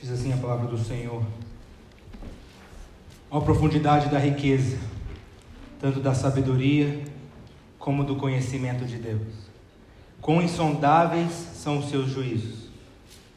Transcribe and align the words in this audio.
Diz 0.00 0.12
assim 0.12 0.32
a 0.32 0.36
palavra 0.36 0.68
do 0.68 0.78
Senhor. 0.78 1.22
A 3.30 3.40
profundidade 3.40 4.08
da 4.08 4.18
riqueza, 4.18 4.78
tanto 5.80 5.98
da 5.98 6.14
sabedoria 6.14 7.02
como 7.78 8.04
do 8.04 8.14
conhecimento 8.14 8.84
de 8.84 8.96
Deus. 8.96 9.48
Quão 10.20 10.40
insondáveis 10.40 11.32
são 11.32 11.78
os 11.78 11.90
seus 11.90 12.10
juízos, 12.10 12.68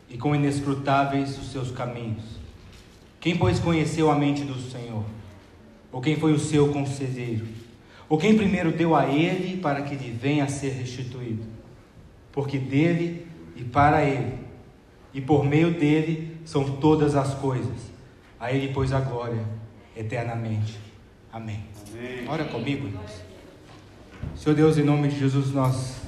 e 0.07 0.17
quão 0.17 0.35
inescrutáveis 0.35 1.37
os 1.37 1.51
seus 1.51 1.71
caminhos. 1.71 2.23
Quem, 3.19 3.35
pois, 3.35 3.59
conheceu 3.59 4.11
a 4.11 4.15
mente 4.15 4.43
do 4.43 4.59
Senhor? 4.59 5.03
Ou 5.91 5.99
quem 5.99 6.15
foi 6.15 6.31
o 6.31 6.39
seu 6.39 6.71
conselheiro? 6.71 7.47
Ou 8.07 8.19
quem 8.19 8.37
primeiro 8.37 8.71
deu 8.71 8.95
a 8.95 9.07
ele 9.07 9.57
para 9.57 9.81
que 9.81 9.95
lhe 9.95 10.11
venha 10.11 10.43
a 10.43 10.47
ser 10.47 10.69
restituído? 10.69 11.43
Porque 12.31 12.59
dele 12.59 13.25
e 13.55 13.63
para 13.63 14.03
ele, 14.03 14.33
e 15.13 15.19
por 15.19 15.43
meio 15.43 15.71
dele 15.71 16.30
são 16.45 16.63
todas 16.77 17.15
as 17.15 17.33
coisas. 17.35 17.91
A 18.39 18.51
ele, 18.51 18.73
pois, 18.73 18.91
a 18.91 18.99
glória 18.99 19.43
eternamente. 19.95 20.79
Amém. 21.31 21.63
Amém. 21.91 22.27
Ora 22.27 22.45
comigo, 22.45 22.87
irmãos. 22.87 23.21
Senhor 24.35 24.55
Deus, 24.55 24.77
em 24.77 24.83
nome 24.83 25.07
de 25.07 25.19
Jesus, 25.19 25.51
nós 25.51 26.01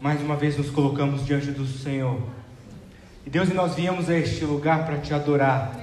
mais 0.00 0.20
uma 0.22 0.34
vez 0.34 0.56
nos 0.56 0.70
colocamos 0.70 1.26
diante 1.26 1.50
do 1.50 1.66
Senhor. 1.66 2.20
E 3.26 3.30
Deus, 3.30 3.50
e 3.50 3.54
nós 3.54 3.74
viemos 3.74 4.08
a 4.08 4.16
este 4.16 4.44
lugar 4.44 4.86
para 4.86 4.98
te 4.98 5.12
adorar. 5.12 5.78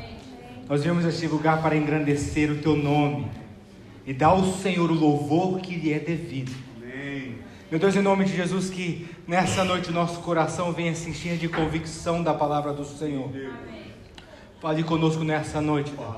Nós 0.68 0.84
viemos 0.84 1.06
a 1.06 1.10
este 1.10 1.28
lugar 1.28 1.62
para 1.62 1.78
engrandecer 1.78 2.52
o 2.52 2.58
teu 2.58 2.76
nome 2.76 3.28
e 4.06 4.14
dar 4.14 4.28
ao 4.28 4.44
Senhor 4.44 4.90
o 4.90 4.94
louvor 4.94 5.60
que 5.60 5.76
lhe 5.76 5.94
é 5.94 6.00
devido. 6.00 6.52
Meu 7.70 7.82
Deus, 7.82 7.98
em 7.98 8.02
nome 8.02 8.24
de 8.24 8.34
Jesus, 8.34 8.70
que 8.70 9.10
nessa 9.28 9.62
noite 9.66 9.90
o 9.90 9.94
nosso 9.94 10.22
coração 10.22 10.72
venha 10.72 10.96
se 10.96 11.10
encher 11.10 11.38
de 11.38 11.50
convicção 11.50 12.24
da 12.24 12.34
palavra 12.34 12.72
do 12.72 12.86
Senhor. 12.86 13.28
Amém. 13.28 13.52
Fale 14.62 14.84
conosco 14.86 15.22
nessa 15.22 15.60
noite, 15.60 15.92
Deus. 15.92 16.16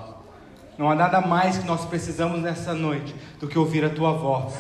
Não 0.78 0.92
há 0.92 0.94
nada 0.94 1.20
mais 1.22 1.58
que 1.58 1.66
nós 1.66 1.86
precisamos 1.86 2.40
nessa 2.40 2.76
noite 2.76 3.16
do 3.40 3.48
que 3.48 3.58
ouvir 3.58 3.84
a 3.84 3.90
tua 3.90 4.12
voz. 4.12 4.54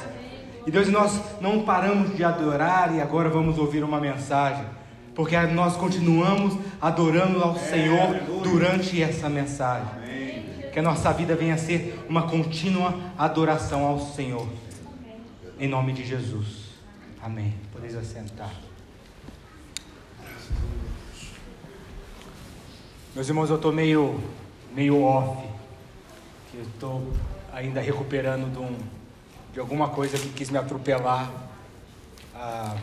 E 0.66 0.72
Deus, 0.72 0.89
nós 0.89 1.22
não 1.39 1.61
paramos 1.61 2.17
de 2.17 2.23
adorar 2.23 2.91
e 2.95 3.00
agora 3.00 3.30
vamos 3.30 3.59
ouvir 3.59 3.83
uma 3.83 4.02
mensagem, 4.02 4.66
porque 5.13 5.38
nós 5.38 5.78
continuamos 5.78 6.58
adorando 6.81 7.44
ao 7.44 7.56
Senhor 7.56 8.16
durante 8.41 9.00
essa 9.00 9.30
mensagem. 9.30 9.88
Que 10.73 10.80
a 10.80 10.83
nossa 10.83 11.13
vida 11.13 11.35
venha 11.35 11.53
a 11.53 11.58
ser 11.58 12.03
uma 12.09 12.23
contínua 12.23 12.95
adoração 13.16 13.85
ao 13.85 14.00
Senhor. 14.00 14.47
Em 15.59 15.67
nome 15.67 15.94
de 15.94 16.03
Jesus. 16.03 16.58
Amém. 17.22 17.53
Podeis 17.72 17.95
assentar. 17.95 18.53
Meus 23.14 23.28
irmãos, 23.28 23.50
eu 23.50 23.58
estou 23.58 23.73
meio, 23.73 24.20
meio 24.73 25.02
off. 25.02 25.47
Eu 26.53 26.62
estou 26.64 27.14
ainda 27.52 27.81
recuperando 27.81 28.52
de 28.52 28.59
um 28.59 29.00
de 29.52 29.59
alguma 29.59 29.90
coisa 29.90 30.17
que 30.17 30.30
quis 30.30 30.50
me 30.50 30.58
atropelar. 30.58 31.31
Ah, 32.36 32.78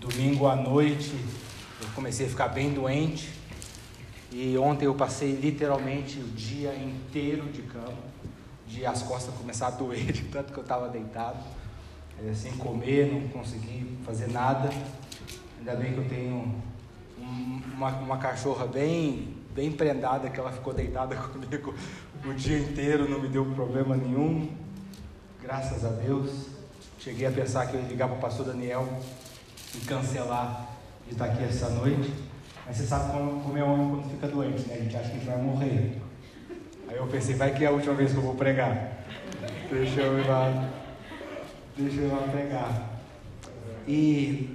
domingo 0.00 0.46
à 0.46 0.56
noite 0.56 1.14
eu 1.80 1.88
comecei 1.94 2.26
a 2.26 2.28
ficar 2.28 2.48
bem 2.48 2.72
doente 2.72 3.30
e 4.32 4.58
ontem 4.58 4.86
eu 4.86 4.94
passei 4.94 5.32
literalmente 5.32 6.18
o 6.18 6.24
dia 6.24 6.74
inteiro 6.74 7.44
de 7.50 7.62
cama, 7.62 7.98
de 8.66 8.84
as 8.84 9.02
costas 9.02 9.34
começar 9.34 9.68
a 9.68 9.70
doer 9.70 10.12
de 10.12 10.24
tanto 10.24 10.52
que 10.52 10.58
eu 10.58 10.62
estava 10.62 10.88
deitado, 10.88 11.38
é, 12.26 12.34
sem 12.34 12.52
comer, 12.52 13.12
não 13.12 13.28
consegui 13.28 13.96
fazer 14.04 14.28
nada. 14.30 14.70
Ainda 15.58 15.74
bem 15.76 15.92
que 15.92 15.98
eu 15.98 16.08
tenho 16.08 16.54
um, 17.18 17.60
uma, 17.74 17.90
uma 17.96 18.18
cachorra 18.18 18.66
bem, 18.66 19.36
bem 19.54 19.70
prendada 19.70 20.28
que 20.30 20.38
ela 20.38 20.52
ficou 20.52 20.72
deitada 20.72 21.14
comigo 21.28 21.74
o 22.24 22.34
dia 22.34 22.58
inteiro, 22.58 23.08
não 23.08 23.20
me 23.20 23.28
deu 23.28 23.44
problema 23.46 23.96
nenhum. 23.96 24.50
Graças 25.42 25.84
a 25.84 25.90
Deus. 25.90 26.48
Cheguei 26.98 27.26
a 27.26 27.30
pensar 27.30 27.66
que 27.66 27.74
eu 27.74 27.80
ia 27.80 27.88
ligar 27.88 28.08
para 28.08 28.18
o 28.18 28.20
pastor 28.20 28.46
Daniel 28.46 28.88
e 29.74 29.78
cancelar 29.86 30.68
de 31.06 31.12
estar 31.12 31.26
aqui 31.26 31.44
essa 31.44 31.70
noite. 31.70 32.12
Mas 32.66 32.76
você 32.76 32.84
sabe 32.84 33.12
como, 33.12 33.40
como 33.42 33.56
é 33.56 33.62
homem 33.62 33.88
quando 33.88 34.10
fica 34.10 34.28
doente, 34.28 34.68
né? 34.68 34.74
A 34.74 34.78
gente 34.78 34.96
acha 34.96 35.08
que 35.08 35.16
a 35.16 35.18
gente 35.18 35.26
vai 35.26 35.38
morrer. 35.40 36.02
Aí 36.88 36.96
eu 36.96 37.06
pensei, 37.06 37.34
vai 37.34 37.54
que 37.54 37.64
é 37.64 37.68
a 37.68 37.70
última 37.70 37.94
vez 37.94 38.12
que 38.12 38.18
eu 38.18 38.22
vou 38.22 38.34
pregar. 38.34 39.04
Deixa 39.70 40.00
eu 40.00 40.18
ir 40.18 40.26
lá. 40.26 40.77
Deixa 41.78 42.00
eu 42.00 42.10
pregar. 42.32 42.90
E, 43.86 44.50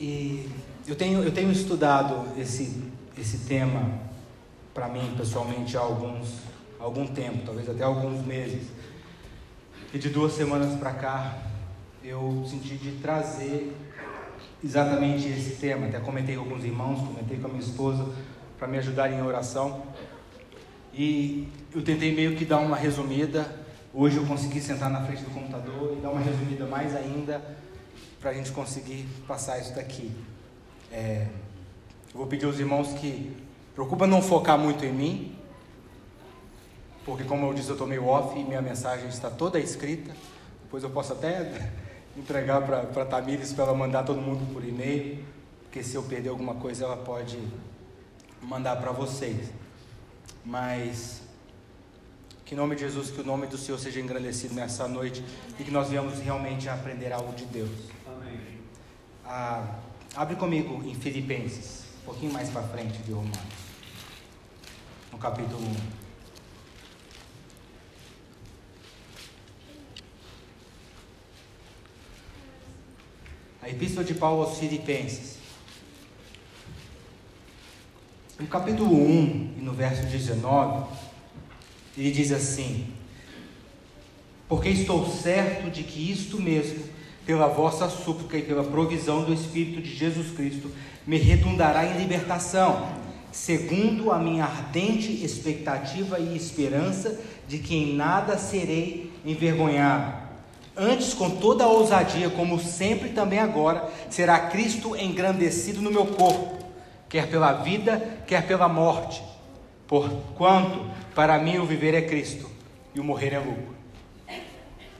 e 0.00 0.50
eu, 0.88 0.96
tenho, 0.96 1.22
eu 1.22 1.30
tenho 1.30 1.52
estudado 1.52 2.36
esse, 2.36 2.82
esse 3.16 3.46
tema 3.46 4.00
para 4.74 4.88
mim 4.88 5.14
pessoalmente 5.16 5.76
há 5.76 5.80
alguns, 5.80 6.40
algum 6.80 7.06
tempo, 7.06 7.44
talvez 7.46 7.70
até 7.70 7.84
alguns 7.84 8.26
meses. 8.26 8.66
E 9.94 9.98
de 9.98 10.08
duas 10.08 10.32
semanas 10.32 10.76
para 10.80 10.94
cá, 10.94 11.38
eu 12.02 12.44
senti 12.44 12.74
de 12.74 12.98
trazer 13.00 13.72
exatamente 14.64 15.28
esse 15.28 15.60
tema. 15.60 15.86
Até 15.86 16.00
comentei 16.00 16.34
com 16.34 16.42
alguns 16.42 16.64
irmãos, 16.64 17.06
comentei 17.06 17.38
com 17.38 17.46
a 17.46 17.50
minha 17.50 17.62
esposa 17.62 18.04
para 18.58 18.66
me 18.66 18.78
ajudarem 18.78 19.18
em 19.18 19.22
oração. 19.22 19.80
E 20.92 21.46
eu 21.72 21.82
tentei 21.82 22.12
meio 22.12 22.34
que 22.34 22.44
dar 22.44 22.58
uma 22.58 22.76
resumida. 22.76 23.64
Hoje 23.98 24.18
eu 24.18 24.26
consegui 24.26 24.60
sentar 24.60 24.90
na 24.90 25.00
frente 25.06 25.22
do 25.22 25.30
computador 25.30 25.96
e 25.96 26.02
dar 26.02 26.10
uma 26.10 26.20
resumida 26.20 26.66
mais 26.66 26.94
ainda 26.94 27.42
para 28.20 28.28
a 28.28 28.34
gente 28.34 28.52
conseguir 28.52 29.08
passar 29.26 29.58
isso 29.58 29.74
daqui. 29.74 30.14
É, 30.92 31.26
eu 32.12 32.18
vou 32.18 32.26
pedir 32.26 32.44
aos 32.44 32.58
irmãos 32.58 32.92
que 32.92 33.34
preocupa 33.74 34.06
não 34.06 34.20
focar 34.20 34.58
muito 34.58 34.84
em 34.84 34.92
mim, 34.92 35.38
porque 37.06 37.24
como 37.24 37.46
eu 37.46 37.54
disse, 37.54 37.70
eu 37.70 37.72
estou 37.72 37.86
meio 37.86 38.04
off 38.04 38.38
e 38.38 38.44
minha 38.44 38.60
mensagem 38.60 39.08
está 39.08 39.30
toda 39.30 39.58
escrita. 39.58 40.14
Depois 40.64 40.82
eu 40.82 40.90
posso 40.90 41.14
até 41.14 41.70
entregar 42.18 42.60
para 42.66 43.02
a 43.02 43.06
Tamires 43.06 43.54
para 43.54 43.64
ela 43.64 43.74
mandar 43.74 44.02
todo 44.02 44.20
mundo 44.20 44.52
por 44.52 44.62
e-mail, 44.62 45.24
porque 45.62 45.82
se 45.82 45.94
eu 45.94 46.02
perder 46.02 46.28
alguma 46.28 46.56
coisa 46.56 46.84
ela 46.84 46.98
pode 46.98 47.38
mandar 48.42 48.76
para 48.76 48.92
vocês. 48.92 49.50
Mas 50.44 51.22
que 52.46 52.54
em 52.54 52.56
nome 52.56 52.76
de 52.76 52.82
Jesus, 52.82 53.10
que 53.10 53.20
o 53.20 53.24
nome 53.24 53.48
do 53.48 53.58
Senhor 53.58 53.76
seja 53.76 54.00
engrandecido 54.00 54.54
nessa 54.54 54.86
noite 54.86 55.22
e 55.58 55.64
que 55.64 55.70
nós 55.70 55.88
venhamos 55.88 56.20
realmente 56.20 56.68
aprender 56.68 57.12
algo 57.12 57.34
de 57.34 57.44
Deus. 57.44 57.90
Amém. 58.06 58.38
Ah, 59.24 59.80
abre 60.14 60.36
comigo 60.36 60.80
em 60.88 60.94
Filipenses, 60.94 61.86
um 62.02 62.04
pouquinho 62.04 62.32
mais 62.32 62.48
para 62.48 62.62
frente 62.62 62.98
de 62.98 63.10
Romanos, 63.10 63.36
no 65.10 65.18
capítulo 65.18 65.60
1. 65.60 65.74
A 73.62 73.68
Epístola 73.68 74.04
de 74.04 74.14
Paulo 74.14 74.44
aos 74.44 74.56
Filipenses. 74.58 75.38
No 78.38 78.46
capítulo 78.46 78.94
1 78.94 79.54
e 79.58 79.60
no 79.62 79.72
verso 79.72 80.06
19, 80.06 81.05
ele 81.96 82.10
diz 82.10 82.32
assim: 82.32 82.86
Porque 84.48 84.68
estou 84.68 85.06
certo 85.10 85.70
de 85.70 85.82
que 85.82 86.10
isto 86.10 86.40
mesmo, 86.40 86.84
pela 87.24 87.48
vossa 87.48 87.88
súplica 87.88 88.36
e 88.36 88.42
pela 88.42 88.64
provisão 88.64 89.24
do 89.24 89.32
Espírito 89.32 89.80
de 89.80 89.94
Jesus 89.94 90.30
Cristo, 90.30 90.70
me 91.06 91.16
redundará 91.16 91.86
em 91.86 91.98
libertação, 91.98 92.88
segundo 93.32 94.12
a 94.12 94.18
minha 94.18 94.44
ardente 94.44 95.24
expectativa 95.24 96.18
e 96.18 96.36
esperança 96.36 97.20
de 97.48 97.58
que 97.58 97.74
em 97.74 97.94
nada 97.94 98.38
serei 98.38 99.12
envergonhado 99.24 100.26
Antes, 100.76 101.14
com 101.14 101.30
toda 101.30 101.64
a 101.64 101.68
ousadia, 101.68 102.28
como 102.28 102.60
sempre 102.60 103.08
também 103.08 103.38
agora, 103.38 103.90
será 104.10 104.38
Cristo 104.38 104.94
engrandecido 104.94 105.80
no 105.80 105.90
meu 105.90 106.04
corpo, 106.04 106.58
quer 107.08 107.30
pela 107.30 107.52
vida, 107.54 108.20
quer 108.26 108.46
pela 108.46 108.68
morte. 108.68 109.22
Porquanto, 109.88 110.84
para 111.16 111.38
mim 111.38 111.56
o 111.56 111.64
viver 111.64 111.94
é 111.94 112.02
Cristo 112.02 112.48
e 112.94 113.00
o 113.00 113.04
morrer 113.04 113.32
é 113.32 113.38
lucro. 113.38 113.74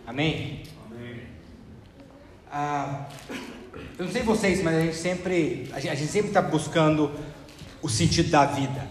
Amém? 0.07 0.63
Amém. 0.91 1.21
Ah, 2.51 3.05
eu 3.99 4.07
não 4.07 4.11
sei 4.11 4.23
vocês, 4.23 4.63
mas 4.63 4.77
a 4.77 4.81
gente 4.81 4.97
sempre 4.97 5.69
a 5.75 5.79
gente, 5.79 5.93
a 5.93 5.95
gente 5.95 6.11
sempre 6.11 6.29
está 6.29 6.41
buscando 6.41 7.13
o 7.83 7.89
sentido 7.89 8.31
da 8.31 8.47
vida. 8.47 8.89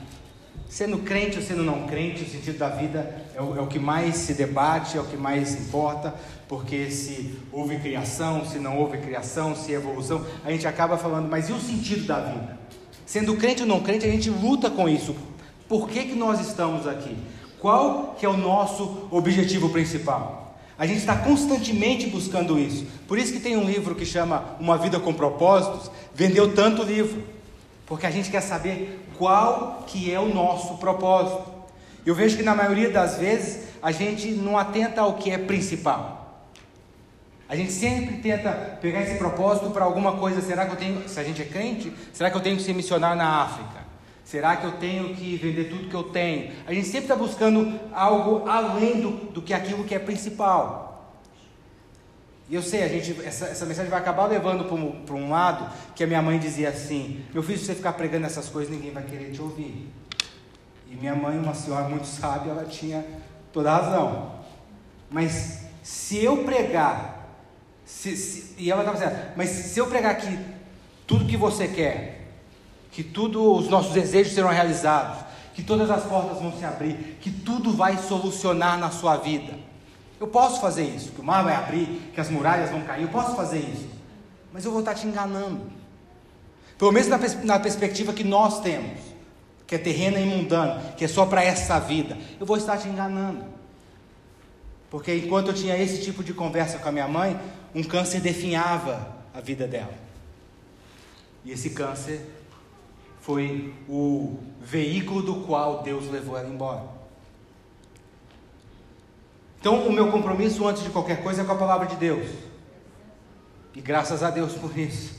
Sendo 0.69 0.99
crente 0.99 1.37
ou 1.37 1.43
sendo 1.43 1.63
não 1.63 1.87
crente, 1.87 2.23
o 2.23 2.29
sentido 2.29 2.59
da 2.59 2.69
vida 2.69 3.25
é 3.33 3.41
o, 3.41 3.57
é 3.57 3.61
o, 3.61 3.65
que 3.65 3.79
mais 3.79 4.17
se 4.17 4.35
debate, 4.35 4.95
é 4.95 5.01
o 5.01 5.05
que 5.05 5.17
mais 5.17 5.55
importa, 5.55 6.13
porque 6.47 6.91
se 6.91 7.33
houve 7.51 7.79
criação, 7.79 8.45
se 8.45 8.59
não 8.59 8.77
houve 8.77 8.99
criação, 8.99 9.55
se 9.55 9.71
evolução, 9.71 10.23
a 10.43 10.51
gente 10.51 10.67
acaba 10.67 10.95
falando, 10.95 11.27
mas 11.27 11.49
e 11.49 11.53
o 11.53 11.59
sentido 11.59 12.05
da 12.05 12.19
vida? 12.19 12.59
Sendo 13.05 13.35
crente 13.35 13.61
ou 13.61 13.67
não 13.67 13.79
crente, 13.81 14.05
a 14.05 14.11
gente 14.11 14.29
luta 14.29 14.69
com 14.69 14.87
isso. 14.87 15.15
Por 15.67 15.89
que, 15.89 16.03
que 16.03 16.15
nós 16.15 16.39
estamos 16.39 16.87
aqui? 16.87 17.17
Qual 17.59 18.15
que 18.19 18.25
é 18.25 18.29
o 18.29 18.37
nosso 18.37 19.07
objetivo 19.09 19.69
principal? 19.69 20.57
A 20.77 20.85
gente 20.85 20.99
está 20.99 21.15
constantemente 21.15 22.07
buscando 22.07 22.59
isso. 22.59 22.85
Por 23.07 23.17
isso 23.17 23.31
que 23.31 23.39
tem 23.39 23.55
um 23.55 23.63
livro 23.63 23.95
que 23.95 24.05
chama 24.05 24.43
Uma 24.59 24.77
Vida 24.77 24.99
com 24.99 25.13
Propósitos, 25.13 25.89
vendeu 26.13 26.53
tanto 26.53 26.83
livro. 26.83 27.23
Porque 27.85 28.05
a 28.05 28.11
gente 28.11 28.29
quer 28.29 28.41
saber 28.41 28.99
qual 29.17 29.83
que 29.87 30.11
é 30.11 30.19
o 30.19 30.33
nosso 30.33 30.77
propósito. 30.77 31.49
Eu 32.05 32.13
vejo 32.13 32.37
que 32.37 32.43
na 32.43 32.53
maioria 32.53 32.91
das 32.91 33.17
vezes 33.17 33.67
a 33.81 33.91
gente 33.91 34.31
não 34.31 34.57
atenta 34.57 35.01
ao 35.01 35.13
que 35.13 35.31
é 35.31 35.37
principal. 35.37 36.43
A 37.47 37.55
gente 37.55 37.71
sempre 37.71 38.17
tenta 38.17 38.51
pegar 38.81 39.01
esse 39.01 39.17
propósito 39.17 39.69
para 39.69 39.85
alguma 39.85 40.17
coisa. 40.17 40.41
Será 40.41 40.65
que 40.65 40.71
eu 40.73 40.77
tenho, 40.77 41.07
se 41.07 41.19
a 41.19 41.23
gente 41.23 41.41
é 41.41 41.45
crente, 41.45 41.93
será 42.11 42.29
que 42.29 42.37
eu 42.37 42.41
tenho 42.41 42.57
que 42.57 42.63
ser 42.63 42.73
missionário 42.73 43.17
na 43.17 43.43
África? 43.43 43.84
Será 44.25 44.57
que 44.57 44.65
eu 44.65 44.73
tenho 44.73 45.15
que 45.15 45.37
vender 45.37 45.69
tudo 45.69 45.87
que 45.87 45.95
eu 45.95 46.03
tenho? 46.03 46.51
A 46.65 46.73
gente 46.73 46.87
sempre 46.87 47.03
está 47.03 47.15
buscando 47.15 47.79
algo 47.93 48.49
além 48.49 48.99
do, 48.99 49.11
do 49.31 49.41
que 49.41 49.53
aquilo 49.53 49.83
que 49.83 49.93
é 49.93 49.99
principal. 49.99 51.15
E 52.49 52.55
eu 52.55 52.61
sei, 52.61 52.83
a 52.83 52.87
gente, 52.87 53.23
essa, 53.23 53.45
essa 53.45 53.65
mensagem 53.65 53.89
vai 53.89 53.99
acabar 53.99 54.25
levando 54.25 54.65
para 55.05 55.15
um, 55.15 55.29
lado 55.29 55.71
que 55.95 56.03
a 56.03 56.07
minha 56.07 56.21
mãe 56.21 56.39
dizia 56.39 56.69
assim: 56.69 57.23
Meu 57.33 57.43
filho, 57.43 57.57
se 57.57 57.65
você 57.65 57.75
ficar 57.75 57.93
pregando 57.93 58.25
essas 58.25 58.49
coisas, 58.49 58.73
ninguém 58.73 58.91
vai 58.91 59.03
querer 59.03 59.31
te 59.31 59.41
ouvir. 59.41 59.91
E 60.89 60.95
minha 60.95 61.15
mãe, 61.15 61.37
uma 61.37 61.53
senhora 61.53 61.87
muito 61.87 62.05
sábia, 62.05 62.51
ela 62.51 62.65
tinha 62.65 63.05
toda 63.53 63.71
a 63.71 63.77
razão. 63.77 64.31
Mas 65.09 65.61
se 65.83 66.23
eu 66.23 66.43
pregar 66.43 67.15
se, 67.85 68.17
se, 68.17 68.55
e 68.57 68.71
ela 68.71 68.81
estava 68.81 68.97
dizendo, 68.97 69.33
mas 69.35 69.49
se 69.49 69.79
eu 69.79 69.85
pregar 69.85 70.11
aqui 70.11 70.39
tudo 71.05 71.25
que 71.25 71.37
você 71.37 71.67
quer, 71.67 72.14
que 72.95 73.03
todos 73.03 73.65
os 73.65 73.69
nossos 73.69 73.91
desejos 73.91 74.33
serão 74.33 74.47
realizados, 74.47 75.19
que 75.53 75.61
todas 75.61 75.91
as 75.91 76.03
portas 76.03 76.39
vão 76.39 76.57
se 76.57 76.63
abrir, 76.63 77.17
que 77.19 77.29
tudo 77.29 77.73
vai 77.73 77.97
solucionar 77.97 78.79
na 78.79 78.89
sua 78.89 79.17
vida. 79.17 79.53
Eu 80.17 80.27
posso 80.27 80.61
fazer 80.61 80.83
isso, 80.83 81.11
que 81.11 81.19
o 81.19 81.23
mar 81.23 81.43
vai 81.43 81.53
abrir, 81.53 82.11
que 82.13 82.21
as 82.21 82.29
muralhas 82.29 82.71
vão 82.71 82.81
cair, 82.83 83.01
eu 83.01 83.09
posso 83.09 83.35
fazer 83.35 83.59
isso, 83.59 83.89
mas 84.53 84.63
eu 84.63 84.71
vou 84.71 84.79
estar 84.79 84.95
te 84.95 85.05
enganando. 85.05 85.63
Pelo 86.77 86.93
menos 86.93 87.09
na, 87.09 87.17
na 87.43 87.59
perspectiva 87.59 88.13
que 88.13 88.23
nós 88.23 88.61
temos, 88.61 88.97
que 89.67 89.75
é 89.75 89.77
terrena 89.77 90.17
e 90.17 90.25
mundana, 90.25 90.93
que 90.95 91.03
é 91.03 91.07
só 91.09 91.25
para 91.25 91.43
essa 91.43 91.77
vida, 91.79 92.17
eu 92.39 92.45
vou 92.45 92.55
estar 92.55 92.77
te 92.77 92.87
enganando. 92.87 93.43
Porque 94.89 95.13
enquanto 95.13 95.47
eu 95.47 95.53
tinha 95.53 95.77
esse 95.77 96.01
tipo 96.01 96.23
de 96.23 96.33
conversa 96.33 96.79
com 96.79 96.87
a 96.87 96.93
minha 96.93 97.09
mãe, 97.09 97.37
um 97.73 97.83
câncer 97.83 98.21
definhava 98.21 99.05
a 99.33 99.41
vida 99.41 99.67
dela. 99.67 99.93
E 101.43 101.51
esse 101.51 101.71
câncer 101.71 102.34
foi 103.25 103.73
o 103.89 104.37
veículo 104.61 105.23
do 105.23 105.35
qual 105.47 105.81
Deus 105.81 106.07
levou 106.11 106.37
ela 106.37 106.47
embora. 106.47 106.83
Então, 109.59 109.87
o 109.87 109.91
meu 109.91 110.11
compromisso 110.11 110.67
antes 110.67 110.83
de 110.83 110.91
qualquer 110.91 111.23
coisa 111.23 111.41
é 111.41 111.45
com 111.45 111.51
a 111.51 111.57
palavra 111.57 111.87
de 111.87 111.95
Deus. 111.95 112.27
E 113.73 113.81
graças 113.81 114.21
a 114.21 114.29
Deus 114.29 114.53
por 114.53 114.77
isso. 114.77 115.15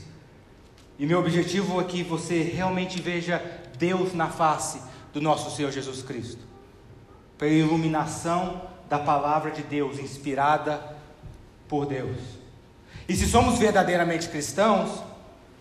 E 0.97 1.05
meu 1.05 1.19
objetivo 1.19 1.81
é 1.81 1.83
que 1.83 2.01
você 2.01 2.41
realmente 2.41 3.01
veja 3.01 3.43
Deus 3.77 4.13
na 4.13 4.29
face 4.29 4.81
do 5.11 5.19
nosso 5.19 5.53
Senhor 5.53 5.69
Jesus 5.69 6.01
Cristo. 6.01 6.39
Pela 7.37 7.51
iluminação 7.51 8.61
da 8.87 8.97
palavra 8.97 9.51
de 9.51 9.63
Deus, 9.63 9.99
inspirada 9.99 10.95
por 11.67 11.85
Deus. 11.85 12.17
E 13.07 13.13
se 13.13 13.27
somos 13.27 13.59
verdadeiramente 13.59 14.29
cristãos, 14.29 15.03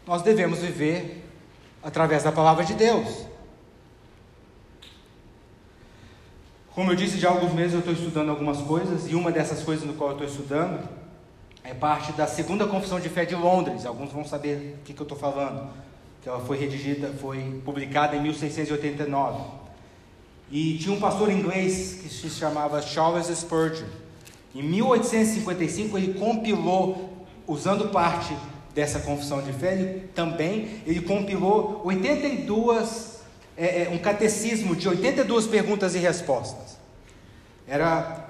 nós 0.07 0.23
devemos 0.23 0.61
viver 0.61 1.26
através 1.87 2.25
da 2.25 2.33
palavra 2.33 2.65
de 2.65 2.75
Deus. 2.75 3.27
Como 6.75 6.91
eu 6.91 6.97
disse, 6.97 7.17
já 7.17 7.29
alguns 7.29 7.53
meses 7.53 7.75
eu 7.75 7.79
estou 7.79 7.95
estudando 7.95 8.29
algumas 8.29 8.59
coisas, 8.59 9.09
e 9.09 9.15
uma 9.15 9.31
dessas 9.31 9.63
coisas 9.63 9.87
no 9.87 9.95
qual 9.95 10.11
eu 10.11 10.17
estou 10.17 10.29
estudando 10.29 10.87
é 11.63 11.73
parte 11.73 12.11
da 12.13 12.27
segunda 12.27 12.67
confissão 12.67 12.99
de 12.99 13.09
fé 13.09 13.25
de 13.25 13.37
Londres. 13.37 13.87
Alguns 13.87 14.11
vão 14.11 14.25
saber 14.25 14.79
o 14.81 14.85
que, 14.85 14.93
que 14.93 15.01
eu 15.01 15.05
estou 15.05 15.17
falando. 15.17 15.71
Que 16.21 16.29
ela 16.29 16.41
foi 16.41 16.59
redigida, 16.59 17.09
foi 17.21 17.63
publicada 17.65 18.17
em 18.17 18.21
1689. 18.21 19.45
E 20.51 20.79
tinha 20.79 20.93
um 20.93 20.99
pastor 20.99 21.31
inglês 21.31 22.01
que 22.03 22.09
se 22.09 22.29
chamava 22.31 22.83
Charles 22.83 23.29
Spurgeon. 23.29 23.87
Em 24.53 24.63
1855 24.63 25.97
ele 25.97 26.15
compilou, 26.19 27.27
usando 27.47 27.91
parte 27.91 28.35
dessa 28.77 29.01
confissão 29.01 29.43
de 29.43 29.53
fé, 29.53 29.73
ele 29.73 30.09
também 30.15 30.83
ele 30.87 31.01
compilou 31.01 31.81
82 31.85 33.17
é, 33.57 33.83
é, 33.83 33.89
um 33.91 33.99
catecismo 33.99 34.77
de 34.77 34.89
82 34.89 35.49
perguntas 35.49 35.97
e 35.97 35.99
respostas. 35.99 36.79
Era 37.67 38.25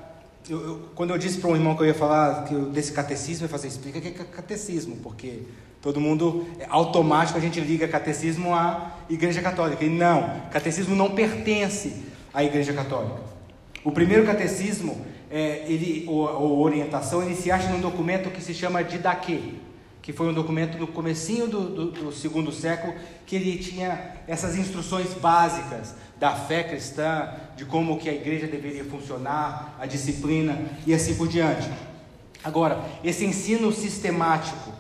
eu, 0.48 0.62
eu, 0.62 0.88
quando 0.94 1.10
eu 1.10 1.18
disse 1.18 1.38
para 1.38 1.50
um 1.50 1.56
irmão 1.56 1.76
que 1.76 1.82
eu 1.82 1.86
ia 1.86 1.94
falar 1.94 2.44
que 2.44 2.54
eu, 2.54 2.70
desse 2.70 2.92
catecismo, 2.92 3.44
eu 3.44 3.48
ia 3.48 3.50
fazer 3.50 3.68
explica 3.68 3.98
o 3.98 4.00
que 4.00 4.08
é 4.08 4.24
catecismo, 4.24 4.96
porque 5.02 5.42
Todo 5.86 6.00
mundo, 6.00 6.44
é 6.58 6.66
automático, 6.68 7.38
a 7.38 7.40
gente 7.40 7.60
liga 7.60 7.86
catecismo 7.86 8.52
à 8.52 8.90
Igreja 9.08 9.40
Católica. 9.40 9.84
E 9.84 9.88
não, 9.88 10.40
catecismo 10.50 10.96
não 10.96 11.12
pertence 11.12 12.02
à 12.34 12.42
Igreja 12.42 12.72
Católica. 12.72 13.20
O 13.84 13.92
primeiro 13.92 14.26
catecismo, 14.26 15.00
é, 15.30 15.64
ele, 15.68 16.04
ou, 16.08 16.28
ou, 16.28 16.58
orientação, 16.58 17.22
ele 17.22 17.36
se 17.36 17.52
acha 17.52 17.68
num 17.68 17.80
documento 17.80 18.30
que 18.30 18.42
se 18.42 18.52
chama 18.52 18.82
Didaquê, 18.82 19.54
que 20.06 20.12
foi 20.12 20.28
um 20.28 20.32
documento 20.32 20.78
no 20.78 20.86
comecinho 20.86 21.48
do, 21.48 21.68
do, 21.68 21.90
do 21.90 22.12
segundo 22.12 22.52
século, 22.52 22.94
que 23.26 23.34
ele 23.34 23.58
tinha 23.58 24.12
essas 24.28 24.56
instruções 24.56 25.12
básicas 25.14 25.96
da 26.16 26.30
fé 26.32 26.62
cristã, 26.62 27.28
de 27.56 27.64
como 27.64 27.98
que 27.98 28.08
a 28.08 28.14
igreja 28.14 28.46
deveria 28.46 28.84
funcionar, 28.84 29.76
a 29.80 29.84
disciplina 29.84 30.56
e 30.86 30.94
assim 30.94 31.16
por 31.16 31.26
diante. 31.26 31.68
Agora, 32.44 32.80
esse 33.02 33.24
ensino 33.24 33.72
sistemático 33.72 34.70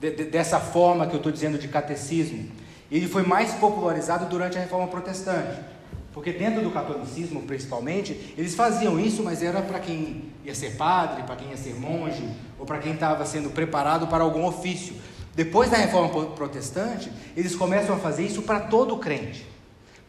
de, 0.00 0.12
de, 0.12 0.24
dessa 0.26 0.60
forma 0.60 1.08
que 1.08 1.14
eu 1.14 1.18
estou 1.18 1.32
dizendo 1.32 1.58
de 1.58 1.66
catecismo, 1.66 2.48
ele 2.88 3.08
foi 3.08 3.24
mais 3.24 3.54
popularizado 3.54 4.26
durante 4.26 4.56
a 4.56 4.60
Reforma 4.60 4.86
Protestante. 4.86 5.62
Porque 6.16 6.32
dentro 6.32 6.62
do 6.62 6.70
catolicismo, 6.70 7.42
principalmente, 7.42 8.32
eles 8.38 8.54
faziam 8.54 8.98
isso, 8.98 9.22
mas 9.22 9.42
era 9.42 9.60
para 9.60 9.78
quem 9.78 10.32
ia 10.46 10.54
ser 10.54 10.74
padre, 10.74 11.24
para 11.24 11.36
quem 11.36 11.50
ia 11.50 11.58
ser 11.58 11.74
monge, 11.74 12.26
ou 12.58 12.64
para 12.64 12.78
quem 12.78 12.94
estava 12.94 13.26
sendo 13.26 13.50
preparado 13.50 14.06
para 14.06 14.24
algum 14.24 14.46
ofício. 14.46 14.94
Depois 15.34 15.68
da 15.68 15.76
Reforma 15.76 16.28
Protestante, 16.28 17.12
eles 17.36 17.54
começam 17.54 17.96
a 17.96 17.98
fazer 17.98 18.24
isso 18.24 18.40
para 18.40 18.60
todo 18.60 18.96
crente. 18.96 19.46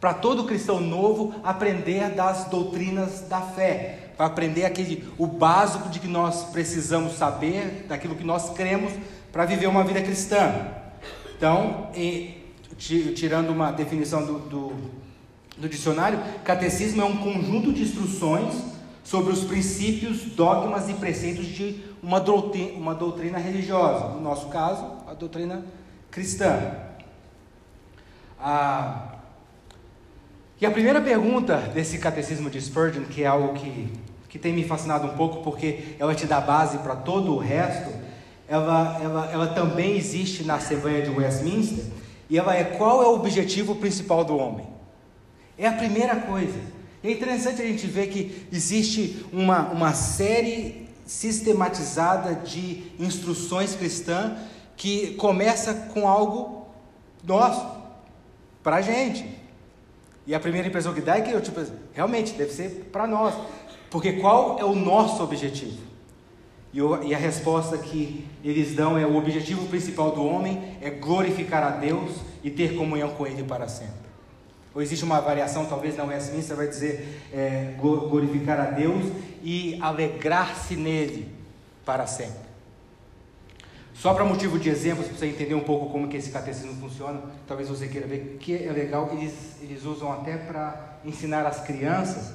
Para 0.00 0.14
todo 0.14 0.46
cristão 0.46 0.80
novo 0.80 1.34
aprender 1.44 2.08
das 2.14 2.46
doutrinas 2.46 3.28
da 3.28 3.42
fé, 3.42 4.12
para 4.16 4.24
aprender 4.24 4.64
aquele 4.64 5.06
o 5.18 5.26
básico 5.26 5.90
de 5.90 6.00
que 6.00 6.08
nós 6.08 6.44
precisamos 6.44 7.18
saber, 7.18 7.84
daquilo 7.86 8.14
que 8.14 8.24
nós 8.24 8.48
cremos 8.54 8.94
para 9.30 9.44
viver 9.44 9.66
uma 9.66 9.84
vida 9.84 10.00
cristã. 10.00 10.68
Então, 11.36 11.90
e, 11.94 12.34
tirando 12.78 13.50
uma 13.50 13.70
definição 13.70 14.24
do, 14.24 14.38
do, 14.38 14.72
do 15.58 15.68
dicionário, 15.68 16.20
catecismo 16.44 17.02
é 17.02 17.04
um 17.04 17.16
conjunto 17.16 17.72
de 17.72 17.82
instruções 17.82 18.54
sobre 19.02 19.32
os 19.32 19.42
princípios, 19.44 20.22
dogmas 20.22 20.88
e 20.88 20.94
preceitos 20.94 21.46
de 21.46 21.82
uma 22.02 22.20
doutrina, 22.20 22.72
uma 22.72 22.94
doutrina 22.94 23.38
religiosa. 23.38 24.08
No 24.08 24.20
nosso 24.20 24.48
caso, 24.48 24.84
a 25.06 25.14
doutrina 25.14 25.64
cristã. 26.10 26.72
Ah, 28.40 29.14
e 30.60 30.66
a 30.66 30.70
primeira 30.70 31.00
pergunta 31.00 31.56
desse 31.56 31.98
catecismo 31.98 32.50
de 32.50 32.60
Spurgeon, 32.60 33.04
que 33.04 33.22
é 33.22 33.26
algo 33.26 33.54
que, 33.54 33.92
que 34.28 34.38
tem 34.38 34.52
me 34.52 34.64
fascinado 34.64 35.06
um 35.06 35.16
pouco, 35.16 35.42
porque 35.42 35.96
ela 35.98 36.14
te 36.14 36.26
dá 36.26 36.40
base 36.40 36.78
para 36.78 36.96
todo 36.96 37.34
o 37.34 37.38
resto, 37.38 37.90
ela, 38.48 39.00
ela, 39.02 39.30
ela 39.32 39.46
também 39.48 39.96
existe 39.96 40.44
na 40.44 40.54
Assembleia 40.54 41.02
de 41.02 41.10
Westminster, 41.10 41.84
e 42.28 42.36
ela 42.36 42.54
é 42.54 42.64
qual 42.64 43.02
é 43.02 43.06
o 43.06 43.14
objetivo 43.14 43.76
principal 43.76 44.24
do 44.24 44.36
homem? 44.36 44.66
É 45.58 45.66
a 45.66 45.72
primeira 45.72 46.16
coisa. 46.16 46.58
É 47.02 47.10
interessante 47.10 47.60
a 47.60 47.66
gente 47.66 47.86
ver 47.86 48.08
que 48.08 48.46
existe 48.52 49.26
uma, 49.32 49.70
uma 49.70 49.92
série 49.92 50.88
sistematizada 51.04 52.34
de 52.34 52.92
instruções 52.98 53.74
cristãs 53.74 54.38
que 54.76 55.14
começa 55.14 55.74
com 55.92 56.06
algo 56.06 56.66
nosso, 57.24 57.66
para 58.62 58.76
a 58.76 58.80
gente. 58.80 59.28
E 60.26 60.34
a 60.34 60.40
primeira 60.40 60.68
impressão 60.68 60.92
que 60.92 61.00
dá 61.00 61.16
é 61.16 61.22
que 61.22 61.30
eu, 61.30 61.40
tipo, 61.40 61.60
realmente 61.92 62.34
deve 62.34 62.52
ser 62.52 62.88
para 62.92 63.06
nós. 63.06 63.34
Porque 63.90 64.14
qual 64.14 64.58
é 64.58 64.64
o 64.64 64.74
nosso 64.74 65.22
objetivo? 65.22 65.88
E 66.72 67.14
a 67.14 67.18
resposta 67.18 67.78
que 67.78 68.26
eles 68.44 68.74
dão 68.74 68.98
é: 68.98 69.06
o 69.06 69.16
objetivo 69.16 69.66
principal 69.68 70.10
do 70.10 70.22
homem 70.22 70.76
é 70.82 70.90
glorificar 70.90 71.62
a 71.62 71.70
Deus 71.70 72.16
e 72.44 72.50
ter 72.50 72.76
comunhão 72.76 73.08
com 73.10 73.26
Ele 73.26 73.42
para 73.42 73.66
sempre. 73.66 74.07
Ou 74.74 74.82
existe 74.82 75.04
uma 75.04 75.20
variação, 75.20 75.66
talvez 75.66 75.96
na 75.96 76.04
Westminster 76.04 76.56
vai 76.56 76.68
dizer 76.68 77.22
é, 77.32 77.74
glorificar 77.78 78.60
a 78.60 78.70
Deus 78.70 79.12
e 79.42 79.78
alegrar-se 79.80 80.76
nele 80.76 81.28
para 81.84 82.06
sempre. 82.06 82.48
Só 83.94 84.14
para 84.14 84.24
motivo 84.24 84.58
de 84.58 84.68
exemplo, 84.68 85.02
para 85.02 85.16
você 85.16 85.26
entender 85.26 85.54
um 85.54 85.64
pouco 85.64 85.90
como 85.90 86.06
que 86.06 86.16
esse 86.16 86.30
catecismo 86.30 86.74
funciona, 86.80 87.20
talvez 87.46 87.68
você 87.68 87.88
queira 87.88 88.06
ver 88.06 88.36
que 88.38 88.54
é 88.54 88.70
legal, 88.70 89.10
eles, 89.12 89.56
eles 89.60 89.84
usam 89.84 90.12
até 90.12 90.36
para 90.36 90.98
ensinar 91.04 91.44
as 91.46 91.60
crianças 91.60 92.32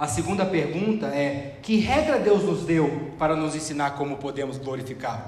a 0.00 0.06
segunda 0.06 0.46
pergunta 0.46 1.08
é: 1.08 1.58
que 1.60 1.76
regra 1.76 2.18
Deus 2.18 2.42
nos 2.42 2.64
deu 2.64 3.12
para 3.18 3.36
nos 3.36 3.54
ensinar 3.54 3.98
como 3.98 4.16
podemos 4.16 4.56
glorificá-lo? 4.56 5.24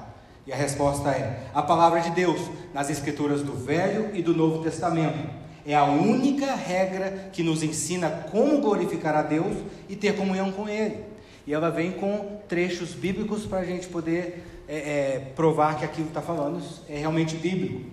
E 0.46 0.52
a 0.52 0.56
resposta 0.56 1.10
é: 1.10 1.42
a 1.52 1.60
palavra 1.60 2.00
de 2.00 2.08
Deus, 2.12 2.40
nas 2.72 2.88
escrituras 2.88 3.42
do 3.42 3.52
Velho 3.52 4.16
e 4.16 4.22
do 4.22 4.34
Novo 4.34 4.64
Testamento, 4.64 5.28
é 5.66 5.74
a 5.74 5.84
única 5.84 6.54
regra 6.54 7.30
que 7.32 7.42
nos 7.42 7.62
ensina 7.62 8.10
como 8.30 8.60
glorificar 8.60 9.14
a 9.14 9.22
Deus 9.22 9.56
e 9.88 9.96
ter 9.96 10.16
comunhão 10.16 10.50
com 10.52 10.68
Ele. 10.68 10.98
E 11.46 11.52
ela 11.52 11.70
vem 11.70 11.92
com 11.92 12.40
trechos 12.48 12.94
bíblicos 12.94 13.46
para 13.46 13.58
a 13.60 13.64
gente 13.64 13.88
poder 13.88 14.44
é, 14.68 14.76
é, 14.76 15.32
provar 15.34 15.78
que 15.78 15.84
aquilo 15.84 16.06
que 16.06 16.10
está 16.10 16.22
falando 16.22 16.62
é 16.88 16.98
realmente 16.98 17.36
bíblico. 17.36 17.90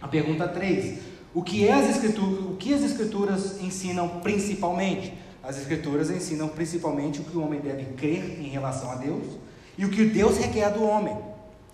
A 0.00 0.08
pergunta 0.08 0.48
3: 0.48 0.98
o 1.34 1.42
que, 1.42 1.66
é 1.66 1.72
as 1.72 1.88
escrituras, 1.88 2.44
o 2.44 2.56
que 2.56 2.74
as 2.74 2.82
Escrituras 2.82 3.62
ensinam 3.62 4.20
principalmente? 4.20 5.14
As 5.42 5.56
Escrituras 5.58 6.10
ensinam 6.10 6.48
principalmente 6.48 7.20
o 7.20 7.24
que 7.24 7.36
o 7.36 7.42
homem 7.42 7.60
deve 7.60 7.84
crer 7.94 8.40
em 8.40 8.48
relação 8.48 8.90
a 8.90 8.96
Deus 8.96 9.26
e 9.78 9.84
o 9.84 9.88
que 9.88 10.04
Deus 10.04 10.36
requer 10.38 10.70
do 10.70 10.84
homem. 10.84 11.16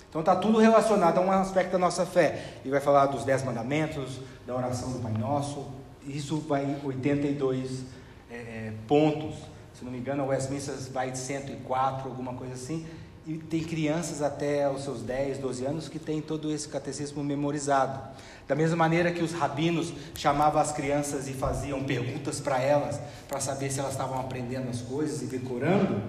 Então 0.08 0.20
está 0.20 0.34
tudo 0.34 0.58
relacionado 0.58 1.18
a 1.18 1.20
um 1.20 1.30
aspecto 1.30 1.72
da 1.72 1.78
nossa 1.78 2.06
fé. 2.06 2.54
E 2.64 2.70
vai 2.70 2.80
falar 2.80 3.06
dos 3.06 3.24
dez 3.24 3.44
mandamentos, 3.44 4.20
da 4.46 4.56
oração 4.56 4.92
do 4.92 5.00
Pai 5.00 5.12
Nosso. 5.12 5.66
Isso 6.06 6.38
vai 6.38 6.76
82 6.82 7.84
é, 8.30 8.34
é, 8.34 8.72
pontos. 8.86 9.36
Se 9.74 9.84
não 9.84 9.92
me 9.92 9.98
engano, 9.98 10.22
a 10.22 10.26
Westminster 10.26 10.74
vai 10.92 11.10
de 11.10 11.18
104, 11.18 12.08
alguma 12.08 12.32
coisa 12.34 12.54
assim. 12.54 12.86
E 13.26 13.36
tem 13.36 13.62
crianças 13.62 14.22
até 14.22 14.68
os 14.70 14.82
seus 14.82 15.02
10, 15.02 15.36
12 15.36 15.66
anos 15.66 15.88
que 15.88 15.98
têm 15.98 16.22
todo 16.22 16.50
esse 16.50 16.66
catecismo 16.66 17.22
memorizado. 17.22 18.00
Da 18.48 18.54
mesma 18.54 18.76
maneira 18.76 19.12
que 19.12 19.22
os 19.22 19.32
rabinos 19.32 19.92
chamavam 20.14 20.58
as 20.58 20.72
crianças 20.72 21.28
e 21.28 21.34
faziam 21.34 21.84
perguntas 21.84 22.40
para 22.40 22.58
elas, 22.58 22.98
para 23.28 23.38
saber 23.38 23.70
se 23.70 23.78
elas 23.80 23.92
estavam 23.92 24.18
aprendendo 24.18 24.70
as 24.70 24.80
coisas 24.80 25.20
e 25.20 25.26
decorando, 25.26 26.02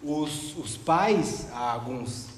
os, 0.00 0.56
os 0.56 0.76
pais, 0.76 1.48
alguns 1.52 2.29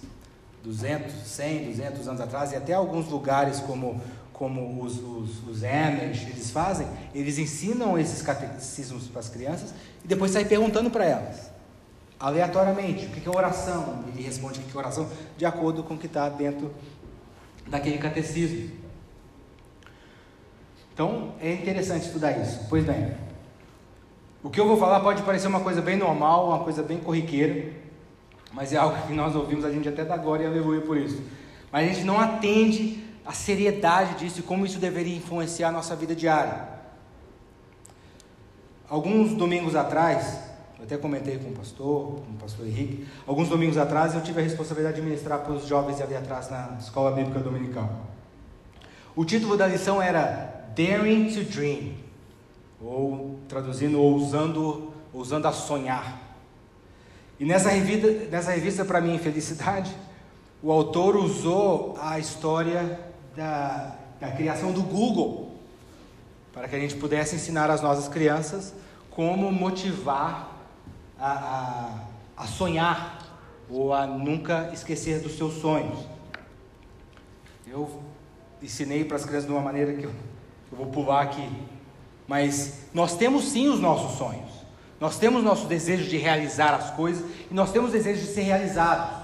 200, 0.62 1.12
100, 1.12 1.64
200 1.64 2.08
anos 2.08 2.20
atrás, 2.20 2.52
e 2.52 2.56
até 2.56 2.72
alguns 2.72 3.08
lugares 3.08 3.60
como, 3.60 4.00
como 4.32 4.82
os, 4.82 4.98
os, 4.98 5.48
os 5.48 5.64
Amish, 5.64 6.22
eles 6.28 6.50
fazem, 6.50 6.86
eles 7.14 7.38
ensinam 7.38 7.98
esses 7.98 8.22
catecismos 8.22 9.08
para 9.08 9.20
as 9.20 9.28
crianças 9.28 9.74
e 10.04 10.08
depois 10.08 10.30
saem 10.30 10.46
perguntando 10.46 10.90
para 10.90 11.04
elas, 11.04 11.50
aleatoriamente, 12.18 13.06
o 13.06 13.08
que 13.10 13.26
é 13.26 13.30
oração? 13.30 14.04
Ele 14.08 14.22
responde 14.22 14.60
o 14.60 14.62
que 14.62 14.76
é 14.76 14.78
oração, 14.78 15.08
de 15.36 15.44
acordo 15.44 15.82
com 15.82 15.94
o 15.94 15.98
que 15.98 16.06
está 16.06 16.28
dentro 16.28 16.72
daquele 17.66 17.98
catecismo. 17.98 18.70
Então, 20.94 21.32
é 21.40 21.52
interessante 21.54 22.06
estudar 22.06 22.32
isso. 22.32 22.66
Pois 22.68 22.84
bem, 22.84 23.14
o 24.42 24.50
que 24.50 24.60
eu 24.60 24.68
vou 24.68 24.76
falar 24.76 25.00
pode 25.00 25.22
parecer 25.22 25.46
uma 25.46 25.60
coisa 25.60 25.80
bem 25.80 25.96
normal, 25.96 26.48
uma 26.48 26.64
coisa 26.64 26.82
bem 26.82 26.98
corriqueira, 26.98 27.72
mas 28.52 28.72
é 28.72 28.76
algo 28.76 29.06
que 29.06 29.12
nós 29.12 29.34
ouvimos, 29.34 29.64
a 29.64 29.70
gente 29.70 29.88
até 29.88 30.04
dá 30.04 30.16
glória 30.16 30.44
e 30.44 30.46
aleluia 30.46 30.80
por 30.80 30.96
isso. 30.96 31.22
Mas 31.70 31.88
a 31.88 31.92
gente 31.92 32.04
não 32.04 32.20
atende 32.20 33.02
a 33.24 33.32
seriedade 33.32 34.16
disso 34.16 34.40
e 34.40 34.42
como 34.42 34.66
isso 34.66 34.78
deveria 34.78 35.16
influenciar 35.16 35.68
a 35.68 35.72
nossa 35.72 35.96
vida 35.96 36.14
diária. 36.14 36.68
Alguns 38.88 39.32
domingos 39.32 39.74
atrás, 39.74 40.38
eu 40.78 40.84
até 40.84 40.98
comentei 40.98 41.38
com 41.38 41.48
o 41.48 41.52
pastor, 41.52 42.20
com 42.26 42.32
o 42.32 42.38
pastor 42.38 42.66
Henrique, 42.66 43.06
alguns 43.26 43.48
domingos 43.48 43.78
atrás 43.78 44.14
eu 44.14 44.20
tive 44.20 44.40
a 44.40 44.42
responsabilidade 44.42 44.96
de 44.96 45.02
ministrar 45.02 45.38
para 45.38 45.52
os 45.52 45.66
jovens 45.66 46.00
ali 46.00 46.14
atrás 46.14 46.50
na 46.50 46.76
escola 46.78 47.10
bíblica 47.10 47.40
dominical. 47.40 47.88
O 49.16 49.24
título 49.24 49.56
da 49.56 49.66
lição 49.66 50.02
era 50.02 50.66
Daring 50.76 51.32
to 51.32 51.44
Dream, 51.44 51.94
ou 52.80 53.38
traduzindo, 53.48 54.00
ousando, 54.00 54.92
ousando 55.12 55.48
a 55.48 55.52
sonhar. 55.52 56.21
E 57.38 57.44
nessa 57.44 57.70
revista, 57.70 58.08
nessa 58.30 58.52
revista 58.52 58.84
para 58.84 59.00
minha 59.00 59.16
infelicidade, 59.16 59.94
o 60.62 60.70
autor 60.70 61.16
usou 61.16 61.96
a 62.00 62.18
história 62.18 63.00
da, 63.36 63.96
da 64.20 64.30
criação 64.30 64.72
do 64.72 64.82
Google 64.82 65.50
para 66.52 66.68
que 66.68 66.76
a 66.76 66.78
gente 66.78 66.94
pudesse 66.96 67.34
ensinar 67.34 67.70
as 67.70 67.80
nossas 67.80 68.08
crianças 68.08 68.74
como 69.10 69.50
motivar 69.50 70.56
a, 71.18 71.32
a, 72.36 72.42
a 72.44 72.46
sonhar 72.46 73.18
ou 73.68 73.92
a 73.92 74.06
nunca 74.06 74.70
esquecer 74.72 75.20
dos 75.20 75.36
seus 75.36 75.54
sonhos. 75.54 75.98
Eu 77.66 78.02
ensinei 78.62 79.04
para 79.04 79.16
as 79.16 79.24
crianças 79.24 79.46
de 79.46 79.52
uma 79.52 79.62
maneira 79.62 79.94
que 79.94 80.04
eu, 80.04 80.12
eu 80.70 80.78
vou 80.78 80.86
pular 80.86 81.22
aqui, 81.22 81.50
mas 82.28 82.84
nós 82.92 83.16
temos 83.16 83.46
sim 83.46 83.68
os 83.68 83.80
nossos 83.80 84.18
sonhos. 84.18 84.61
Nós 85.02 85.18
temos 85.18 85.42
nosso 85.42 85.66
desejo 85.66 86.08
de 86.08 86.16
realizar 86.16 86.72
as 86.74 86.92
coisas 86.92 87.24
e 87.50 87.52
nós 87.52 87.72
temos 87.72 87.90
desejo 87.90 88.20
de 88.20 88.28
ser 88.28 88.42
realizados, 88.42 89.16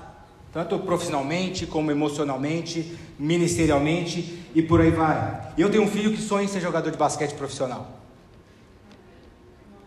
tanto 0.52 0.76
profissionalmente 0.80 1.66
como 1.68 1.92
emocionalmente, 1.92 2.98
ministerialmente 3.16 4.42
e 4.56 4.60
por 4.60 4.80
aí 4.80 4.90
vai. 4.90 5.52
Eu 5.56 5.70
tenho 5.70 5.84
um 5.84 5.88
filho 5.88 6.10
que 6.10 6.20
sonha 6.20 6.46
em 6.46 6.48
ser 6.48 6.60
jogador 6.60 6.90
de 6.90 6.98
basquete 6.98 7.34
profissional 7.34 7.96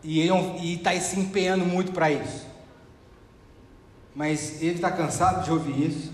e 0.02 0.30
está 0.74 0.98
se 0.98 1.20
empenhando 1.20 1.66
muito 1.66 1.92
para 1.92 2.10
isso, 2.10 2.48
mas 4.16 4.62
ele 4.62 4.76
está 4.76 4.90
cansado 4.90 5.44
de 5.44 5.52
ouvir 5.52 5.88
isso. 5.88 6.14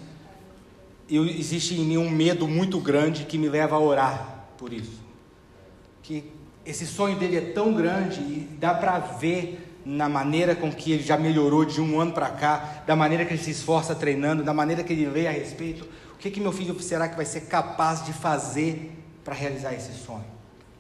E 1.07 1.19
existe 1.39 1.75
em 1.75 1.86
mim 1.86 1.98
um 1.98 2.10
medo 2.10 2.48
muito 2.48 2.79
grande 2.79 3.25
que 3.25 3.38
me 3.38 3.48
leva 3.48 3.75
a 3.75 3.79
orar 3.79 4.48
por 4.57 4.74
isso. 4.74 5.00
Que 6.01 6.31
esse 6.65 6.88
sonho 6.88 7.15
dele 7.19 7.38
é 7.38 7.41
tão 7.51 7.75
grande 7.75 8.22
e 8.22 8.57
dá 8.60 8.74
para 8.74 8.98
ver 8.98 9.65
na 9.89 10.10
maneira 10.10 10.53
com 10.53 10.70
que 10.70 10.91
ele 10.91 11.01
já 11.01 11.15
melhorou 11.17 11.63
de 11.63 11.79
um 11.79 12.01
ano 12.01 12.12
para 12.12 12.29
cá, 12.29 12.84
da 12.86 12.94
maneira 12.94 13.24
que 13.24 13.34
ele 13.34 13.41
se 13.41 13.51
esforça 13.51 13.96
treinando, 13.96 14.44
da 14.44 14.53
maneira 14.53 14.84
que 14.84 14.91
ele 14.91 15.06
lê 15.06 15.27
a 15.27 15.32
respeito. 15.32 15.88
O 16.13 16.17
que, 16.17 16.29
que 16.29 16.41
meu 16.41 16.51
filho 16.51 16.77
será 16.82 17.08
que 17.08 17.15
vai 17.15 17.24
ser 17.24 17.41
capaz 17.41 18.06
de 18.06 18.12
fazer 18.12 18.91
para 19.24 19.34
realizar 19.34 19.74
esse 19.74 19.94
sonho? 19.94 20.25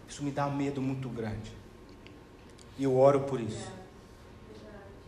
Isso 0.09 0.21
me 0.25 0.29
dá 0.29 0.45
um 0.45 0.53
medo 0.53 0.81
muito 0.81 1.07
grande. 1.07 1.53
E 2.77 2.83
eu 2.83 2.97
oro 2.97 3.21
por 3.21 3.39
isso. 3.39 3.71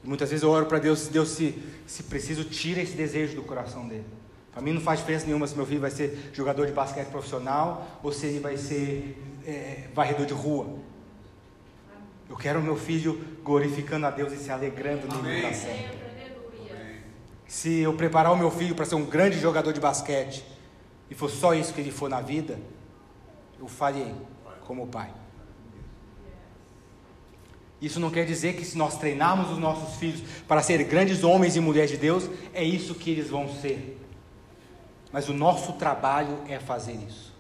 E 0.02 0.08
muitas 0.08 0.30
vezes 0.30 0.44
eu 0.44 0.50
oro 0.50 0.66
para 0.66 0.80
Deus, 0.80 1.10
Deus 1.10 1.28
se, 1.32 1.62
se 1.86 2.04
preciso, 2.04 2.46
tira 2.46 2.82
esse 2.82 2.96
desejo 2.96 3.36
do 3.36 3.44
coração 3.44 3.86
dele. 3.86 4.06
Para 4.54 4.62
mim 4.62 4.72
não 4.72 4.82
faz 4.82 5.00
diferença 5.00 5.26
nenhuma 5.26 5.46
se 5.46 5.58
meu 5.58 5.66
filho 5.66 5.82
vai 5.82 5.92
ser 5.92 6.32
jogador 6.32 6.66
de 6.66 6.72
basquete 6.72 7.10
profissional 7.10 8.00
ou 8.02 8.14
se 8.14 8.28
ele 8.28 8.40
vai 8.40 8.56
ser 8.56 9.22
é, 9.46 9.90
varredor 9.94 10.26
de 10.26 10.34
rua. 10.34 10.80
Eu 12.30 12.38
quero 12.38 12.60
o 12.60 12.64
meu 12.64 12.78
filho 12.78 13.20
glorificando 13.44 14.06
a 14.06 14.12
Deus 14.12 14.32
e 14.32 14.38
se 14.38 14.52
alegrando 14.52 15.08
nele 15.22 15.42
para 15.42 15.54
sempre. 15.54 15.98
Se 17.48 17.80
eu 17.80 17.94
preparar 17.94 18.32
o 18.32 18.38
meu 18.38 18.52
filho 18.52 18.76
para 18.76 18.86
ser 18.86 18.94
um 18.96 19.06
grande 19.06 19.40
jogador 19.40 19.74
de 19.74 19.80
basquete 19.80 20.46
e 21.10 21.16
for 21.16 21.30
só 21.30 21.56
isso 21.56 21.74
que 21.74 21.82
ele 21.82 21.92
for 21.92 22.08
na 22.08 22.22
vida, 22.22 22.60
eu 23.60 23.68
falhei 23.68 24.14
como 24.62 24.86
pai. 24.86 25.12
Isso 27.82 28.00
não 28.00 28.12
quer 28.12 28.26
dizer 28.26 28.56
que 28.56 28.66
se 28.66 28.78
nós 28.78 28.98
treinarmos 28.98 29.50
os 29.52 29.58
nossos 29.58 29.96
filhos 29.96 30.22
para 30.48 30.62
ser 30.62 30.84
grandes 30.84 31.24
homens 31.24 31.56
e 31.56 31.60
mulheres 31.60 31.90
de 31.90 31.98
Deus, 31.98 32.30
é 32.54 32.64
isso 32.64 32.94
que 32.94 33.10
eles 33.10 33.30
vão 33.30 33.50
ser. 33.50 34.00
Mas 35.12 35.28
o 35.30 35.34
nosso 35.34 35.74
trabalho 35.74 36.40
é 36.48 36.60
fazer 36.60 36.94
isso. 36.94 37.34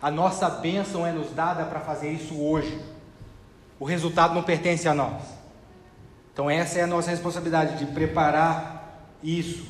A 0.00 0.10
nossa 0.10 0.48
bênção 0.48 1.06
é 1.06 1.12
nos 1.12 1.30
dada 1.30 1.64
para 1.66 1.78
fazer 1.78 2.10
isso 2.10 2.40
hoje. 2.40 2.76
O 3.82 3.84
resultado 3.84 4.32
não 4.32 4.44
pertence 4.44 4.86
a 4.86 4.94
nós. 4.94 5.24
Então, 6.32 6.48
essa 6.48 6.78
é 6.78 6.82
a 6.82 6.86
nossa 6.86 7.10
responsabilidade 7.10 7.84
de 7.84 7.92
preparar 7.92 9.10
isso. 9.20 9.66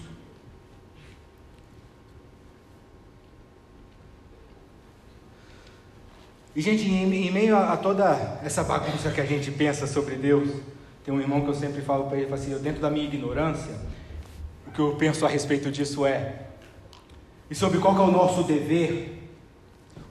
E, 6.54 6.60
gente, 6.60 6.86
em, 6.86 7.30
meio 7.30 7.56
a, 7.56 7.74
toda 7.74 8.38
essa 8.44 8.62
bagunça 8.62 9.10
que 9.10 9.18
a 9.18 9.24
gente 9.24 9.50
pensa 9.50 9.86
sobre 9.86 10.16
Deus, 10.16 10.60
tem 11.06 11.14
um 11.14 11.18
irmão 11.18 11.40
que 11.40 11.48
eu 11.48 11.54
sempre 11.54 11.80
falo 11.80 12.04
para 12.04 12.18
ele, 12.18 12.26
falo 12.26 12.38
assim, 12.38 12.52
eu, 12.52 12.58
dentro 12.58 12.82
da 12.82 12.90
minha 12.90 13.06
ignorância, 13.06 13.74
o 14.66 14.72
que 14.72 14.80
eu 14.80 14.94
penso 14.96 15.24
a 15.24 15.28
respeito 15.30 15.72
disso 15.72 16.04
é, 16.04 16.48
e 17.48 17.54
sobre 17.54 17.78
qual 17.78 17.96
é 17.96 18.00
o 18.00 18.10
nosso 18.10 18.42
dever, 18.42 19.26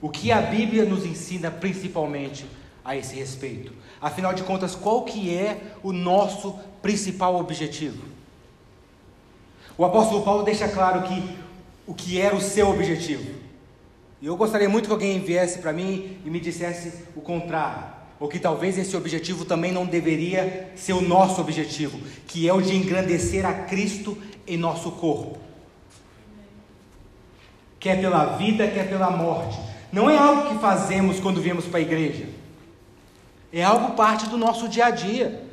o 0.00 0.08
que 0.08 0.32
a 0.32 0.42
Bíblia 0.42 0.84
nos 0.84 1.06
ensina 1.06 1.52
principalmente 1.52 2.46
a 2.84 2.96
esse 2.96 3.14
respeito. 3.14 3.72
Afinal 4.00 4.34
de 4.34 4.42
contas, 4.42 4.74
qual 4.74 5.02
que 5.02 5.34
é 5.34 5.74
o 5.82 5.92
nosso 5.92 6.58
principal 6.80 7.36
objetivo? 7.36 8.02
O 9.76 9.84
apóstolo 9.84 10.22
Paulo 10.22 10.42
deixa 10.42 10.68
claro 10.68 11.02
que 11.02 11.36
o 11.86 11.94
que 11.94 12.20
era 12.20 12.34
o 12.34 12.40
seu 12.40 12.68
objetivo. 12.70 13.42
E 14.20 14.26
eu 14.26 14.36
gostaria 14.36 14.68
muito 14.68 14.86
que 14.86 14.92
alguém 14.92 15.20
viesse 15.20 15.58
para 15.58 15.72
mim 15.72 16.18
e 16.24 16.30
me 16.30 16.38
dissesse 16.38 17.04
o 17.16 17.20
contrário. 17.20 17.84
Ou 18.20 18.28
que 18.28 18.38
talvez 18.38 18.78
esse 18.78 18.96
objetivo 18.96 19.44
também 19.44 19.72
não 19.72 19.84
deveria 19.84 20.70
ser 20.76 20.92
o 20.92 21.00
nosso 21.00 21.40
objetivo, 21.40 21.98
que 22.28 22.48
é 22.48 22.52
o 22.52 22.62
de 22.62 22.76
engrandecer 22.76 23.44
a 23.44 23.52
Cristo 23.52 24.16
em 24.46 24.56
nosso 24.56 24.92
corpo. 24.92 25.38
Quer 27.80 28.00
pela 28.00 28.36
vida, 28.36 28.68
quer 28.68 28.88
pela 28.88 29.10
morte. 29.10 29.58
Não 29.90 30.08
é 30.08 30.16
algo 30.16 30.48
que 30.48 30.60
fazemos 30.60 31.18
quando 31.18 31.42
viemos 31.42 31.66
para 31.66 31.78
a 31.78 31.82
igreja. 31.82 32.28
É 33.52 33.62
algo 33.62 33.94
parte 33.94 34.26
do 34.28 34.38
nosso 34.38 34.68
dia 34.68 34.86
a 34.86 34.90
dia. 34.90 35.46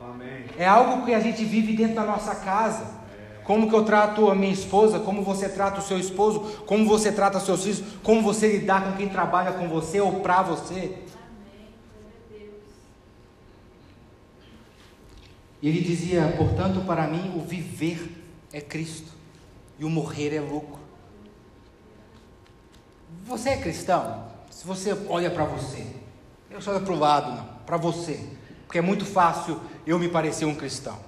Amém. 0.00 0.46
É 0.58 0.66
algo 0.66 1.04
que 1.04 1.14
a 1.14 1.20
gente 1.20 1.44
vive 1.44 1.76
dentro 1.76 1.94
da 1.94 2.04
nossa 2.04 2.34
casa. 2.34 3.00
Como 3.44 3.68
que 3.68 3.74
eu 3.74 3.84
trato 3.84 4.30
a 4.30 4.34
minha 4.34 4.52
esposa? 4.52 5.00
Como 5.00 5.22
você 5.22 5.48
trata 5.48 5.80
o 5.80 5.82
seu 5.82 5.98
esposo? 5.98 6.40
Como 6.66 6.86
você 6.86 7.12
trata 7.12 7.40
seus 7.40 7.62
filhos? 7.62 7.82
Como 8.02 8.22
você 8.22 8.58
lidar 8.58 8.84
com 8.84 8.96
quem 8.96 9.08
trabalha 9.08 9.52
com 9.52 9.68
você 9.68 10.00
ou 10.00 10.20
para 10.20 10.42
você? 10.42 10.98
E 15.60 15.68
ele 15.68 15.80
dizia: 15.80 16.34
portanto, 16.36 16.80
para 16.84 17.06
mim, 17.06 17.34
o 17.36 17.40
viver 17.40 18.20
é 18.52 18.60
Cristo 18.60 19.12
e 19.78 19.84
o 19.84 19.90
morrer 19.90 20.34
é 20.34 20.40
lucro. 20.40 20.80
Você 23.24 23.50
é 23.50 23.56
cristão? 23.56 24.26
Se 24.50 24.66
você 24.66 24.96
olha 25.08 25.30
para 25.30 25.44
você, 25.44 26.01
eu 26.52 26.60
só 26.60 26.72
olho 26.72 26.84
para 26.84 26.92
o 26.92 26.98
lado, 26.98 27.30
não, 27.32 27.44
para 27.66 27.76
você, 27.76 28.20
porque 28.66 28.78
é 28.78 28.82
muito 28.82 29.04
fácil 29.04 29.60
eu 29.86 29.98
me 29.98 30.08
parecer 30.08 30.44
um 30.44 30.54
cristão. 30.54 30.98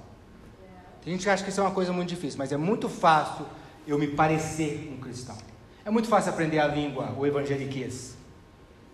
Tem 1.03 1.13
gente 1.13 1.23
que 1.23 1.29
acha 1.29 1.43
que 1.43 1.49
isso 1.49 1.59
é 1.59 1.63
uma 1.63 1.71
coisa 1.71 1.93
muito 1.93 2.09
difícil, 2.09 2.37
mas 2.37 2.51
é 2.51 2.57
muito 2.57 2.89
fácil 2.89 3.45
eu 3.87 3.97
me 3.99 4.07
parecer 4.07 4.91
um 4.91 4.99
cristão. 4.99 5.37
É 5.85 5.91
muito 5.91 6.07
fácil 6.07 6.31
aprender 6.31 6.57
a 6.57 6.67
língua, 6.67 7.13
o 7.15 7.25
evangeliquez. 7.27 8.15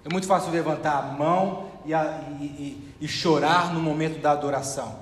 É 0.03 0.09
muito 0.11 0.27
fácil 0.27 0.51
levantar 0.51 0.97
a 0.97 1.01
mão 1.03 1.71
e, 1.85 1.93
a, 1.93 2.21
e, 2.39 2.43
e, 2.43 2.93
e 2.99 3.07
chorar 3.07 3.73
no 3.73 3.79
momento 3.79 4.19
da 4.19 4.31
adoração. 4.31 4.99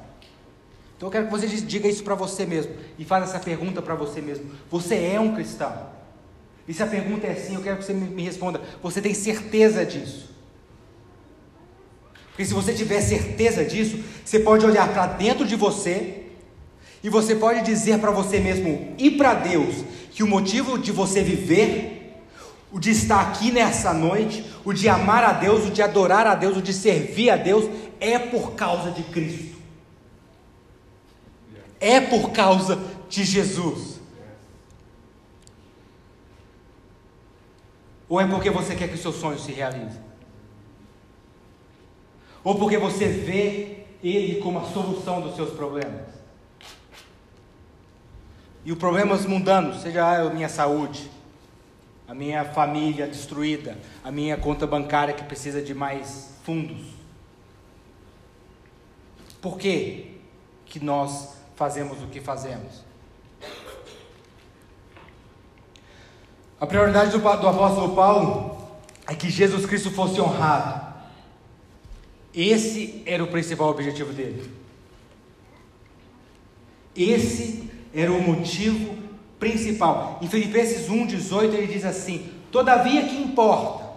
Então 0.96 1.08
eu 1.08 1.12
quero 1.12 1.25
que 1.25 1.32
você 1.32 1.48
diga 1.48 1.88
isso 1.88 2.03
para 2.03 2.13
você 2.13 2.46
mesmo 2.46 2.75
e 2.98 3.06
faça 3.06 3.24
essa 3.24 3.39
pergunta 3.39 3.82
para 3.82 3.96
você 3.96 4.22
mesmo. 4.22 4.51
Você 4.70 4.96
é 4.96 5.20
um 5.20 5.34
cristão? 5.34 5.89
E 6.68 6.74
se 6.74 6.84
a 6.84 6.88
pergunta 6.88 7.25
é 7.25 7.34
sim, 7.34 7.56
eu 7.56 7.62
quero 7.62 7.77
que 7.77 7.86
você 7.86 7.94
me 7.94 8.22
responda. 8.22 8.62
Você 8.84 9.01
tem 9.01 9.13
certeza 9.13 9.84
disso? 9.84 10.28
Porque 12.39 12.48
se 12.48 12.53
você 12.53 12.74
tiver 12.74 13.01
certeza 13.01 13.65
disso, 13.65 14.00
você 14.24 14.39
pode 14.39 14.65
olhar 14.65 14.88
para 14.93 15.08
dentro 15.08 15.46
de 15.46 15.58
você 15.58 16.24
e 17.03 17.10
você 17.10 17.36
pode 17.36 17.62
dizer 17.63 18.00
para 18.00 18.12
você 18.12 18.39
mesmo 18.39 18.96
e 18.98 19.12
para 19.12 19.34
Deus 19.34 19.84
que 20.12 20.24
o 20.24 20.27
motivo 20.27 20.77
de 20.79 20.89
você 20.89 21.22
viver, 21.22 22.24
o 22.72 22.79
de 22.79 22.91
estar 22.91 23.19
aqui 23.19 23.51
nessa 23.51 23.93
noite, 23.93 24.46
o 24.63 24.72
de 24.72 24.88
amar 24.88 25.22
a 25.25 25.34
Deus, 25.34 25.67
o 25.67 25.69
de 25.69 25.81
adorar 25.81 26.25
a 26.25 26.34
Deus, 26.34 26.55
o 26.55 26.62
de 26.62 26.72
servir 26.72 27.29
a 27.29 27.36
Deus, 27.36 27.69
é 28.00 28.17
por 28.17 28.53
causa 28.53 28.91
de 28.91 29.03
Cristo. 29.03 29.58
É 31.77 32.00
por 32.00 32.31
causa 32.31 32.79
de 33.10 33.25
Jesus. 33.25 34.00
Ou 38.08 38.22
é 38.22 38.25
porque 38.25 38.50
você 38.50 38.75
quer 38.75 38.88
que 38.88 38.96
os 38.96 39.01
seus 39.01 39.17
sonhos 39.17 39.43
se 39.43 39.51
realizem? 39.51 40.09
Ou 42.43 42.55
porque 42.55 42.77
você 42.77 43.08
vê 43.08 43.86
Ele 44.03 44.41
como 44.41 44.60
a 44.60 44.65
solução 44.65 45.22
dos 45.22 45.36
seus 45.36 45.51
problemas? 45.51 46.08
E 48.65 48.72
os 48.72 48.77
problemas 48.77 49.25
mundanos, 49.25 49.81
seja 49.81 50.22
a 50.22 50.29
minha 50.29 50.50
saúde, 50.50 51.10
a 52.08 52.13
minha 52.13 52.43
família 52.43 53.08
destruída, 53.08 53.77
a 54.03 54.12
minha 54.12 54.36
conta 54.38 54.65
bancária 54.67 55.13
que 55.13 55.24
precisa 55.24 55.62
de 55.62 55.74
mais 55.74 56.36
fundos. 56.43 57.00
Por 59.41 59.58
que, 59.58 60.19
que 60.65 60.84
nós 60.84 61.36
fazemos 61.55 62.01
o 62.03 62.08
que 62.08 62.19
fazemos? 62.19 62.84
A 66.60 66.67
prioridade 66.67 67.12
do, 67.12 67.19
do 67.19 67.48
apóstolo 67.48 67.96
Paulo 67.96 68.58
é 69.08 69.15
que 69.15 69.29
Jesus 69.29 69.65
Cristo 69.65 69.91
fosse 69.91 70.19
honrado. 70.19 70.88
Esse 72.41 73.03
era 73.05 73.22
o 73.22 73.27
principal 73.27 73.67
objetivo 73.67 74.13
dele. 74.13 74.50
Esse 76.96 77.69
era 77.93 78.13
o 78.13 78.22
motivo 78.22 78.96
principal. 79.38 80.19
Em 80.22 80.29
Filipenses 80.29 80.88
1,18 80.88 81.53
ele 81.53 81.67
diz 81.67 81.84
assim: 81.84 82.29
Todavia 82.50 83.03
que 83.03 83.22
importa, 83.22 83.89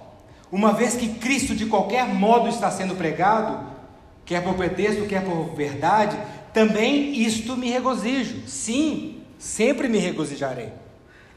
uma 0.51 0.73
vez 0.73 0.97
que 0.97 1.21
Cristo 1.21 1.55
de 1.55 1.67
qualquer 1.67 2.05
modo 2.09 2.49
está 2.49 2.69
sendo 2.69 2.97
pregado, 2.97 3.65
quer 4.25 4.43
por 4.43 4.55
pretexto, 4.55 5.07
quer 5.07 5.25
por 5.25 5.55
verdade, 5.55 6.19
também 6.53 7.15
isto 7.23 7.57
me 7.57 7.71
regozijo. 7.71 8.43
Sim, 8.49 9.23
sempre 9.39 9.87
me 9.87 9.99
regozijarei. 9.99 10.73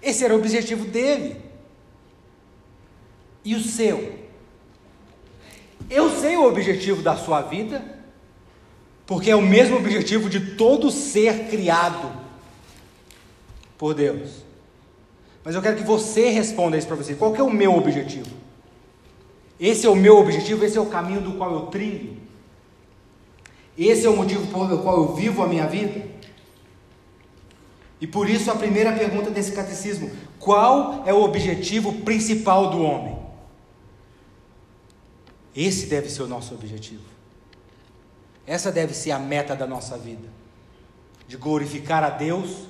Esse 0.01 0.25
era 0.25 0.33
o 0.33 0.39
objetivo 0.39 0.85
dele. 0.85 1.35
E 3.43 3.53
o 3.53 3.61
seu? 3.61 4.14
Eu 5.89 6.09
sei 6.09 6.35
o 6.37 6.45
objetivo 6.45 7.01
da 7.01 7.15
sua 7.15 7.41
vida, 7.41 7.83
porque 9.05 9.29
é 9.29 9.35
o 9.35 9.41
mesmo 9.41 9.77
objetivo 9.77 10.29
de 10.29 10.55
todo 10.55 10.89
ser 10.89 11.47
criado 11.47 12.11
por 13.77 13.93
Deus. 13.93 14.43
Mas 15.43 15.53
eu 15.53 15.61
quero 15.61 15.77
que 15.77 15.83
você 15.83 16.29
responda 16.29 16.77
isso 16.77 16.87
para 16.87 16.95
você. 16.95 17.13
Qual 17.13 17.35
é 17.35 17.43
o 17.43 17.51
meu 17.51 17.75
objetivo? 17.75 18.29
Esse 19.59 19.85
é 19.85 19.89
o 19.89 19.95
meu 19.95 20.17
objetivo, 20.17 20.65
esse 20.65 20.77
é 20.77 20.81
o 20.81 20.87
caminho 20.87 21.21
do 21.21 21.33
qual 21.33 21.53
eu 21.53 21.61
trilho. 21.67 22.17
Esse 23.77 24.05
é 24.05 24.09
o 24.09 24.15
motivo 24.15 24.47
pelo 24.47 24.79
qual 24.79 24.97
eu 24.97 25.15
vivo 25.15 25.43
a 25.43 25.47
minha 25.47 25.67
vida. 25.67 26.01
E 28.01 28.07
por 28.07 28.29
isso 28.29 28.49
a 28.49 28.55
primeira 28.55 28.91
pergunta 28.93 29.29
desse 29.29 29.51
catecismo: 29.51 30.09
qual 30.39 31.03
é 31.05 31.13
o 31.13 31.21
objetivo 31.21 31.93
principal 32.01 32.71
do 32.71 32.81
homem? 32.81 33.14
Esse 35.55 35.85
deve 35.85 36.09
ser 36.09 36.23
o 36.23 36.27
nosso 36.27 36.53
objetivo. 36.53 37.03
Essa 38.45 38.71
deve 38.71 38.93
ser 38.93 39.11
a 39.11 39.19
meta 39.19 39.55
da 39.55 39.65
nossa 39.65 39.97
vida: 39.97 40.27
de 41.27 41.37
glorificar 41.37 42.03
a 42.03 42.09
Deus 42.09 42.67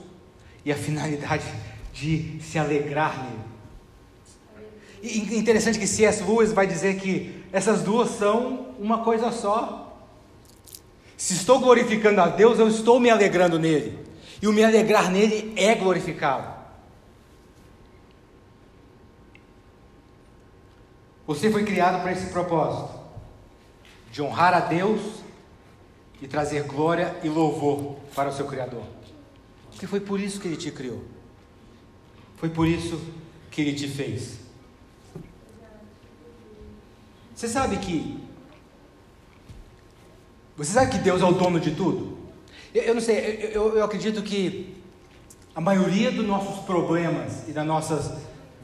e 0.63 0.71
a 0.71 0.76
finalidade 0.76 1.45
de 1.93 2.39
se 2.41 2.60
alegrar 2.60 3.24
nele. 3.24 3.56
E 5.02 5.38
interessante 5.38 5.78
que 5.78 5.88
C.S. 5.88 6.24
Lewis 6.24 6.52
vai 6.52 6.65
dizer 6.65 7.00
que 7.00 7.43
essas 7.52 7.84
duas 7.84 8.12
são 8.12 8.74
uma 8.80 9.04
coisa 9.04 9.32
só. 9.32 9.98
Se 11.15 11.34
estou 11.34 11.60
glorificando 11.60 12.21
a 12.21 12.28
Deus, 12.28 12.60
eu 12.60 12.67
estou 12.67 13.00
me 13.00 13.10
alegrando 13.10 13.60
nele. 13.60 14.00
E 14.41 14.48
o 14.48 14.54
me 14.54 14.63
alegrar 14.63 15.12
nele 15.12 15.54
é 15.56 15.76
glorificá-lo. 15.76 16.64
Você 21.27 21.51
foi 21.51 21.63
criado 21.63 22.01
para 22.01 22.11
esse 22.11 22.27
propósito: 22.27 22.99
de 24.11 24.21
honrar 24.21 24.53
a 24.53 24.59
Deus 24.59 25.01
e 26.21 26.27
trazer 26.27 26.63
glória 26.63 27.15
e 27.23 27.29
louvor 27.29 27.97
para 28.13 28.29
o 28.29 28.33
seu 28.33 28.45
Criador. 28.45 28.83
Porque 29.71 29.88
foi 29.88 29.99
por 29.99 30.19
isso 30.19 30.39
que 30.39 30.47
ele 30.47 30.57
te 30.57 30.71
criou. 30.71 31.03
Foi 32.38 32.49
por 32.49 32.67
isso 32.67 32.99
que 33.51 33.61
ele 33.61 33.73
te 33.73 33.88
fez. 33.88 34.39
Você 37.35 37.47
sabe 37.47 37.77
que. 37.77 38.23
Você 40.55 40.71
sabe 40.71 40.91
que 40.91 40.97
Deus 40.99 41.21
é 41.21 41.25
o 41.25 41.33
dono 41.33 41.59
de 41.59 41.71
tudo? 41.71 42.17
Eu, 42.73 42.83
eu 42.83 42.93
não 42.93 43.01
sei, 43.01 43.51
eu, 43.53 43.77
eu 43.77 43.83
acredito 43.83 44.21
que 44.21 44.77
a 45.53 45.59
maioria 45.59 46.11
dos 46.11 46.25
nossos 46.25 46.63
problemas 46.63 47.47
e 47.47 47.51
das 47.51 47.65
nossas 47.65 48.11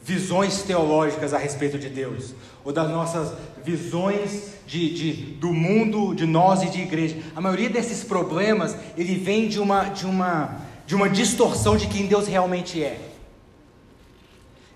visões 0.02 0.62
teológicas 0.62 1.32
a 1.32 1.38
respeito 1.38 1.78
de 1.78 1.88
Deus, 1.88 2.34
ou 2.64 2.72
das 2.72 2.90
nossas 2.90 3.32
visões 3.64 4.52
de, 4.66 4.92
de, 4.92 5.12
do 5.34 5.52
mundo, 5.52 6.14
de 6.14 6.26
nós 6.26 6.62
e 6.62 6.70
de 6.70 6.80
igreja, 6.80 7.16
a 7.36 7.40
maioria 7.40 7.70
desses 7.70 8.02
problemas 8.02 8.76
ele 8.96 9.16
vem 9.16 9.48
de 9.48 9.60
uma, 9.60 9.84
de 9.84 10.06
uma 10.06 10.72
de 10.92 10.94
uma 10.94 11.08
distorção 11.08 11.76
de 11.76 11.86
quem 11.86 12.06
Deus 12.06 12.26
realmente 12.26 12.82
é. 12.84 13.00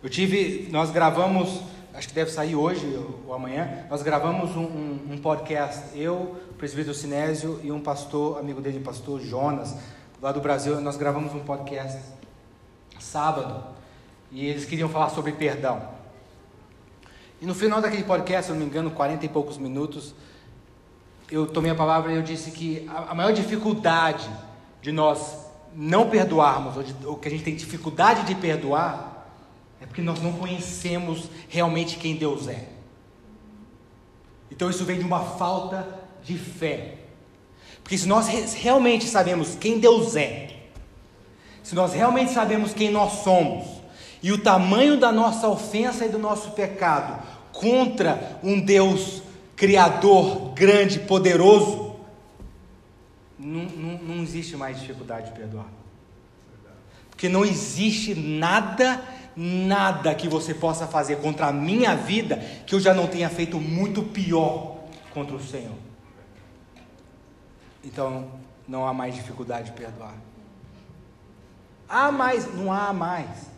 Eu 0.03 0.09
tive, 0.09 0.69
nós 0.71 0.91
gravamos, 0.91 1.61
acho 1.93 2.09
que 2.09 2.15
deve 2.15 2.31
sair 2.31 2.55
hoje 2.55 2.87
ou 3.27 3.35
amanhã, 3.35 3.85
nós 3.91 4.03
gravamos 4.03 4.57
um, 4.57 4.63
um, 4.63 5.01
um 5.11 5.19
podcast, 5.19 5.83
eu, 5.95 6.37
o 6.51 6.55
presbítero 6.55 6.95
Sinésio 6.95 7.61
e 7.63 7.73
um 7.73 7.81
pastor, 7.81 8.39
amigo 8.39 8.61
dele, 8.63 8.81
pastor 8.81 9.21
Jonas, 9.21 9.77
lá 10.23 10.33
do 10.33 10.41
Brasil, 10.41 10.81
nós 10.81 10.97
gravamos 10.97 11.35
um 11.35 11.41
podcast 11.41 11.99
sábado 12.99 13.76
e 14.31 14.47
eles 14.47 14.65
queriam 14.65 14.89
falar 14.89 15.11
sobre 15.11 15.33
perdão. 15.33 15.89
E 17.41 17.47
no 17.47 17.55
final 17.55 17.81
daquele 17.81 18.05
podcast, 18.05 18.47
se 18.47 18.53
não 18.53 18.59
me 18.59 18.67
engano, 18.67 18.91
40 18.91 19.25
e 19.25 19.29
poucos 19.29 19.59
minutos, 19.59 20.15
eu 21.31 21.47
tomei 21.47 21.71
a 21.71 21.75
palavra 21.75 22.13
e 22.13 22.17
eu 22.17 22.23
disse 22.23 22.51
que 22.51 22.89
a, 22.89 23.15
maior 23.15 23.33
dificuldade 23.33 24.29
de 24.81 24.93
nós 24.93 25.47
não 25.75 26.09
perdoarmos, 26.09 26.77
ou, 26.77 26.83
de, 26.83 27.07
ou 27.07 27.17
que 27.17 27.29
a 27.29 27.31
gente 27.31 27.45
tem 27.45 27.55
dificuldade 27.55 28.25
de 28.25 28.35
perdoar, 28.35 29.29
é 29.81 29.87
porque 29.87 30.01
nós 30.01 30.23
não 30.23 30.33
conhecemos 30.33 31.29
realmente 31.49 31.99
quem 31.99 32.17
Deus 32.17 32.49
é. 32.49 32.69
Então 34.51 34.71
isso 34.71 34.85
vem 34.85 34.99
de 34.99 35.05
uma 35.05 35.21
falta 35.21 35.87
de 36.23 36.39
fé. 36.39 36.95
Porque 37.83 37.99
se 37.99 38.09
nós 38.09 38.27
realmente 38.55 39.07
sabemos 39.07 39.55
quem 39.57 39.79
Deus 39.79 40.17
é, 40.17 40.57
se 41.67 41.75
nós 41.75 41.93
realmente 41.93 42.33
sabemos 42.33 42.73
quem 42.73 42.93
nós 42.93 43.25
somos, 43.25 43.76
e 44.23 44.33
o 44.33 44.39
tamanho 44.39 44.99
da 44.99 45.13
nossa 45.13 45.49
ofensa 45.49 46.05
e 46.07 46.09
do 46.09 46.19
nosso 46.19 46.53
pecado 46.53 47.23
contra 47.53 48.39
um 48.43 48.61
Deus 48.61 49.23
criador, 49.57 50.53
grande, 50.53 51.01
poderoso, 51.01 51.97
não, 53.39 53.65
não, 53.65 53.99
não 53.99 54.23
existe 54.23 54.57
mais 54.57 54.79
dificuldade 54.79 55.31
de 55.31 55.39
perdoar. 55.39 55.67
Porque 57.09 57.29
não 57.29 57.45
existe 57.45 58.15
nada, 58.15 59.03
nada 59.35 60.15
que 60.15 60.29
você 60.29 60.53
possa 60.53 60.87
fazer 60.87 61.17
contra 61.17 61.47
a 61.47 61.53
minha 61.53 61.97
vida 61.97 62.37
que 62.67 62.75
eu 62.75 62.81
já 62.81 62.93
não 62.93 63.07
tenha 63.07 63.31
feito 63.31 63.59
muito 63.59 64.03
pior 64.03 64.77
contra 65.15 65.35
o 65.35 65.43
Senhor. 65.43 65.77
Então, 67.83 68.31
não 68.69 68.87
há 68.87 68.93
mais 68.93 69.15
dificuldade 69.15 69.71
de 69.71 69.73
perdoar. 69.73 70.15
Há 71.89 72.11
mais, 72.11 72.53
não 72.53 72.71
há 72.71 72.93
mais. 72.93 73.56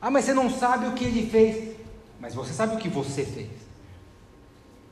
Ah, 0.00 0.10
mas 0.10 0.24
você 0.24 0.32
não 0.32 0.48
sabe 0.50 0.86
o 0.86 0.92
que 0.92 1.04
ele 1.04 1.28
fez. 1.30 1.76
Mas 2.20 2.34
você 2.34 2.52
sabe 2.52 2.74
o 2.74 2.78
que 2.78 2.88
você 2.88 3.24
fez. 3.24 3.50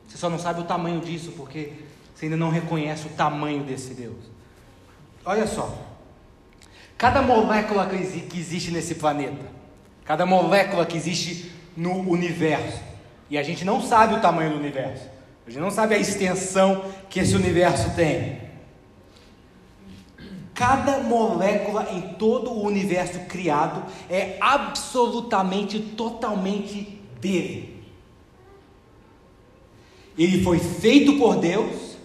Você 0.06 0.16
só 0.16 0.30
não 0.30 0.38
sabe 0.38 0.60
o 0.60 0.64
tamanho 0.64 1.00
disso 1.00 1.32
porque 1.36 1.72
você 2.14 2.26
ainda 2.26 2.36
não 2.36 2.50
reconhece 2.50 3.06
o 3.06 3.10
tamanho 3.10 3.62
desse 3.62 3.94
Deus. 3.94 4.16
Olha 5.24 5.46
só. 5.46 5.76
Cada 6.96 7.22
molécula 7.22 7.86
que 7.86 8.38
existe 8.38 8.72
nesse 8.72 8.96
planeta, 8.96 9.44
cada 10.04 10.26
molécula 10.26 10.84
que 10.84 10.96
existe 10.96 11.52
no 11.76 12.00
universo, 12.10 12.82
e 13.30 13.38
a 13.38 13.42
gente 13.42 13.64
não 13.64 13.80
sabe 13.80 14.14
o 14.14 14.20
tamanho 14.20 14.50
do 14.50 14.56
universo, 14.56 15.04
a 15.46 15.50
gente 15.50 15.60
não 15.60 15.70
sabe 15.70 15.94
a 15.94 15.98
extensão 15.98 16.84
que 17.08 17.20
esse 17.20 17.36
universo 17.36 17.94
tem. 17.94 18.47
Cada 20.58 20.98
molécula 20.98 21.86
em 21.92 22.00
todo 22.14 22.50
o 22.50 22.66
universo 22.66 23.20
criado 23.28 23.84
é 24.10 24.36
absolutamente, 24.40 25.78
totalmente 25.78 26.98
dele. 27.20 27.80
Ele 30.18 30.42
foi 30.42 30.58
feito 30.58 31.16
por 31.16 31.36
Deus, 31.36 31.96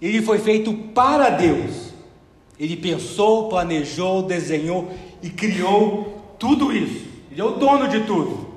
ele 0.00 0.22
foi 0.22 0.38
feito 0.38 0.72
para 0.94 1.30
Deus. 1.30 1.92
Ele 2.60 2.76
pensou, 2.76 3.48
planejou, 3.48 4.22
desenhou 4.22 4.88
e 5.20 5.28
criou 5.28 6.36
tudo 6.38 6.72
isso. 6.72 7.08
Ele 7.28 7.40
é 7.40 7.44
o 7.44 7.56
dono 7.56 7.88
de 7.88 8.04
tudo. 8.04 8.54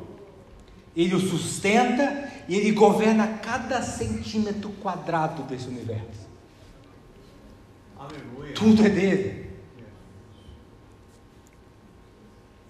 Ele 0.96 1.16
o 1.16 1.20
sustenta 1.20 2.32
e 2.48 2.56
ele 2.56 2.70
governa 2.72 3.40
cada 3.42 3.82
centímetro 3.82 4.70
quadrado 4.80 5.42
desse 5.42 5.68
universo. 5.68 6.29
Tudo 8.56 8.86
é 8.86 8.90
dele. 8.90 9.50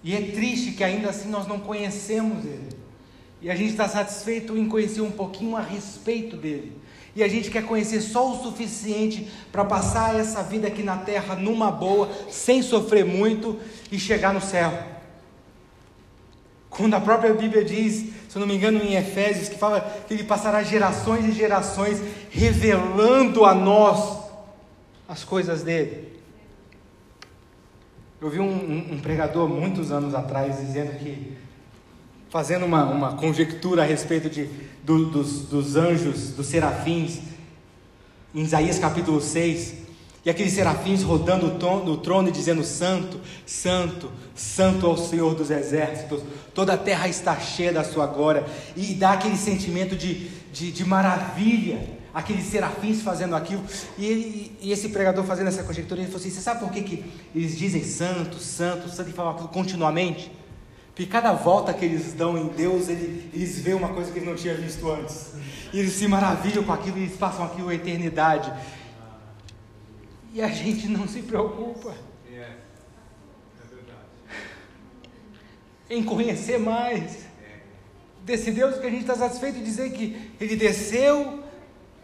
E 0.03 0.15
é 0.15 0.21
triste 0.31 0.71
que 0.71 0.83
ainda 0.83 1.09
assim 1.09 1.29
nós 1.29 1.47
não 1.47 1.59
conhecemos 1.59 2.45
ele. 2.45 2.69
E 3.41 3.49
a 3.49 3.55
gente 3.55 3.71
está 3.71 3.87
satisfeito 3.87 4.57
em 4.57 4.67
conhecer 4.67 5.01
um 5.01 5.11
pouquinho 5.11 5.55
a 5.55 5.61
respeito 5.61 6.35
dele. 6.35 6.77
E 7.15 7.23
a 7.23 7.27
gente 7.27 7.49
quer 7.49 7.65
conhecer 7.65 8.01
só 8.01 8.31
o 8.31 8.41
suficiente 8.41 9.29
para 9.51 9.65
passar 9.65 10.17
essa 10.17 10.43
vida 10.43 10.67
aqui 10.67 10.83
na 10.83 10.97
terra 10.97 11.35
numa 11.35 11.71
boa, 11.71 12.09
sem 12.29 12.61
sofrer 12.61 13.05
muito 13.05 13.59
e 13.91 13.99
chegar 13.99 14.33
no 14.33 14.41
céu. 14.41 14.71
Quando 16.69 16.93
a 16.93 17.01
própria 17.01 17.33
Bíblia 17.33 17.63
diz, 17.65 18.13
se 18.29 18.35
eu 18.35 18.39
não 18.39 18.47
me 18.47 18.55
engano, 18.55 18.79
em 18.81 18.95
Efésios, 18.95 19.49
que 19.49 19.57
fala 19.57 19.81
que 20.07 20.13
ele 20.13 20.23
passará 20.23 20.61
gerações 20.61 21.25
e 21.25 21.31
gerações 21.31 22.01
revelando 22.29 23.43
a 23.43 23.53
nós 23.55 24.18
as 25.09 25.23
coisas 25.23 25.63
dele. 25.63 26.19
Eu 28.21 28.29
vi 28.29 28.39
um, 28.39 28.45
um, 28.47 28.93
um 28.93 28.99
pregador 28.99 29.49
muitos 29.49 29.91
anos 29.91 30.13
atrás 30.13 30.59
dizendo 30.59 30.99
que 30.99 31.35
fazendo 32.29 32.63
uma, 32.63 32.85
uma 32.85 33.15
conjectura 33.15 33.81
a 33.81 33.85
respeito 33.85 34.29
de, 34.29 34.47
do, 34.83 35.07
dos, 35.07 35.45
dos 35.47 35.75
anjos, 35.75 36.33
dos 36.33 36.45
serafins, 36.45 37.21
em 38.35 38.41
Isaías 38.41 38.77
capítulo 38.77 39.19
6, 39.19 39.89
e 40.23 40.29
aqueles 40.29 40.53
serafins 40.53 41.01
rodando 41.01 41.47
o 41.47 41.97
trono 41.97 42.27
e 42.27 42.31
dizendo: 42.31 42.63
Santo, 42.63 43.19
Santo, 43.47 44.11
Santo 44.35 44.85
ao 44.85 44.95
Senhor 44.95 45.33
dos 45.33 45.49
exércitos, 45.49 46.21
toda 46.53 46.73
a 46.73 46.77
terra 46.77 47.07
está 47.07 47.39
cheia 47.39 47.73
da 47.73 47.83
sua 47.83 48.05
glória, 48.05 48.45
e 48.75 48.93
dá 48.93 49.13
aquele 49.13 49.37
sentimento 49.37 49.95
de, 49.95 50.27
de, 50.51 50.71
de 50.71 50.85
maravilha, 50.85 51.98
aqueles 52.19 52.45
serafins 52.45 53.01
fazendo 53.01 53.35
aquilo, 53.35 53.63
e, 53.97 54.05
ele, 54.05 54.57
e, 54.61 54.71
esse 54.71 54.89
pregador 54.89 55.23
fazendo 55.23 55.47
essa 55.47 55.63
conjectura, 55.63 56.01
ele 56.01 56.07
falou 56.07 56.21
assim: 56.21 56.29
Você 56.29 56.41
sabe 56.41 56.59
por 56.59 56.71
que, 56.71 56.81
que 56.81 57.05
eles 57.33 57.57
dizem 57.57 57.83
Santo, 57.83 58.39
Santo, 58.39 58.89
Santo, 58.89 59.09
e 59.09 59.13
falam 59.13 59.33
aquilo 59.33 59.49
continuamente? 59.49 60.31
Porque 60.89 61.05
cada 61.05 61.31
volta 61.31 61.73
que 61.73 61.85
eles 61.85 62.13
dão 62.13 62.37
em 62.37 62.47
Deus, 62.49 62.89
ele, 62.89 63.29
eles 63.33 63.59
veem 63.59 63.75
uma 63.75 63.89
coisa 63.89 64.11
que 64.11 64.19
eles 64.19 64.27
não 64.27 64.35
tinham 64.35 64.55
visto 64.57 64.89
antes. 64.91 65.33
E 65.71 65.79
eles 65.79 65.93
se 65.93 66.07
maravilham 66.07 66.63
com 66.63 66.73
aquilo 66.73 66.97
e 66.97 67.03
eles 67.03 67.15
passam 67.15 67.45
aquilo 67.45 67.69
a 67.69 67.75
eternidade. 67.75 68.51
E 70.33 70.41
a 70.41 70.49
gente 70.49 70.87
não 70.87 71.07
se 71.07 71.21
preocupa 71.21 71.95
em 75.89 76.03
conhecer 76.03 76.59
mais 76.59 77.29
desse 78.23 78.51
Deus 78.51 78.77
que 78.77 78.85
a 78.85 78.89
gente 78.89 79.01
está 79.01 79.15
satisfeito 79.15 79.57
de 79.57 79.63
dizer 79.63 79.91
que 79.91 80.31
Ele 80.39 80.55
desceu, 80.55 81.43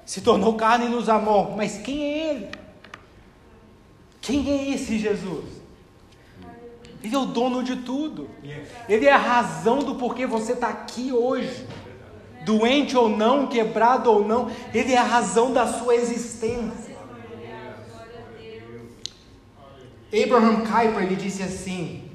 se 0.05 0.21
tornou 0.21 0.53
carne 0.53 0.85
e 0.85 0.89
nos 0.89 1.09
amou. 1.09 1.55
Mas 1.57 1.77
quem 1.79 2.03
é 2.03 2.29
Ele? 2.29 2.47
Quem 4.21 4.49
é 4.51 4.69
esse 4.71 4.99
Jesus? 4.99 5.45
Ele 7.03 7.15
é 7.15 7.19
o 7.19 7.25
dono 7.25 7.63
de 7.63 7.77
tudo. 7.77 8.29
Ele 8.87 9.05
é 9.05 9.11
a 9.11 9.17
razão 9.17 9.79
do 9.79 9.95
porquê 9.95 10.25
você 10.25 10.53
está 10.53 10.69
aqui 10.69 11.11
hoje. 11.11 11.65
Doente 12.43 12.95
ou 12.95 13.09
não, 13.09 13.47
quebrado 13.47 14.11
ou 14.11 14.25
não, 14.25 14.51
Ele 14.73 14.93
é 14.93 14.97
a 14.97 15.03
razão 15.03 15.51
da 15.51 15.67
sua 15.67 15.95
existência. 15.95 16.95
Abraham 20.23 20.61
Kuyper 20.61 21.03
ele 21.03 21.15
disse 21.15 21.43
assim: 21.43 22.09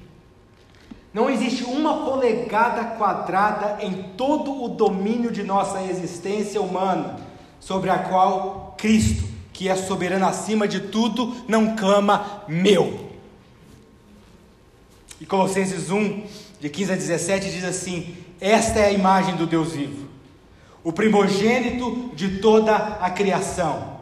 Não 1.12 1.29
existe 1.29 1.64
uma 1.64 2.05
polegada 2.05 2.96
quadrada 2.96 3.79
em 3.85 4.14
todo 4.16 4.64
o 4.64 4.68
domínio 4.68 5.31
de 5.31 5.42
nossa 5.42 5.83
existência 5.83 6.61
humana 6.62 7.30
sobre 7.61 7.90
a 7.90 7.99
qual 7.99 8.75
Cristo, 8.77 9.25
que 9.53 9.68
é 9.68 9.77
soberano 9.77 10.27
acima 10.27 10.66
de 10.66 10.81
tudo, 10.81 11.37
não 11.46 11.77
clama 11.77 12.44
meu. 12.49 13.11
E 15.20 15.27
Colossenses 15.27 15.90
1, 15.90 16.25
de 16.59 16.68
15 16.70 16.92
a 16.92 16.96
17, 16.96 17.51
diz 17.51 17.64
assim: 17.64 18.16
Esta 18.40 18.81
é 18.81 18.87
a 18.87 18.92
imagem 18.92 19.37
do 19.37 19.46
Deus 19.46 19.73
vivo, 19.73 20.09
o 20.83 20.92
primogênito 20.92 22.11
de 22.14 22.38
toda 22.38 22.75
a 22.75 23.11
criação, 23.11 23.99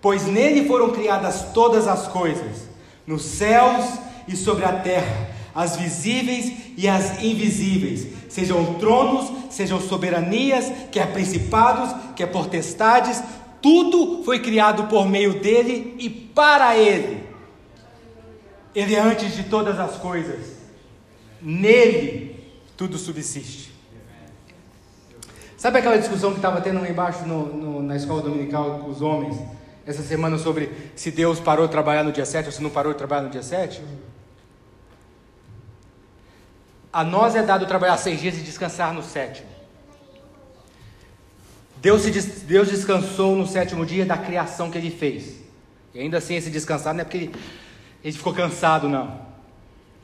pois 0.00 0.26
nele 0.26 0.68
foram 0.68 0.92
criadas 0.92 1.52
todas 1.52 1.88
as 1.88 2.06
coisas, 2.06 2.68
nos 3.04 3.22
céus 3.22 3.84
e 4.28 4.36
sobre 4.36 4.64
a 4.64 4.72
terra, 4.72 5.30
as 5.52 5.76
visíveis 5.76 6.52
e 6.76 6.86
as 6.86 7.20
invisíveis, 7.20 8.06
sejam 8.30 8.74
tronos, 8.74 9.30
sejam 9.50 9.78
soberanias, 9.78 10.72
quer 10.90 11.12
principados, 11.12 11.94
quer 12.16 12.28
potestades, 12.28 13.22
tudo 13.60 14.24
foi 14.24 14.38
criado 14.38 14.84
por 14.84 15.06
meio 15.06 15.38
dele 15.40 15.94
e 15.98 16.08
para 16.08 16.78
ele. 16.78 17.28
Ele 18.74 18.94
é 18.94 19.00
antes 19.00 19.36
de 19.36 19.42
todas 19.42 19.78
as 19.78 19.98
coisas 19.98 20.60
Nele 21.40 22.38
tudo 22.76 22.98
subsiste. 22.98 23.72
Sabe 25.56 25.78
aquela 25.78 25.98
discussão 25.98 26.30
que 26.30 26.36
estava 26.36 26.60
tendo 26.60 26.80
lá 26.80 26.88
embaixo 26.88 27.26
no, 27.26 27.46
no, 27.46 27.82
na 27.82 27.96
escola 27.96 28.22
dominical 28.22 28.80
com 28.80 28.90
os 28.90 29.02
homens, 29.02 29.38
essa 29.86 30.02
semana, 30.02 30.38
sobre 30.38 30.70
se 30.94 31.10
Deus 31.10 31.40
parou 31.40 31.66
de 31.66 31.72
trabalhar 31.72 32.04
no 32.04 32.12
dia 32.12 32.24
7 32.24 32.46
ou 32.46 32.52
se 32.52 32.62
não 32.62 32.70
parou 32.70 32.92
de 32.92 32.98
trabalhar 32.98 33.22
no 33.22 33.30
dia 33.30 33.42
7? 33.42 33.82
A 36.92 37.04
nós 37.04 37.34
é 37.34 37.42
dado 37.42 37.66
trabalhar 37.66 37.96
seis 37.96 38.20
dias 38.20 38.36
e 38.36 38.40
descansar 38.40 38.92
no 38.92 39.02
sétimo. 39.02 39.48
Deus, 41.76 42.02
se, 42.02 42.20
Deus 42.44 42.68
descansou 42.68 43.36
no 43.36 43.46
sétimo 43.46 43.86
dia 43.86 44.04
da 44.04 44.18
criação 44.18 44.70
que 44.70 44.76
ele 44.76 44.90
fez. 44.90 45.36
E 45.94 46.00
ainda 46.00 46.18
assim, 46.18 46.34
esse 46.34 46.50
descansar 46.50 46.92
não 46.92 47.00
é 47.00 47.04
porque 47.04 47.16
ele, 47.16 47.34
ele 48.04 48.16
ficou 48.16 48.34
cansado, 48.34 48.88
não. 48.88 49.20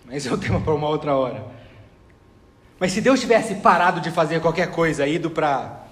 Mas 0.05 0.27
é 0.27 0.33
um 0.33 0.39
tema 0.39 0.61
para 0.61 0.75
uma 0.75 0.89
outra 0.89 1.15
hora. 1.15 1.45
Mas 2.79 2.93
se 2.93 3.01
Deus 3.01 3.21
tivesse 3.21 3.57
parado 3.57 4.01
de 4.01 4.11
fazer 4.11 4.41
qualquer 4.41 4.71
coisa, 4.71 5.07
ido 5.07 5.31
para 5.31 5.85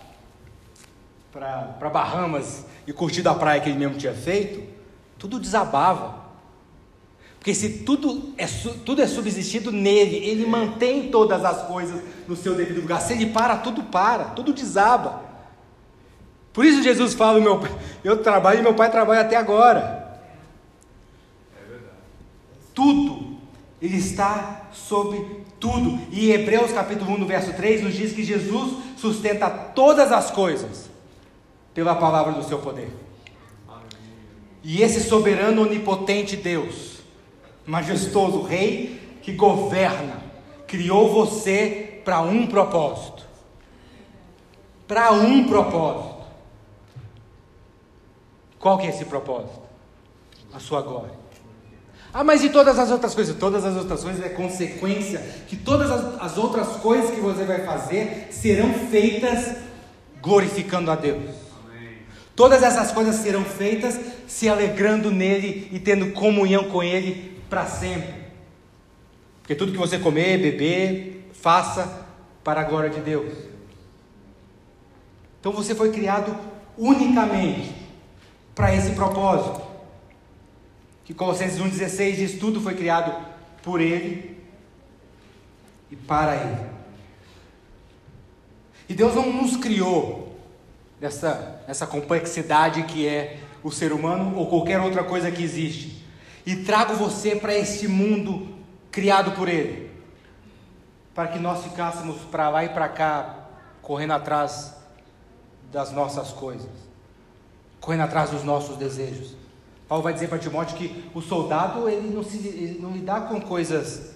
para 1.33 1.90
Bahamas 1.90 2.64
e 2.87 2.92
curtido 2.92 3.28
a 3.28 3.35
praia 3.35 3.61
que 3.61 3.68
ele 3.68 3.78
mesmo 3.78 3.96
tinha 3.96 4.14
feito, 4.14 4.62
tudo 5.18 5.40
desabava. 5.40 6.24
Porque 7.44 7.54
se 7.54 7.80
tudo 7.80 8.33
é, 8.38 8.46
tudo 8.87 9.02
é 9.02 9.07
subsistido 9.07 9.70
nele, 9.70 10.16
ele 10.16 10.46
mantém 10.46 11.11
todas 11.11 11.44
as 11.44 11.66
coisas 11.66 12.02
no 12.26 12.35
seu 12.35 12.54
devido 12.54 12.80
lugar. 12.80 13.02
Se 13.02 13.12
ele 13.12 13.26
para, 13.26 13.59
tudo 13.59 13.83
para, 13.83 14.24
tudo 14.30 14.54
desaba. 14.54 15.22
Por 16.54 16.64
isso 16.64 16.83
Jesus 16.83 17.12
fala: 17.12 17.38
meu, 17.38 17.61
eu 18.02 18.22
trabalho 18.22 18.61
e 18.61 18.62
meu 18.62 18.72
pai 18.72 18.90
trabalha 18.90 19.20
até 19.20 19.37
agora. 19.37 20.22
Tudo 22.72 23.37
ele 23.78 23.98
está 23.98 24.70
sobre 24.72 25.44
tudo. 25.61 26.00
E 26.11 26.30
Hebreus 26.30 26.72
capítulo 26.72 27.12
1, 27.12 27.18
no 27.18 27.26
verso 27.26 27.52
3, 27.52 27.83
nos 27.83 27.92
diz 27.92 28.14
que 28.14 28.24
Jesus 28.24 28.72
sustenta 28.96 29.50
todas 29.50 30.11
as 30.11 30.30
coisas 30.30 30.88
pela 31.74 31.94
palavra 31.94 32.33
do 32.33 32.42
seu 32.42 32.61
poder. 32.61 32.90
E 34.62 34.80
esse 34.80 35.07
soberano 35.07 35.61
onipotente 35.61 36.38
Deus 36.38 36.93
majestoso 37.66 38.42
Rei 38.42 39.18
que 39.22 39.33
governa, 39.33 40.22
criou 40.66 41.12
você 41.12 42.00
para 42.05 42.20
um 42.20 42.46
propósito. 42.46 43.24
Para 44.87 45.12
um 45.12 45.46
propósito. 45.46 46.24
Qual 48.59 48.79
que 48.79 48.87
é 48.87 48.90
esse 48.90 49.07
propósito? 49.07 49.62
A 50.53 50.59
sua 50.59 50.83
glória. 50.83 51.24
Ah, 52.12 52.22
mas 52.22 52.44
e 52.44 52.48
todas 52.48 52.79
as 52.79 52.90
outras 52.90 53.14
coisas? 53.14 53.37
Todas 53.37 53.64
as 53.64 53.77
outras 53.77 54.05
coisas 54.05 54.24
é 54.24 54.29
consequência 54.29 55.18
que 55.48 55.57
todas 55.57 55.90
as, 55.90 56.22
as 56.22 56.38
outras 56.38 56.68
coisas 56.77 57.11
que 57.11 57.20
você 57.20 57.44
vai 57.44 57.64
fazer 57.64 58.29
serão 58.31 58.72
feitas 58.72 59.57
glorificando 60.22 60.90
a 60.90 60.94
Deus. 60.94 61.35
Todas 62.37 62.62
essas 62.62 62.92
coisas 62.92 63.16
serão 63.16 63.44
feitas 63.44 63.98
se 64.27 64.48
alegrando 64.48 65.11
nele 65.11 65.68
e 65.72 65.79
tendo 65.79 66.12
comunhão 66.12 66.64
com 66.64 66.83
ele 66.83 67.34
para 67.55 67.67
sempre. 67.67 68.12
Porque 69.40 69.55
tudo 69.55 69.71
que 69.71 69.79
você 69.79 69.97
comer, 69.97 70.38
beber, 70.38 71.31
faça 71.33 72.05
para 72.43 72.62
a 72.62 72.64
glória 72.64 72.90
de 72.90 73.01
Deus. 73.01 73.33
Então 75.38 75.53
você 75.53 75.73
foi 75.73 75.93
criado 75.93 76.37
unicamente 76.77 77.73
para 78.57 78.75
esse 78.75 78.90
propósito 78.90 79.62
que 81.05 81.14
Colossenses 81.14 81.61
1,16 81.61 82.17
diz: 82.17 82.38
tudo 82.40 82.61
foi 82.61 82.75
criado 82.75 83.25
por 83.62 83.81
Ele 83.81 84.37
e 85.93 85.95
para 85.95 86.35
Ele. 86.35 86.67
E 88.88 88.95
Deus 88.95 89.14
não 89.14 89.33
nos 89.33 89.57
criou 89.57 90.40
nessa, 91.01 91.62
nessa 91.69 91.87
complexidade 91.87 92.83
que 92.83 93.07
é 93.07 93.38
o 93.62 93.71
ser 93.71 93.93
humano 93.93 94.37
ou 94.37 94.49
qualquer 94.49 94.81
outra 94.81 95.05
coisa 95.05 95.31
que 95.31 95.43
existe. 95.45 95.93
E 96.46 96.57
trago 96.57 96.94
você 96.94 97.37
para 97.37 97.54
este 97.54 97.88
mundo 97.88 98.54
criado 98.90 99.33
por 99.33 99.48
Ele, 99.48 99.90
para 101.14 101.28
que 101.28 101.38
nós 101.38 101.64
ficássemos 101.64 102.20
para 102.30 102.48
lá 102.48 102.64
e 102.64 102.68
para 102.68 102.88
cá, 102.88 103.46
correndo 103.80 104.12
atrás 104.12 104.74
das 105.72 105.90
nossas 105.90 106.30
coisas, 106.30 106.70
correndo 107.80 108.02
atrás 108.02 108.30
dos 108.30 108.44
nossos 108.44 108.76
desejos. 108.76 109.35
Paulo 109.88 110.02
vai 110.02 110.14
dizer 110.14 110.28
para 110.28 110.38
Timóteo 110.38 110.76
que 110.76 111.11
o 111.14 111.20
soldado 111.20 111.88
ele 111.88 112.14
não, 112.14 112.22
se, 112.22 112.38
ele 112.38 112.78
não 112.80 112.90
lidar 112.92 113.28
com 113.28 113.40
coisas 113.40 114.14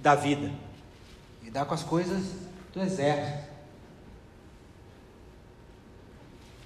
da 0.00 0.14
vida, 0.14 0.50
lidar 1.42 1.64
com 1.64 1.74
as 1.74 1.82
coisas 1.82 2.22
do 2.72 2.80
exército. 2.80 3.48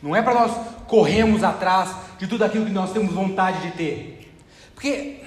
Não 0.02 0.14
é 0.14 0.20
para 0.20 0.34
nós 0.34 0.52
corrermos 0.86 1.44
atrás 1.44 1.94
de 2.18 2.26
tudo 2.26 2.44
aquilo 2.44 2.66
que 2.66 2.72
nós 2.72 2.92
temos 2.92 3.14
vontade 3.14 3.62
de 3.62 3.76
ter. 3.76 4.21
Porque 4.82 5.20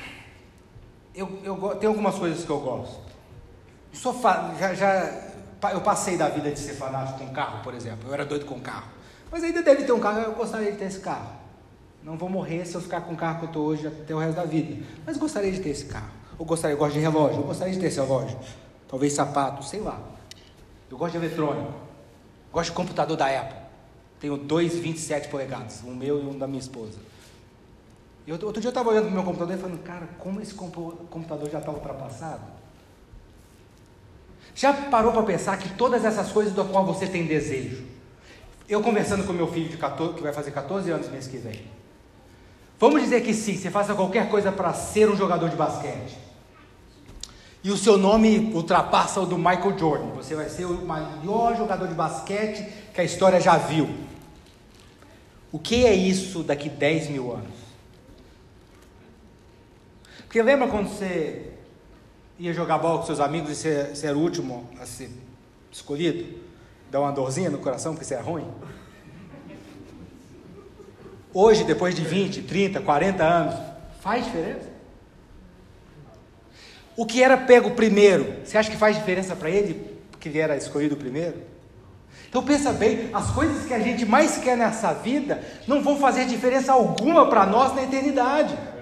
eu, 1.16 1.40
eu 1.46 1.56
tenho 1.78 1.94
algumas 1.94 2.16
coisas 2.16 2.44
que 2.44 2.50
eu 2.50 2.60
gosto. 2.60 3.00
Eu 3.94 3.98
sou 3.98 4.22
já, 4.60 4.74
já 4.74 5.32
eu 5.72 5.80
passei 5.80 6.18
da 6.18 6.28
vida 6.28 6.52
de 6.52 6.60
ser 6.60 6.74
fanático 6.74 7.20
com 7.20 7.30
carro, 7.30 7.64
por 7.64 7.74
exemplo. 7.74 8.10
Eu 8.10 8.14
era 8.14 8.26
doido 8.26 8.46
com 8.46 8.60
carro. 8.60 8.90
Mas 9.32 9.42
ainda 9.46 9.64
deve 9.64 9.86
ter 9.86 9.94
um 9.94 10.00
carro, 10.02 10.20
eu 10.20 10.34
gostaria 10.34 10.74
de 10.74 10.78
ter 10.78 10.84
esse 10.84 11.00
carro. 11.00 11.30
Não 12.04 12.18
vou 12.18 12.28
morrer 12.28 12.66
se 12.66 12.76
eu 12.76 12.82
ficar 12.82 13.00
com 13.00 13.14
o 13.14 13.16
carro 13.16 13.40
que 13.40 13.46
eu 13.46 13.48
estou 13.48 13.66
hoje 13.68 13.88
até 13.88 14.14
o 14.14 14.18
resto 14.18 14.36
da 14.36 14.44
vida. 14.44 14.86
Mas 15.06 15.16
gostaria 15.16 15.54
de 15.54 15.62
ter 15.62 15.70
esse 15.70 15.86
carro. 15.86 16.12
Ou 16.38 16.46
gostaria, 16.46 16.74
eu 16.74 16.78
gosto 16.78 16.96
de 16.96 17.00
relógio, 17.00 17.40
eu 17.40 17.44
gostaria 17.44 17.74
de 17.74 17.80
ter 17.80 17.86
esse 17.86 18.00
relógio. 18.02 18.38
Talvez 18.90 19.14
sapato, 19.14 19.64
sei 19.64 19.80
lá. 19.80 20.02
Eu 20.92 20.98
gosto 20.98 21.18
de 21.18 21.26
eletrônico. 21.26 21.74
Gosto 22.52 22.72
de 22.72 22.76
computador 22.76 23.16
da 23.16 23.28
Apple. 23.28 23.58
Tenho 24.20 24.36
dois 24.36 24.78
27 24.78 25.30
polegadas, 25.30 25.82
um 25.86 25.96
meu 25.96 26.22
e 26.22 26.26
um 26.26 26.38
da 26.38 26.46
minha 26.46 26.60
esposa. 26.60 27.15
E 28.28 28.32
outro, 28.32 28.48
outro 28.48 28.62
dia 28.62 28.70
eu 28.70 28.72
estava 28.72 28.90
olhando 28.90 29.04
para 29.04 29.12
o 29.12 29.14
meu 29.14 29.24
computador 29.24 29.56
e 29.56 29.60
falando, 29.60 29.84
cara, 29.84 30.10
como 30.18 30.42
esse 30.42 30.54
computador 30.54 31.50
já 31.50 31.60
está 31.60 31.72
ultrapassado? 31.72 32.42
Já 34.56 34.74
parou 34.74 35.12
para 35.12 35.24
pensar 35.24 35.58
que 35.58 35.70
todas 35.70 36.04
essas 36.06 36.32
coisas 36.32 36.54
do 36.54 36.64
qual 36.66 36.86
você 36.86 37.06
tem 37.06 37.26
desejo? 37.26 37.84
Eu 38.68 38.82
conversando 38.82 39.26
com 39.26 39.34
meu 39.34 39.48
filho 39.48 39.70
de 39.70 39.78
14, 39.78 40.16
que 40.16 40.24
vai 40.24 40.34
fazer 40.34 40.52
14 40.52 40.90
anos 40.90 41.10
mês 41.10 41.28
que 41.28 41.38
vem. 41.38 41.62
Vamos 42.80 43.02
dizer 43.02 43.22
que 43.22 43.34
sim, 43.34 43.58
você 43.58 43.70
faça 43.70 43.94
qualquer 43.94 44.30
coisa 44.30 44.52
para 44.52 44.74
ser 44.74 45.10
um 45.10 45.16
jogador 45.16 45.50
de 45.50 45.56
basquete. 45.56 46.18
E 47.64 47.70
o 47.70 47.78
seu 47.78 47.98
nome 47.98 48.52
ultrapassa 48.54 49.20
o 49.20 49.26
do 49.26 49.38
Michael 49.38 49.78
Jordan. 49.78 50.08
Você 50.16 50.36
vai 50.36 50.50
ser 50.50 50.66
o 50.66 50.86
maior 50.86 51.56
jogador 51.58 51.88
de 51.88 51.94
basquete 51.94 52.66
que 52.94 53.02
a 53.02 53.04
história 53.04 53.40
já 53.40 53.58
viu. 53.58 53.90
O 55.52 55.60
que 55.60 55.86
é 55.86 55.94
isso 55.94 56.44
daqui 56.44 56.70
10 56.70 57.10
mil 57.10 57.32
anos? 57.32 57.65
Porque 60.36 60.44
lembra 60.44 60.68
quando 60.68 60.90
você 60.90 61.44
ia 62.38 62.54
jogar 62.54 62.78
bola 62.78 63.00
com 63.00 63.06
seus 63.06 63.22
amigos 63.22 63.52
e 63.52 63.56
você, 63.56 63.96
você 63.96 64.08
era 64.08 64.18
o 64.18 64.20
último 64.20 64.70
a 64.82 64.86
ser 64.86 65.10
escolhido? 65.72 66.26
Dá 66.92 67.00
uma 67.00 67.14
dorzinha 67.14 67.50
no 67.50 67.58
coração 67.60 67.94
porque 67.94 68.04
você 68.04 68.16
é 68.16 68.20
ruim? 68.20 68.46
Hoje, 71.34 71.64
depois 71.64 71.96
de 71.96 72.02
20, 72.02 72.42
30, 72.42 72.82
40 72.82 73.24
anos, 73.24 73.56
faz 74.02 74.26
diferença? 74.26 74.68
O 76.98 77.06
que 77.06 77.24
era 77.24 77.38
pego 77.38 77.72
primeiro, 77.72 78.44
você 78.44 78.58
acha 78.58 78.70
que 78.70 78.76
faz 78.76 78.98
diferença 78.98 79.38
para 79.38 79.50
ele, 79.50 79.98
porque 80.12 80.28
ele 80.28 80.40
era 80.40 80.58
escolhido 80.58 80.98
primeiro? 80.98 81.38
Então 82.28 82.44
pensa 82.44 82.74
bem, 82.74 83.10
as 83.14 83.32
coisas 83.32 83.66
que 83.66 83.74
a 83.74 83.80
gente 83.80 84.06
mais 84.06 84.38
quer 84.40 84.58
nessa 84.58 84.92
vida 84.92 85.42
não 85.66 85.82
vão 85.82 85.98
fazer 85.98 86.26
diferença 86.26 86.74
alguma 86.74 87.30
para 87.30 87.46
nós 87.46 87.74
na 87.74 87.84
eternidade. 87.84 88.75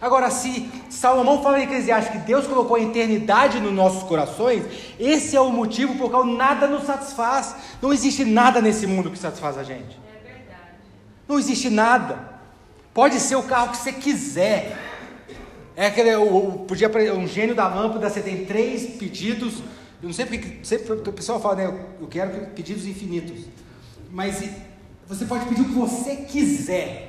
Agora, 0.00 0.30
se 0.30 0.68
Salomão 0.90 1.42
fala 1.42 1.60
em 1.60 1.64
Eclesiastes 1.64 2.12
que 2.12 2.18
Deus 2.18 2.46
colocou 2.46 2.76
a 2.76 2.80
eternidade 2.80 3.60
nos 3.60 3.72
nossos 3.72 4.02
corações, 4.02 4.64
esse 4.98 5.36
é 5.36 5.40
o 5.40 5.50
motivo 5.50 5.96
por 5.96 6.10
qual 6.10 6.24
nada 6.24 6.66
nos 6.66 6.84
satisfaz. 6.84 7.56
Não 7.80 7.92
existe 7.92 8.24
nada 8.24 8.60
nesse 8.60 8.86
mundo 8.86 9.10
que 9.10 9.18
satisfaz 9.18 9.56
a 9.56 9.62
gente. 9.62 9.98
Não 11.26 11.38
existe 11.38 11.70
nada. 11.70 12.34
Pode 12.92 13.18
ser 13.18 13.36
o 13.36 13.42
carro 13.42 13.70
que 13.70 13.78
você 13.78 13.92
quiser. 13.92 14.78
É 15.76 15.86
aquele, 15.86 16.14
o, 16.14 16.64
podia 16.68 16.88
um 17.14 17.26
gênio 17.26 17.54
da 17.54 17.66
lâmpada, 17.66 18.08
você 18.08 18.20
tem 18.20 18.44
três 18.44 18.96
pedidos. 18.96 19.54
Eu 20.00 20.08
não 20.08 20.12
sei 20.12 20.26
porque 20.26 20.58
sempre 20.62 20.92
o 20.92 21.12
pessoal 21.12 21.40
fala, 21.40 21.56
né? 21.56 21.84
Eu 22.00 22.06
quero 22.06 22.46
pedidos 22.48 22.86
infinitos. 22.86 23.46
Mas 24.10 24.44
você 25.08 25.24
pode 25.24 25.46
pedir 25.46 25.62
o 25.62 25.64
que 25.64 25.74
você 25.74 26.16
quiser. 26.16 27.03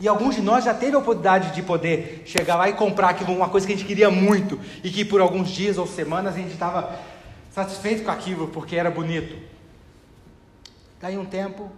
E 0.00 0.06
alguns 0.06 0.36
de 0.36 0.42
nós 0.42 0.64
já 0.64 0.72
teve 0.72 0.94
a 0.94 0.98
oportunidade 0.98 1.54
de 1.54 1.62
poder 1.62 2.22
chegar 2.24 2.56
lá 2.56 2.68
e 2.68 2.72
comprar 2.72 3.10
aquilo, 3.10 3.32
uma 3.32 3.48
coisa 3.48 3.66
que 3.66 3.72
a 3.72 3.76
gente 3.76 3.86
queria 3.86 4.10
muito 4.10 4.58
e 4.84 4.90
que 4.90 5.04
por 5.04 5.20
alguns 5.20 5.48
dias 5.48 5.76
ou 5.76 5.86
semanas 5.86 6.34
a 6.34 6.38
gente 6.38 6.52
estava 6.52 6.98
satisfeito 7.50 8.04
com 8.04 8.10
aquilo 8.10 8.48
porque 8.48 8.76
era 8.76 8.90
bonito. 8.90 9.36
Daí 11.00 11.18
um 11.18 11.24
tempo 11.24 11.70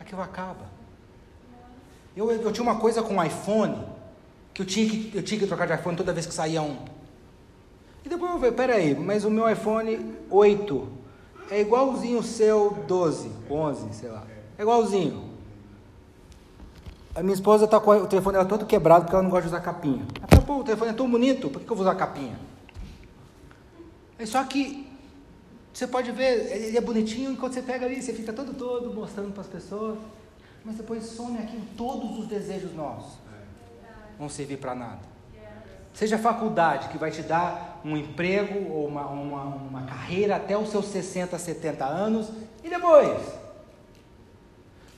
aquilo 0.00 0.22
acaba. 0.22 0.70
Eu, 2.16 2.30
eu 2.30 2.50
tinha 2.50 2.62
uma 2.62 2.76
coisa 2.76 3.02
com 3.02 3.18
o 3.18 3.22
iPhone, 3.22 3.82
que 4.54 4.62
eu 4.62 4.66
tinha 4.66 4.88
que, 4.88 5.12
eu 5.14 5.22
tinha 5.22 5.38
que 5.38 5.46
trocar 5.46 5.66
de 5.66 5.74
iPhone 5.74 5.96
toda 5.96 6.14
vez 6.14 6.24
que 6.24 6.32
saía 6.32 6.62
um. 6.62 6.78
E 8.02 8.08
depois 8.08 8.32
eu 8.32 8.38
falei, 8.38 8.52
peraí, 8.52 8.94
mas 8.94 9.24
o 9.24 9.30
meu 9.30 9.50
iPhone 9.50 10.14
8 10.30 10.88
é 11.50 11.60
igualzinho 11.60 12.20
o 12.20 12.22
seu 12.22 12.70
12, 12.86 13.30
11, 13.50 13.94
sei 13.94 14.08
lá. 14.08 14.24
É 14.56 14.62
igualzinho. 14.62 15.35
A 17.16 17.22
minha 17.22 17.32
esposa 17.32 17.64
está 17.64 17.80
com 17.80 17.90
o 17.92 18.06
telefone 18.06 18.34
dela 18.34 18.46
todo 18.46 18.66
quebrado 18.66 19.04
porque 19.04 19.14
ela 19.14 19.22
não 19.22 19.30
gosta 19.30 19.48
de 19.48 19.54
usar 19.54 19.62
capinha. 19.62 20.06
Pô, 20.46 20.58
o 20.58 20.64
telefone 20.64 20.90
é 20.90 20.94
tão 20.94 21.10
bonito, 21.10 21.48
por 21.48 21.62
que 21.62 21.70
eu 21.70 21.74
vou 21.74 21.82
usar 21.82 21.94
capinha? 21.94 22.38
É 24.18 24.26
só 24.26 24.44
que 24.44 24.86
você 25.72 25.86
pode 25.86 26.12
ver, 26.12 26.52
ele 26.52 26.76
é 26.76 26.80
bonitinho 26.80 27.32
enquanto 27.32 27.54
você 27.54 27.62
pega 27.62 27.86
ali, 27.86 28.02
você 28.02 28.12
fica 28.12 28.34
todo 28.34 28.52
todo 28.52 28.92
mostrando 28.92 29.32
para 29.32 29.40
as 29.40 29.46
pessoas. 29.46 29.98
Mas 30.62 30.76
depois 30.76 31.04
some 31.04 31.38
aqui 31.38 31.58
todos 31.74 32.18
os 32.18 32.26
desejos 32.26 32.74
nossos. 32.74 33.14
Vão 34.18 34.28
servir 34.28 34.58
para 34.58 34.74
nada. 34.74 35.00
Seja 35.94 36.18
faculdade 36.18 36.90
que 36.90 36.98
vai 36.98 37.10
te 37.10 37.22
dar 37.22 37.80
um 37.82 37.96
emprego 37.96 38.70
ou 38.70 38.86
uma, 38.88 39.06
uma, 39.06 39.44
uma 39.44 39.82
carreira 39.84 40.36
até 40.36 40.56
os 40.56 40.68
seus 40.68 40.84
60, 40.88 41.38
70 41.38 41.82
anos. 41.82 42.30
E 42.62 42.68
depois? 42.68 43.45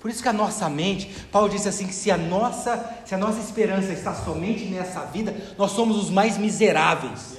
Por 0.01 0.11
isso 0.11 0.23
que 0.23 0.29
a 0.29 0.33
nossa 0.33 0.69
mente, 0.69 1.11
Paulo 1.33 1.49
disse 1.49 1.69
assim 1.69 1.87
que 1.87 1.95
se 1.95 2.11
a 2.11 2.17
nossa, 2.17 3.01
se 3.05 3.15
a 3.15 3.19
nossa 3.19 3.41
esperança 3.41 3.93
está 3.93 4.15
somente 4.15 4.65
nessa 4.67 5.01
vida, 5.01 5.35
nós 5.57 5.73
somos 5.73 5.97
os 5.97 6.09
mais 6.09 6.39
miseráveis. 6.39 7.37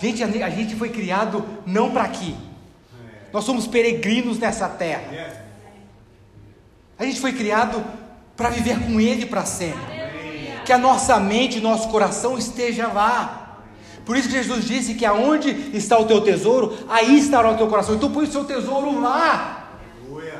Gente, 0.00 0.22
a, 0.22 0.50
gente 0.50 0.76
foi 0.76 0.88
criado 0.88 1.44
não 1.66 1.90
para 1.90 2.04
aqui. 2.04 2.36
Nós 3.32 3.44
somos 3.44 3.66
peregrinos 3.66 4.38
nessa 4.38 4.68
terra. 4.68 5.42
A 6.96 7.04
gente 7.04 7.20
foi 7.20 7.32
criado 7.32 7.82
para 8.36 8.50
viver 8.50 8.78
com 8.78 9.00
Ele 9.00 9.26
para 9.26 9.44
sempre. 9.44 9.82
Que 10.64 10.72
a 10.72 10.78
nossa 10.78 11.18
mente, 11.18 11.60
nosso 11.60 11.88
coração 11.88 12.38
esteja 12.38 12.86
lá. 12.86 13.58
Por 14.04 14.16
isso 14.16 14.28
que 14.28 14.34
Jesus 14.34 14.64
disse 14.64 14.94
que 14.94 15.04
aonde 15.04 15.50
está 15.72 15.98
o 15.98 16.04
teu 16.04 16.20
tesouro, 16.20 16.76
aí 16.88 17.18
estará 17.18 17.50
o 17.50 17.56
teu 17.56 17.66
coração. 17.66 17.96
Então 17.96 18.12
põe 18.12 18.24
o 18.24 18.30
seu 18.30 18.44
tesouro 18.44 19.00
lá. 19.00 19.63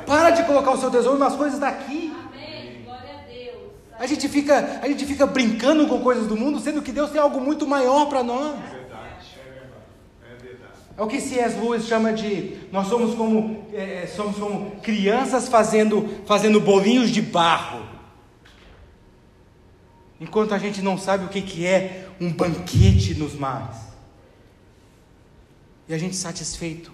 Para 0.05 0.29
de 0.31 0.43
colocar 0.43 0.71
o 0.71 0.77
seu 0.77 0.91
tesouro 0.91 1.17
nas 1.17 1.35
coisas 1.35 1.59
daqui. 1.59 2.15
A 3.97 4.05
gente 4.05 4.27
fica, 4.27 4.79
a 4.81 4.87
gente 4.87 5.05
fica 5.05 5.25
brincando 5.25 5.87
com 5.87 6.01
coisas 6.01 6.27
do 6.27 6.35
mundo, 6.35 6.59
sendo 6.59 6.81
que 6.81 6.91
Deus 6.91 7.11
tem 7.11 7.21
algo 7.21 7.39
muito 7.39 7.65
maior 7.65 8.07
para 8.07 8.23
nós. 8.23 8.59
É 10.97 11.01
o 11.01 11.07
que 11.07 11.19
C.S. 11.19 11.57
Lewis 11.59 11.85
chama 11.85 12.13
de 12.13 12.57
nós 12.71 12.87
somos 12.87 13.15
como 13.15 13.65
é, 13.73 14.03
é, 14.03 14.07
somos 14.07 14.37
como 14.37 14.71
crianças 14.79 15.49
fazendo 15.49 16.07
fazendo 16.25 16.59
bolinhos 16.61 17.09
de 17.09 17.21
barro. 17.21 17.85
Enquanto 20.19 20.53
a 20.53 20.57
gente 20.57 20.81
não 20.81 20.97
sabe 20.97 21.25
o 21.25 21.29
que, 21.29 21.41
que 21.41 21.65
é 21.65 22.07
um 22.19 22.31
banquete 22.31 23.13
nos 23.15 23.33
mares. 23.33 23.75
E 25.87 25.93
a 25.93 25.97
gente 25.97 26.15
satisfeito 26.15 26.93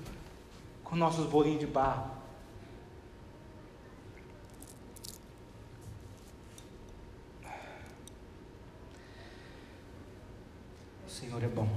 com 0.83 0.95
nossos 0.95 1.27
bolinhos 1.27 1.59
de 1.59 1.67
barro. 1.67 2.20
Senhor 11.21 11.43
é 11.43 11.47
bom. 11.47 11.69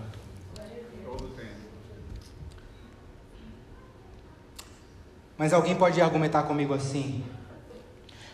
Mas 5.37 5.53
alguém 5.53 5.77
pode 5.77 6.01
argumentar 6.01 6.45
comigo 6.45 6.73
assim: 6.73 7.23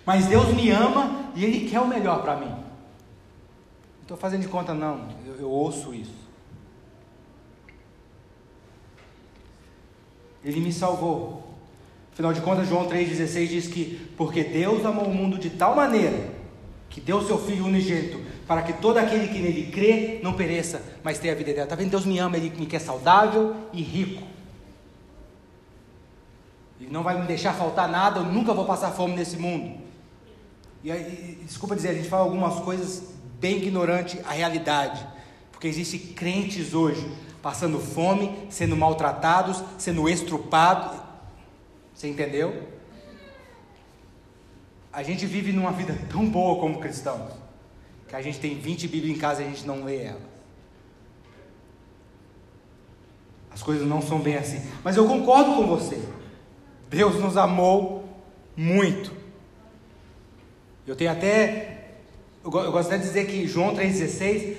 Mas 0.06 0.26
Deus 0.26 0.54
me 0.54 0.70
ama 0.70 1.32
e 1.34 1.44
Ele 1.44 1.68
quer 1.68 1.80
o 1.80 1.88
melhor 1.88 2.22
para 2.22 2.36
mim. 2.36 2.50
Não 2.50 4.02
estou 4.02 4.16
fazendo 4.16 4.42
de 4.42 4.48
conta, 4.48 4.72
não, 4.72 5.08
eu, 5.26 5.34
eu 5.34 5.50
ouço 5.50 5.92
isso. 5.92 6.28
Ele 10.44 10.60
me 10.60 10.72
salvou. 10.72 11.52
Afinal 12.12 12.32
de 12.32 12.40
contas, 12.40 12.68
João 12.68 12.88
3,16 12.88 13.46
diz 13.48 13.66
que 13.66 14.12
porque 14.16 14.44
Deus 14.44 14.86
amou 14.86 15.06
o 15.06 15.14
mundo 15.14 15.38
de 15.38 15.50
tal 15.50 15.74
maneira 15.74 16.38
que 16.88 17.00
deu 17.00 17.20
seu 17.22 17.38
Filho 17.38 17.66
unigênito 17.66 18.20
para 18.50 18.62
que 18.62 18.72
todo 18.72 18.98
aquele 18.98 19.28
que 19.28 19.38
nele 19.38 19.70
crê 19.70 20.18
não 20.24 20.32
pereça, 20.32 20.82
mas 21.04 21.20
tenha 21.20 21.34
a 21.34 21.36
vida 21.36 21.50
eterna. 21.50 21.66
Está 21.66 21.76
vendo? 21.76 21.90
Deus 21.90 22.04
me 22.04 22.18
ama, 22.18 22.36
Ele 22.36 22.50
me 22.58 22.66
quer 22.66 22.80
saudável 22.80 23.54
e 23.72 23.80
rico. 23.80 24.24
Ele 26.80 26.90
não 26.90 27.04
vai 27.04 27.20
me 27.20 27.28
deixar 27.28 27.54
faltar 27.54 27.88
nada, 27.88 28.18
eu 28.18 28.24
nunca 28.24 28.52
vou 28.52 28.64
passar 28.64 28.90
fome 28.90 29.14
nesse 29.14 29.36
mundo. 29.36 29.78
E 30.82 30.90
aí, 30.90 31.38
desculpa 31.44 31.76
dizer, 31.76 31.90
a 31.90 31.94
gente 31.94 32.08
fala 32.08 32.24
algumas 32.24 32.56
coisas 32.64 33.14
bem 33.38 33.58
ignorante 33.58 34.18
à 34.26 34.32
realidade, 34.32 35.06
porque 35.52 35.68
existem 35.68 36.00
crentes 36.00 36.74
hoje 36.74 37.08
passando 37.40 37.78
fome, 37.78 38.48
sendo 38.50 38.76
maltratados, 38.76 39.62
sendo 39.78 40.08
estrupados. 40.08 40.98
Você 41.94 42.08
entendeu? 42.08 42.66
A 44.92 45.04
gente 45.04 45.24
vive 45.24 45.52
numa 45.52 45.70
vida 45.70 45.96
tão 46.10 46.28
boa 46.28 46.60
como 46.60 46.80
cristãos, 46.80 47.39
que 48.10 48.16
a 48.16 48.20
gente 48.20 48.40
tem 48.40 48.56
20 48.56 48.88
Bíblias 48.88 49.16
em 49.16 49.20
casa 49.20 49.40
e 49.40 49.46
a 49.46 49.48
gente 49.48 49.64
não 49.64 49.84
lê 49.84 50.02
elas. 50.02 50.20
As 53.52 53.62
coisas 53.62 53.86
não 53.86 54.02
são 54.02 54.18
bem 54.18 54.36
assim. 54.36 54.60
Mas 54.82 54.96
eu 54.96 55.06
concordo 55.06 55.54
com 55.54 55.64
você. 55.64 56.02
Deus 56.88 57.14
nos 57.20 57.36
amou 57.36 58.04
muito. 58.56 59.12
Eu 60.84 60.96
tenho 60.96 61.12
até. 61.12 61.98
Eu 62.42 62.50
gosto 62.50 62.88
até 62.88 62.98
de 62.98 63.04
dizer 63.04 63.26
que 63.26 63.46
João 63.46 63.76
3,16, 63.76 64.56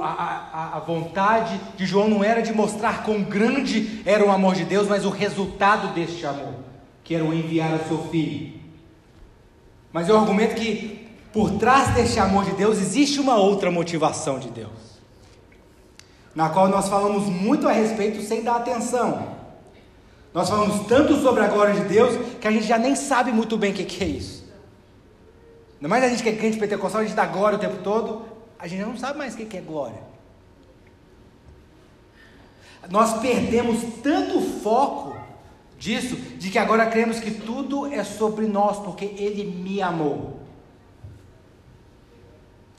a, 0.00 0.06
a, 0.06 0.76
a 0.76 0.80
vontade 0.80 1.60
de 1.76 1.84
João 1.84 2.08
não 2.08 2.24
era 2.24 2.40
de 2.40 2.54
mostrar 2.54 3.04
quão 3.04 3.22
grande 3.22 4.00
era 4.06 4.24
o 4.24 4.30
amor 4.30 4.54
de 4.54 4.64
Deus, 4.64 4.88
mas 4.88 5.04
o 5.04 5.10
resultado 5.10 5.92
deste 5.92 6.24
amor, 6.24 6.54
que 7.02 7.14
era 7.14 7.24
o 7.24 7.34
enviar 7.34 7.74
o 7.74 7.86
seu 7.86 7.98
filho. 8.08 8.54
Mas 9.92 10.08
eu 10.08 10.16
argumento 10.16 10.54
que 10.54 11.03
por 11.34 11.50
trás 11.58 11.92
deste 11.92 12.20
amor 12.20 12.44
de 12.44 12.52
Deus 12.52 12.78
existe 12.78 13.18
uma 13.18 13.36
outra 13.36 13.68
motivação 13.68 14.38
de 14.38 14.48
Deus, 14.50 14.70
na 16.32 16.48
qual 16.48 16.68
nós 16.68 16.88
falamos 16.88 17.24
muito 17.24 17.68
a 17.68 17.72
respeito 17.72 18.22
sem 18.22 18.44
dar 18.44 18.58
atenção. 18.58 19.34
Nós 20.32 20.48
falamos 20.48 20.86
tanto 20.86 21.20
sobre 21.20 21.42
a 21.42 21.48
glória 21.48 21.74
de 21.74 21.88
Deus 21.88 22.38
que 22.40 22.46
a 22.46 22.52
gente 22.52 22.66
já 22.68 22.78
nem 22.78 22.94
sabe 22.94 23.32
muito 23.32 23.56
bem 23.56 23.72
o 23.72 23.74
que, 23.74 24.04
é 24.04 24.06
isso. 24.06 24.44
Ainda 25.74 25.88
mais 25.88 26.04
a 26.04 26.08
gente 26.08 26.22
que 26.22 26.28
é 26.28 26.36
crente 26.36 26.56
pentecostal, 26.56 27.00
a 27.00 27.04
gente 27.04 27.16
dá 27.16 27.26
glória 27.26 27.58
o 27.58 27.60
tempo 27.60 27.82
todo, 27.82 28.22
a 28.56 28.68
gente 28.68 28.82
não 28.82 28.96
sabe 28.96 29.18
mais 29.18 29.34
o 29.34 29.36
que 29.36 29.56
é 29.56 29.60
glória. 29.60 30.02
Nós 32.88 33.20
perdemos 33.20 33.80
tanto 34.04 34.40
foco 34.40 35.16
disso, 35.80 36.14
de 36.14 36.48
que 36.48 36.58
agora 36.60 36.86
cremos 36.86 37.18
que 37.18 37.32
tudo 37.32 37.92
é 37.92 38.04
sobre 38.04 38.46
nós, 38.46 38.78
porque 38.78 39.04
Ele 39.04 39.44
me 39.44 39.82
amou. 39.82 40.43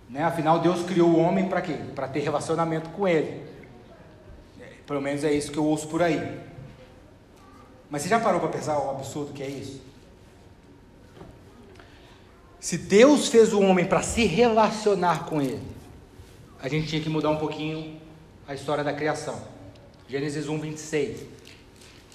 Né? 0.10 0.24
Afinal, 0.24 0.60
Deus 0.60 0.84
criou 0.84 1.10
o 1.10 1.20
homem 1.20 1.48
para 1.48 1.62
quê? 1.62 1.78
Para 1.94 2.08
ter 2.08 2.20
relacionamento 2.20 2.89
com 2.91 3.08
Ele. 3.08 3.46
Pelo 4.86 5.02
menos 5.02 5.24
é 5.24 5.32
isso 5.32 5.52
que 5.52 5.58
eu 5.58 5.65
ouço 5.65 5.88
por 5.88 6.02
aí. 6.02 6.39
Mas 7.89 8.04
você 8.04 8.10
já 8.10 8.20
parou 8.20 8.39
para 8.39 8.50
pensar 8.50 8.78
o 8.78 8.89
absurdo 8.89 9.34
que 9.34 9.41
é 9.41 9.48
isso? 9.48 9.82
Se 12.60 12.78
Deus 12.78 13.28
fez 13.28 13.54
o 13.54 13.62
homem 13.62 13.86
para 13.86 14.02
se 14.02 14.26
relacionar 14.26 15.26
com 15.26 15.41
ele, 15.41 15.62
a 16.62 16.68
gente 16.68 16.88
tinha 16.88 17.02
que 17.02 17.10
mudar 17.10 17.30
um 17.30 17.38
pouquinho 17.38 18.02
a 18.48 18.56
história 18.56 18.84
da 18.84 18.91
criação. 18.91 19.39
Gênesis 20.08 20.48
1, 20.48 20.60
26. 20.60 21.20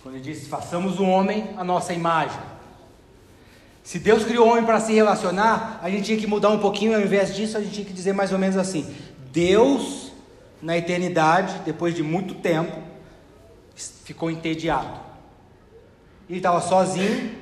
Quando 0.03 0.17
ele 0.17 0.25
diz: 0.25 0.49
façamos 0.49 0.99
o 0.99 1.05
homem 1.05 1.55
a 1.57 1.63
nossa 1.63 1.93
imagem. 1.93 2.41
Se 3.83 3.99
Deus 3.99 4.25
criou 4.25 4.47
o 4.47 4.51
homem 4.51 4.65
para 4.65 4.81
se 4.81 4.93
relacionar, 4.93 5.81
a 5.83 5.91
gente 5.91 6.05
tinha 6.05 6.19
que 6.19 6.27
mudar 6.27 6.51
um 6.51 6.59
pouquinho, 6.59 6.95
ao 6.95 7.01
invés 7.01 7.35
disso, 7.35 7.57
a 7.57 7.61
gente 7.61 7.73
tinha 7.73 7.87
que 7.87 7.93
dizer 7.93 8.13
mais 8.13 8.33
ou 8.33 8.39
menos 8.39 8.57
assim: 8.57 8.87
Deus, 9.33 10.13
na 10.61 10.77
eternidade, 10.77 11.61
depois 11.65 11.95
de 11.95 12.03
muito 12.03 12.35
tempo, 12.35 12.77
ficou 14.05 14.31
entediado 14.31 15.11
ele 16.31 16.39
estava 16.39 16.61
sozinho, 16.61 17.35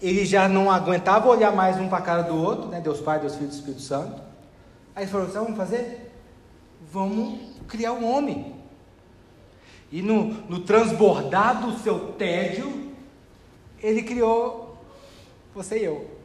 ele 0.00 0.24
já 0.24 0.48
não 0.48 0.70
aguentava 0.70 1.28
olhar 1.28 1.52
mais 1.52 1.76
um 1.78 1.88
para 1.88 1.98
a 1.98 2.02
cara 2.02 2.22
do 2.22 2.36
outro, 2.36 2.68
né? 2.68 2.80
Deus 2.80 3.00
Pai, 3.00 3.18
Deus 3.18 3.34
Filho 3.34 3.50
e 3.50 3.52
Espírito 3.52 3.82
Santo. 3.82 4.22
Aí 4.94 5.02
ele 5.02 5.10
falou: 5.10 5.26
Sabe 5.26 5.44
vamos 5.46 5.56
fazer? 5.56 6.12
Vamos 6.92 7.40
criar 7.66 7.92
um 7.92 8.08
homem. 8.08 8.54
E 9.90 10.00
no, 10.00 10.26
no 10.48 10.60
transbordar 10.60 11.60
do 11.60 11.76
seu 11.80 12.12
tédio, 12.12 12.92
ele 13.82 14.02
criou 14.02 14.69
você 15.54 15.78
e 15.78 15.84
eu. 15.84 16.20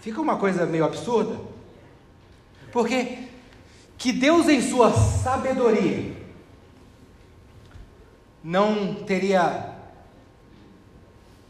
Fica 0.00 0.20
uma 0.20 0.38
coisa 0.38 0.66
meio 0.66 0.84
absurda. 0.84 1.38
Porque 2.72 3.28
que 3.96 4.12
Deus, 4.12 4.48
em 4.48 4.62
sua 4.62 4.92
sabedoria, 4.92 6.16
não 8.42 8.94
teria 8.94 9.74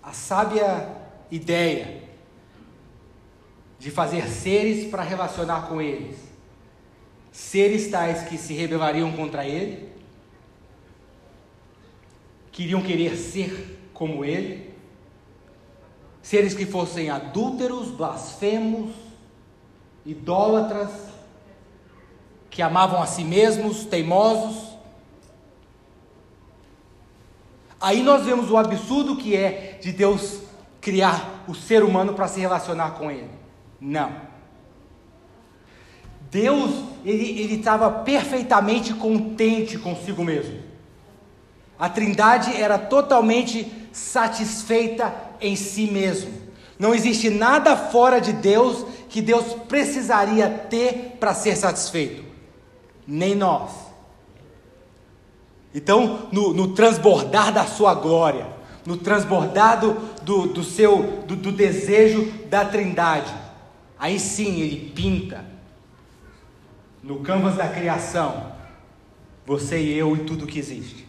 a 0.02 0.12
sábia 0.12 0.88
ideia 1.30 2.02
de 3.78 3.90
fazer 3.90 4.26
seres 4.28 4.90
para 4.90 5.02
relacionar 5.02 5.68
com 5.68 5.80
eles, 5.80 6.16
seres 7.30 7.88
tais 7.90 8.26
que 8.28 8.36
se 8.36 8.54
rebelariam 8.54 9.12
contra 9.12 9.46
ele, 9.46 9.88
queriam 12.50 12.82
querer 12.82 13.16
ser 13.16 13.90
como 13.92 14.24
ele, 14.24 14.67
seres 16.28 16.54
que 16.54 16.66
fossem 16.66 17.08
adúlteros, 17.08 17.88
blasfemos, 17.88 18.90
idólatras, 20.04 20.90
que 22.50 22.60
amavam 22.60 23.02
a 23.02 23.06
si 23.06 23.24
mesmos, 23.24 23.84
teimosos, 23.84 24.68
Aí 27.80 28.02
nós 28.02 28.24
vemos 28.24 28.50
o 28.50 28.56
absurdo 28.56 29.16
que 29.16 29.36
é 29.36 29.78
de 29.80 29.92
Deus 29.92 30.42
criar 30.80 31.44
o 31.46 31.54
ser 31.54 31.84
humano 31.84 32.12
para 32.12 32.26
se 32.26 32.40
relacionar 32.40 32.92
com 32.92 33.10
Ele. 33.10 33.30
Não. 33.80 34.10
Deus, 36.30 36.84
ele 37.04 37.54
estava 37.54 37.90
perfeitamente 37.90 38.92
contente 38.92 39.78
consigo 39.78 40.24
mesmo. 40.24 40.58
A 41.78 41.88
trindade 41.88 42.60
era 42.60 42.76
totalmente 42.78 43.87
satisfeita 43.98 45.14
em 45.40 45.56
si 45.56 45.90
mesmo. 45.90 46.32
Não 46.78 46.94
existe 46.94 47.28
nada 47.28 47.76
fora 47.76 48.20
de 48.20 48.32
Deus 48.32 48.86
que 49.08 49.20
Deus 49.20 49.54
precisaria 49.68 50.48
ter 50.48 51.16
para 51.18 51.34
ser 51.34 51.56
satisfeito. 51.56 52.24
Nem 53.06 53.34
nós. 53.34 53.72
Então, 55.74 56.28
no, 56.32 56.54
no 56.54 56.74
transbordar 56.74 57.52
da 57.52 57.66
sua 57.66 57.94
glória, 57.94 58.46
no 58.86 58.96
transbordar 58.96 59.80
do, 59.80 59.94
do, 60.22 60.46
do 60.46 60.64
seu 60.64 61.22
do, 61.26 61.36
do 61.36 61.52
desejo 61.52 62.24
da 62.48 62.64
Trindade, 62.64 63.34
aí 63.98 64.18
sim 64.18 64.60
ele 64.60 64.92
pinta 64.94 65.44
no 67.02 67.20
canvas 67.20 67.56
da 67.56 67.68
criação 67.68 68.52
você 69.44 69.80
e 69.80 69.96
eu 69.96 70.14
e 70.14 70.20
tudo 70.20 70.46
que 70.46 70.58
existe. 70.58 71.08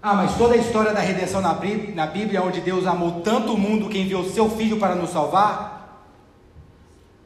Ah, 0.00 0.14
mas 0.14 0.36
toda 0.36 0.54
a 0.54 0.56
história 0.56 0.92
da 0.92 1.00
redenção 1.00 1.40
na 1.40 1.54
Bíblia, 1.54 2.42
onde 2.42 2.60
Deus 2.60 2.86
amou 2.86 3.20
tanto 3.20 3.54
o 3.54 3.58
mundo 3.58 3.88
que 3.88 3.98
enviou 3.98 4.24
seu 4.24 4.48
Filho 4.48 4.78
para 4.78 4.94
nos 4.94 5.10
salvar? 5.10 5.78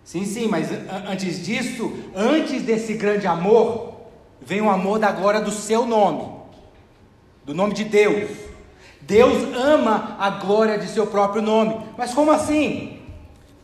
Sim, 0.03 0.25
sim, 0.25 0.49
mas 0.49 0.69
antes 1.07 1.45
disso, 1.45 1.93
antes 2.15 2.63
desse 2.63 2.95
grande 2.95 3.27
amor, 3.27 3.93
vem 4.41 4.61
o 4.61 4.71
amor 4.71 4.99
da 4.99 5.13
glória 5.13 5.41
do 5.41 5.51
seu 5.51 5.87
nome, 5.87 6.29
do 7.45 7.55
nome 7.55 7.75
de 7.75 7.85
Deus. 7.85 8.31
Deus 9.03 9.55
ama 9.57 10.17
a 10.19 10.31
glória 10.31 10.79
de 10.79 10.89
seu 10.89 11.07
próprio 11.07 11.43
nome. 11.43 11.77
Mas 11.99 12.15
como 12.15 12.31
assim? 12.31 13.01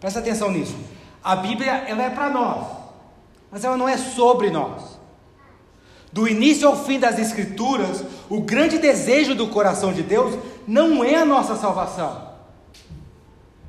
Presta 0.00 0.20
atenção 0.20 0.50
nisso. 0.50 0.76
A 1.22 1.34
Bíblia 1.36 1.72
ela 1.88 2.02
é 2.02 2.10
para 2.10 2.28
nós, 2.28 2.66
mas 3.50 3.64
ela 3.64 3.76
não 3.76 3.88
é 3.88 3.96
sobre 3.96 4.50
nós. 4.50 4.97
Do 6.12 6.26
início 6.26 6.66
ao 6.66 6.84
fim 6.84 6.98
das 6.98 7.18
Escrituras, 7.18 8.04
o 8.28 8.40
grande 8.40 8.78
desejo 8.78 9.34
do 9.34 9.48
coração 9.48 9.92
de 9.92 10.02
Deus 10.02 10.38
não 10.66 11.04
é 11.04 11.16
a 11.16 11.24
nossa 11.24 11.56
salvação. 11.56 12.28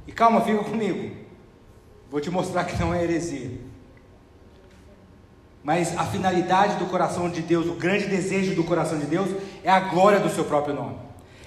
E 0.08 0.12
calma, 0.12 0.42
fica 0.42 0.64
comigo. 0.64 1.16
Vou 2.10 2.22
te 2.22 2.32
mostrar 2.32 2.64
que 2.64 2.80
não 2.80 2.94
é 2.94 3.04
heresia. 3.04 3.52
Mas 5.64 5.96
a 5.98 6.06
finalidade 6.06 6.78
do 6.78 6.86
coração 6.86 7.30
de 7.30 7.42
Deus, 7.42 7.68
o 7.68 7.74
grande 7.74 8.06
desejo 8.06 8.56
do 8.56 8.64
coração 8.64 8.98
de 8.98 9.06
Deus, 9.06 9.30
é 9.64 9.70
a 9.70 9.80
glória 9.80 10.20
do 10.20 10.30
seu 10.30 10.46
próprio 10.46 10.74
nome. 10.74 10.96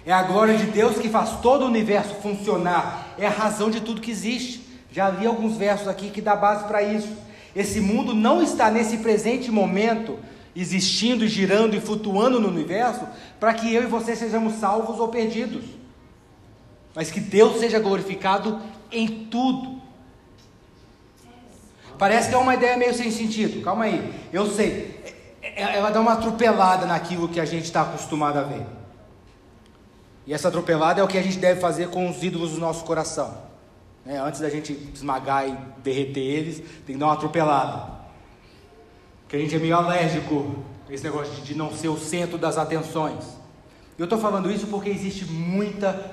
É 0.05 0.12
a 0.12 0.22
glória 0.22 0.57
de 0.57 0.66
Deus 0.66 0.99
que 0.99 1.09
faz 1.09 1.40
todo 1.40 1.62
o 1.62 1.68
universo 1.68 2.14
funcionar. 2.16 3.14
É 3.18 3.26
a 3.26 3.30
razão 3.30 3.70
de 3.70 3.80
tudo 3.80 4.01
que 4.01 4.11
existe. 4.11 4.62
Já 4.90 5.09
li 5.09 5.26
alguns 5.26 5.57
versos 5.57 5.88
aqui 5.88 6.11
que 6.11 6.20
dá 6.20 6.36
base 6.36 6.64
para 6.64 6.82
isso. 6.82 7.09
Esse 7.57 7.80
mundo 7.80 8.14
não 8.14 8.43
está 8.43 8.70
nesse 8.70 8.99
presente 8.99 9.51
momento 9.51 10.18
existindo, 10.55 11.26
girando 11.26 11.74
e 11.74 11.80
flutuando 11.80 12.38
no 12.38 12.48
universo 12.48 13.07
para 13.40 13.55
que 13.55 13.72
eu 13.72 13.82
e 13.82 13.86
você 13.86 14.14
sejamos 14.14 14.55
salvos 14.55 14.98
ou 14.98 15.09
perdidos. 15.09 15.64
Mas 16.94 17.11
que 17.11 17.20
Deus 17.20 17.59
seja 17.59 17.78
glorificado 17.78 18.61
em 18.90 19.26
tudo. 19.26 19.80
Parece 21.98 22.28
que 22.28 22.34
é 22.34 22.38
uma 22.38 22.55
ideia 22.55 22.76
meio 22.76 22.94
sem 22.94 23.11
sentido. 23.11 23.62
Calma 23.62 23.84
aí. 23.84 24.12
Eu 24.32 24.50
sei. 24.50 25.00
É, 25.42 25.62
é, 25.62 25.76
ela 25.76 25.90
dá 25.90 26.00
uma 26.00 26.12
atropelada 26.12 26.84
naquilo 26.84 27.28
que 27.28 27.40
a 27.40 27.44
gente 27.44 27.64
está 27.64 27.82
acostumado 27.82 28.38
a 28.38 28.42
ver. 28.42 28.66
E 30.26 30.34
essa 30.34 30.48
atropelada 30.48 31.00
é 31.00 31.05
o 31.05 31.09
que 31.09 31.18
a 31.18 31.22
gente 31.22 31.38
deve 31.38 31.61
fazer 31.61 31.88
com 31.88 32.09
os 32.09 32.22
ídolos 32.22 32.53
do 32.53 32.59
nosso 32.59 32.84
coração. 32.84 33.36
É, 34.05 34.18
antes 34.18 34.40
da 34.40 34.50
gente 34.50 34.72
esmagar 34.92 35.48
e 35.48 35.57
derreter 35.82 36.20
eles, 36.20 36.59
tem 36.84 36.94
que 36.94 36.96
dar 36.96 37.07
uma 37.07 37.14
atropelada. 37.14 38.01
Porque 39.33 39.41
a 39.41 39.49
gente 39.49 39.57
é 39.57 39.59
meio 39.59 39.74
alérgico 39.74 40.62
a 40.87 40.93
esse 40.93 41.03
negócio 41.03 41.43
de 41.43 41.55
não 41.55 41.72
ser 41.72 41.89
o 41.89 41.99
centro 41.99 42.37
das 42.37 42.59
atenções. 42.59 43.24
Eu 43.97 44.05
estou 44.05 44.18
falando 44.18 44.53
isso 44.53 44.66
porque 44.66 44.91
existe 44.91 45.24
muita 45.24 46.12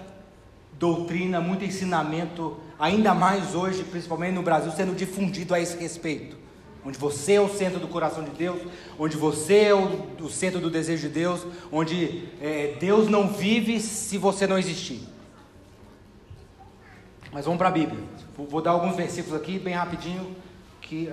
doutrina, 0.80 1.42
muito 1.42 1.66
ensinamento, 1.66 2.56
ainda 2.80 3.14
mais 3.14 3.54
hoje, 3.56 3.84
principalmente 3.84 4.36
no 4.36 4.42
Brasil, 4.42 4.72
sendo 4.72 4.96
difundido 4.96 5.54
a 5.54 5.60
esse 5.60 5.76
respeito. 5.76 6.38
Onde 6.86 6.98
você 6.98 7.34
é 7.34 7.42
o 7.42 7.50
centro 7.50 7.78
do 7.78 7.90
coração 7.90 8.24
de 8.24 8.30
Deus, 8.30 8.62
onde 8.98 9.18
você 9.18 9.64
é 9.64 9.76
o, 9.76 10.08
o 10.22 10.30
centro 10.30 10.62
do 10.62 10.70
desejo 10.70 11.10
de 11.10 11.14
Deus, 11.14 11.46
onde 11.74 12.24
é, 12.40 12.78
Deus 12.80 13.10
não 13.10 13.28
vive 13.28 13.82
se 13.82 14.18
você 14.18 14.48
não 14.48 14.58
existir. 14.58 15.02
Mas 17.34 17.44
vamos 17.44 17.58
para 17.58 17.68
a 17.68 17.72
Bíblia. 17.72 18.02
Vou, 18.38 18.48
vou, 18.48 18.62
dar 18.62 18.72
alguns 18.72 18.96
versículos 18.96 19.38
aqui, 19.38 19.60
bem 19.60 19.74
rapidinho, 19.74 20.38
que 20.80 21.10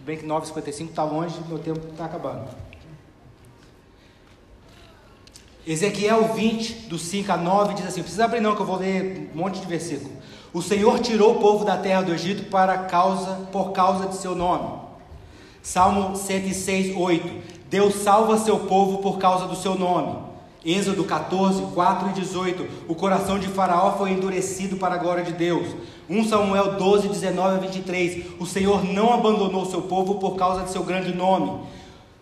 é, 0.00 0.04
bem 0.04 0.16
que 0.16 0.26
9,55 0.26 0.88
está 0.90 1.04
longe, 1.04 1.36
meu 1.46 1.58
tempo 1.58 1.86
está 1.88 2.06
acabando. 2.06 2.48
Ezequiel 5.66 6.32
20, 6.34 6.88
do 6.88 6.98
5 6.98 7.30
a 7.30 7.36
9, 7.36 7.74
diz 7.74 7.86
assim: 7.86 8.02
precisa 8.02 8.24
abrir 8.24 8.40
não, 8.40 8.56
que 8.56 8.62
eu 8.62 8.66
vou 8.66 8.76
ler 8.76 9.30
um 9.34 9.38
monte 9.38 9.60
de 9.60 9.66
versículo. 9.66 10.10
O 10.52 10.62
Senhor 10.62 10.98
tirou 10.98 11.36
o 11.36 11.38
povo 11.38 11.64
da 11.64 11.76
terra 11.76 12.02
do 12.02 12.12
Egito 12.12 12.50
para 12.50 12.78
causa, 12.78 13.46
por 13.52 13.72
causa 13.72 14.08
de 14.08 14.16
seu 14.16 14.34
nome. 14.34 14.80
Salmo 15.62 16.16
106, 16.16 16.96
8. 16.96 17.60
Deus 17.68 17.94
salva 17.96 18.38
seu 18.38 18.60
povo 18.60 18.98
por 18.98 19.18
causa 19.18 19.46
do 19.46 19.54
seu 19.54 19.76
nome. 19.76 20.29
Êxodo 20.64 21.04
14, 21.04 21.62
4 21.74 22.10
e 22.10 22.12
18. 22.12 22.66
O 22.86 22.94
coração 22.94 23.38
de 23.38 23.48
Faraó 23.48 23.96
foi 23.96 24.10
endurecido 24.10 24.76
para 24.76 24.94
a 24.94 24.98
glória 24.98 25.24
de 25.24 25.32
Deus. 25.32 25.68
1 26.08 26.24
Samuel 26.24 26.76
12, 26.76 27.08
19 27.08 27.56
a 27.56 27.60
23. 27.60 28.24
O 28.38 28.46
Senhor 28.46 28.84
não 28.84 29.14
abandonou 29.14 29.64
seu 29.64 29.82
povo 29.82 30.16
por 30.16 30.36
causa 30.36 30.64
de 30.64 30.70
seu 30.70 30.82
grande 30.82 31.14
nome. 31.14 31.60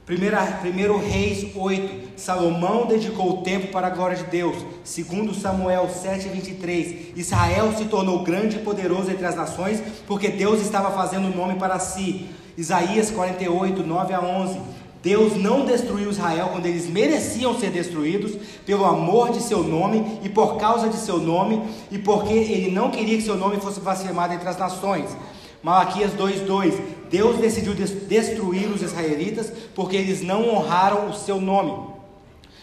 1 0.08 0.98
Reis 0.98 1.46
8. 1.54 2.08
Salomão 2.16 2.86
dedicou 2.86 3.30
o 3.30 3.42
tempo 3.42 3.68
para 3.68 3.88
a 3.88 3.90
glória 3.90 4.16
de 4.16 4.24
Deus. 4.24 4.56
2 4.84 5.36
Samuel 5.36 5.88
7, 5.88 6.28
23. 6.28 7.16
Israel 7.16 7.74
se 7.76 7.84
tornou 7.86 8.22
grande 8.22 8.56
e 8.56 8.60
poderoso 8.60 9.10
entre 9.10 9.26
as 9.26 9.34
nações, 9.34 9.82
porque 10.06 10.28
Deus 10.28 10.62
estava 10.62 10.90
fazendo 10.92 11.26
o 11.26 11.36
nome 11.36 11.58
para 11.58 11.78
si. 11.78 12.28
Isaías 12.56 13.10
48, 13.10 13.82
9 13.82 14.14
a 14.14 14.20
11. 14.20 14.58
Deus 15.02 15.36
não 15.36 15.64
destruiu 15.64 16.10
Israel 16.10 16.48
quando 16.52 16.66
eles 16.66 16.88
mereciam 16.88 17.58
ser 17.58 17.70
destruídos, 17.70 18.36
pelo 18.66 18.84
amor 18.84 19.30
de 19.30 19.40
seu 19.40 19.62
nome 19.62 20.18
e 20.22 20.28
por 20.28 20.56
causa 20.56 20.88
de 20.88 20.96
seu 20.96 21.18
nome, 21.18 21.62
e 21.90 21.98
porque 21.98 22.32
ele 22.32 22.70
não 22.70 22.90
queria 22.90 23.16
que 23.16 23.22
seu 23.22 23.36
nome 23.36 23.60
fosse 23.60 23.80
blasfemado 23.80 24.34
entre 24.34 24.48
as 24.48 24.58
nações. 24.58 25.16
Malaquias 25.62 26.12
2:2 26.12 26.74
Deus 27.10 27.38
decidiu 27.38 27.74
destruir 27.74 28.68
os 28.68 28.82
israelitas 28.82 29.52
porque 29.74 29.96
eles 29.96 30.22
não 30.22 30.48
honraram 30.48 31.08
o 31.08 31.14
seu 31.14 31.40
nome. 31.40 31.72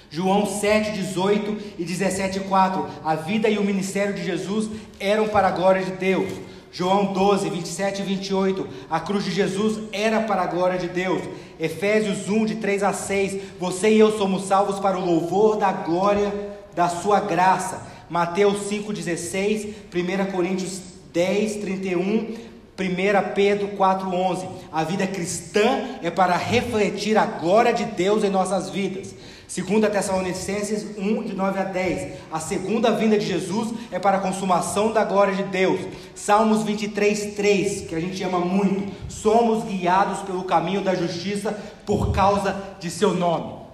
João 0.10 0.46
7, 0.46 0.92
18 0.92 1.58
e 1.80 1.84
17, 1.84 2.42
4. 2.42 2.86
A 3.04 3.16
vida 3.16 3.50
e 3.50 3.58
o 3.58 3.64
ministério 3.64 4.14
de 4.14 4.24
Jesus 4.24 4.70
eram 5.00 5.28
para 5.28 5.48
a 5.48 5.52
glória 5.52 5.84
de 5.84 5.92
Deus. 5.92 6.32
João 6.72 7.14
12, 7.14 7.50
27 7.50 8.02
e 8.02 8.06
28. 8.06 8.68
A 8.90 9.00
cruz 9.00 9.24
de 9.24 9.32
Jesus 9.32 9.80
era 9.92 10.22
para 10.22 10.44
a 10.44 10.48
glória 10.48 10.78
de 10.78 10.88
Deus. 10.88 11.22
Efésios 11.60 12.30
1, 12.30 12.46
de 12.46 12.56
3 12.56 12.84
a 12.84 12.94
6. 12.94 13.42
Você 13.60 13.90
e 13.90 14.00
eu 14.00 14.18
somos 14.18 14.46
salvos 14.46 14.80
para 14.80 14.98
o 14.98 15.06
louvor 15.06 15.58
da 15.58 15.72
glória 15.72 16.34
da 16.76 16.90
sua 16.90 17.20
graça. 17.20 17.82
Mateus 18.10 18.68
5, 18.68 18.94
16. 18.94 19.76
1 19.94 20.32
Coríntios 20.32 20.82
10, 21.14 21.56
31. 21.58 22.36
1 22.78 23.34
Pedro 23.34 23.70
4, 23.70 24.10
11. 24.10 24.48
A 24.72 24.84
vida 24.84 25.08
cristã 25.08 25.98
é 26.04 26.12
para 26.12 26.36
refletir 26.36 27.18
a 27.18 27.26
glória 27.26 27.74
de 27.74 27.86
Deus 27.86 28.24
em 28.24 28.30
nossas 28.30 28.70
vidas. 28.70 29.16
Segunda 29.48 29.90
Tessalonicenses 29.90 30.98
1, 30.98 31.24
de 31.24 31.36
9 31.36 31.60
a 31.60 31.64
10. 31.64 32.20
A 32.32 32.40
segunda 32.40 32.92
vinda 32.92 33.18
de 33.18 33.26
Jesus 33.26 33.74
é 33.92 34.00
para 34.00 34.18
a 34.18 34.22
consumação 34.22 34.92
da 34.92 35.04
glória 35.04 35.36
de 35.36 35.44
Deus. 35.44 35.80
Salmos 36.16 36.64
23, 36.64 37.36
3, 37.36 37.82
que 37.82 37.96
a 37.96 38.00
gente 38.00 38.24
ama 38.24 38.40
muito. 38.40 38.92
Somos 39.08 39.64
guiados 39.64 40.20
pelo 40.20 40.44
caminho 40.44 40.84
da 40.84 40.96
justiça 40.96 41.52
por 41.86 42.12
causa 42.12 42.76
de 42.80 42.90
seu 42.90 43.14
nome. 43.14 43.66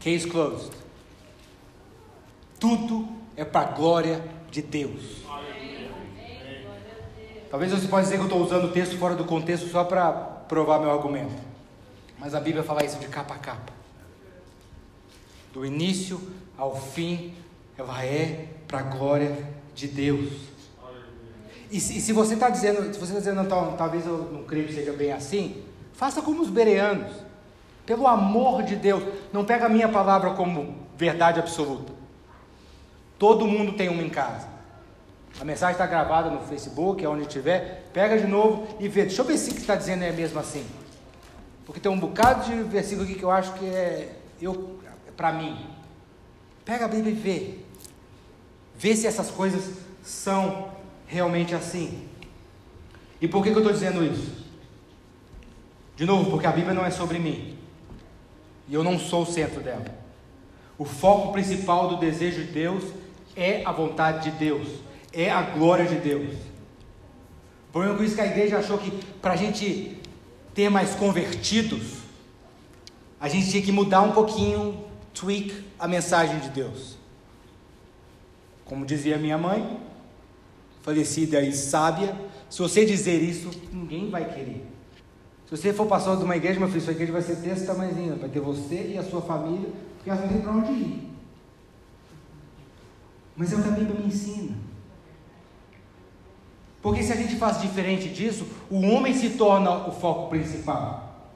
Case 0.00 0.26
closed. 0.26 0.72
Tudo 2.58 3.06
é 3.36 3.44
para 3.44 3.68
a 3.68 3.72
glória 3.72 4.24
de 4.50 4.62
Deus. 4.62 5.18
Talvez 7.50 7.72
você 7.72 7.86
possa 7.88 8.04
dizer 8.04 8.16
que 8.16 8.22
eu 8.22 8.26
estou 8.26 8.42
usando 8.42 8.64
o 8.64 8.72
texto 8.72 8.96
fora 8.98 9.14
do 9.14 9.24
contexto 9.24 9.68
só 9.68 9.84
para 9.84 10.12
provar 10.12 10.78
meu 10.78 10.90
argumento. 10.90 11.34
Mas 12.18 12.34
a 12.34 12.40
Bíblia 12.40 12.64
fala 12.64 12.84
isso 12.84 12.98
de 12.98 13.06
capa 13.06 13.34
a 13.34 13.38
capa 13.38 13.77
do 15.58 15.66
início 15.66 16.20
ao 16.56 16.76
fim, 16.76 17.34
ela 17.76 18.04
é 18.04 18.46
para 18.68 18.78
a 18.78 18.82
glória 18.82 19.36
de 19.74 19.88
Deus. 19.88 20.32
E 21.68 21.80
se, 21.80 21.98
e 21.98 22.00
se 22.00 22.12
você 22.12 22.34
está 22.34 22.48
dizendo, 22.48 22.94
se 22.94 23.00
você 23.00 23.12
está 23.12 23.18
dizendo, 23.18 23.42
então, 23.42 23.74
talvez 23.76 24.06
eu 24.06 24.30
não 24.32 24.44
creio 24.44 24.68
que 24.68 24.72
seja 24.72 24.92
bem 24.92 25.12
assim, 25.12 25.62
faça 25.92 26.22
como 26.22 26.42
os 26.42 26.48
bereanos. 26.48 27.12
Pelo 27.84 28.06
amor 28.06 28.62
de 28.62 28.76
Deus, 28.76 29.02
não 29.32 29.44
pega 29.44 29.66
a 29.66 29.68
minha 29.68 29.88
palavra 29.88 30.30
como 30.30 30.76
verdade 30.96 31.40
absoluta. 31.40 31.92
Todo 33.18 33.46
mundo 33.46 33.72
tem 33.72 33.88
uma 33.88 34.02
em 34.02 34.10
casa. 34.10 34.46
A 35.40 35.44
mensagem 35.44 35.72
está 35.72 35.86
gravada 35.86 36.30
no 36.30 36.40
Facebook, 36.42 37.04
onde 37.04 37.26
tiver. 37.26 37.88
Pega 37.92 38.16
de 38.16 38.26
novo 38.28 38.68
e 38.78 38.86
vê. 38.86 39.02
Deixa 39.02 39.22
eu 39.22 39.26
ver 39.26 39.36
se 39.36 39.50
o 39.50 39.54
que 39.54 39.60
está 39.60 39.74
dizendo 39.74 40.04
é 40.04 40.12
mesmo 40.12 40.38
assim. 40.38 40.64
Porque 41.66 41.80
tem 41.80 41.90
um 41.90 41.98
bocado 41.98 42.44
de 42.44 42.62
versículo 42.62 43.04
aqui 43.04 43.16
que 43.16 43.24
eu 43.24 43.30
acho 43.30 43.52
que 43.54 43.66
é. 43.66 44.14
Eu 44.40 44.78
para 45.18 45.32
mim. 45.32 45.58
Pega 46.64 46.84
a 46.84 46.88
Bíblia 46.88 47.10
e 47.10 47.16
vê. 47.16 47.54
Vê 48.78 48.94
se 48.94 49.08
essas 49.08 49.32
coisas 49.32 49.74
são 50.00 50.70
realmente 51.08 51.56
assim. 51.56 52.06
E 53.20 53.26
por 53.26 53.42
que, 53.42 53.50
que 53.50 53.56
eu 53.56 53.62
estou 53.62 53.72
dizendo 53.72 54.04
isso? 54.04 54.46
De 55.96 56.06
novo, 56.06 56.30
porque 56.30 56.46
a 56.46 56.52
Bíblia 56.52 56.72
não 56.72 56.86
é 56.86 56.90
sobre 56.90 57.18
mim. 57.18 57.58
E 58.68 58.74
eu 58.74 58.84
não 58.84 58.96
sou 58.96 59.22
o 59.22 59.26
centro 59.26 59.60
dela. 59.60 59.84
O 60.78 60.84
foco 60.84 61.32
principal 61.32 61.88
do 61.88 61.96
desejo 61.96 62.44
de 62.44 62.52
Deus 62.52 62.84
é 63.34 63.64
a 63.64 63.72
vontade 63.72 64.30
de 64.30 64.38
Deus, 64.38 64.68
é 65.12 65.28
a 65.28 65.42
glória 65.42 65.86
de 65.86 65.96
Deus. 65.96 66.34
O 67.68 67.72
problema 67.72 67.96
com 67.96 68.04
isso 68.04 68.14
é 68.14 68.16
que 68.16 68.20
a 68.20 68.32
igreja 68.32 68.58
achou 68.58 68.78
que 68.78 68.92
para 69.20 69.32
a 69.32 69.36
gente 69.36 69.98
ter 70.54 70.68
mais 70.68 70.94
convertidos, 70.94 71.98
a 73.18 73.28
gente 73.28 73.50
tinha 73.50 73.62
que 73.62 73.72
mudar 73.72 74.02
um 74.02 74.12
pouquinho 74.12 74.87
tweak 75.14 75.64
a 75.78 75.88
mensagem 75.88 76.38
de 76.40 76.50
Deus. 76.50 76.96
Como 78.64 78.84
dizia 78.84 79.18
minha 79.18 79.38
mãe, 79.38 79.80
falecida 80.82 81.40
e 81.40 81.52
sábia, 81.52 82.16
se 82.50 82.60
você 82.60 82.84
dizer 82.84 83.22
isso, 83.22 83.50
ninguém 83.72 84.10
vai 84.10 84.24
querer. 84.32 84.66
Se 85.46 85.56
você 85.56 85.72
for 85.72 85.86
pastor 85.86 86.18
de 86.18 86.24
uma 86.24 86.36
igreja, 86.36 86.60
meu 86.60 86.68
filho, 86.68 86.80
sua 86.80 86.92
igreja 86.92 87.12
vai 87.12 87.22
ser 87.22 87.36
desse 87.36 87.66
tamanhozinho, 87.66 88.16
vai 88.16 88.28
ter 88.28 88.40
você 88.40 88.92
e 88.94 88.98
a 88.98 89.02
sua 89.02 89.22
família, 89.22 89.70
porque 89.96 90.10
elas 90.10 90.22
não 90.22 90.28
tem 90.28 90.40
para 90.42 90.52
onde 90.52 90.72
ir. 90.72 91.10
Mas 93.34 93.52
é 93.52 93.56
o 93.56 93.62
que 93.62 93.68
a 93.68 93.72
Bíblia 93.72 93.98
me 93.98 94.06
ensina. 94.06 94.56
Porque 96.82 97.02
se 97.02 97.12
a 97.12 97.16
gente 97.16 97.36
faz 97.36 97.60
diferente 97.60 98.08
disso, 98.08 98.46
o 98.70 98.80
homem 98.80 99.14
se 99.14 99.30
torna 99.30 99.88
o 99.88 99.92
foco 99.92 100.28
principal, 100.28 101.32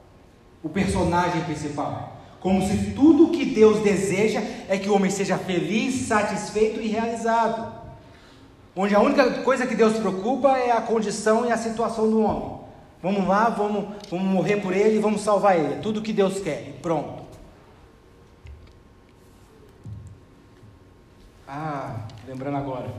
o 0.61 0.69
personagem 0.69 1.43
principal. 1.43 2.12
Como 2.43 2.61
se 2.67 2.91
tudo 2.91 3.27
o 3.27 3.31
que 3.31 3.45
Deus 3.45 3.79
deseja 3.79 4.41
é 4.67 4.77
que 4.77 4.89
o 4.89 4.93
homem 4.93 5.09
seja 5.09 5.37
feliz, 5.37 6.07
satisfeito 6.07 6.81
e 6.81 6.89
realizado. 6.89 7.71
Onde 8.75 8.93
a 8.93 8.99
única 8.99 9.43
coisa 9.43 9.65
que 9.65 9.73
Deus 9.73 9.93
preocupa 9.93 10.57
é 10.57 10.69
a 10.71 10.81
condição 10.81 11.45
e 11.45 11.51
a 11.53 11.57
situação 11.57 12.09
do 12.09 12.21
homem. 12.21 12.59
Vamos 13.01 13.25
lá, 13.25 13.47
vamos, 13.47 13.95
vamos 14.09 14.25
morrer 14.25 14.57
por 14.57 14.73
ele 14.73 14.99
vamos 14.99 15.21
salvar 15.21 15.57
ele. 15.57 15.75
É 15.75 15.77
tudo 15.77 16.01
o 16.01 16.03
que 16.03 16.11
Deus 16.11 16.41
quer. 16.41 16.79
Pronto. 16.81 17.23
Ah, 21.47 22.07
lembrando 22.27 22.57
agora. 22.57 22.89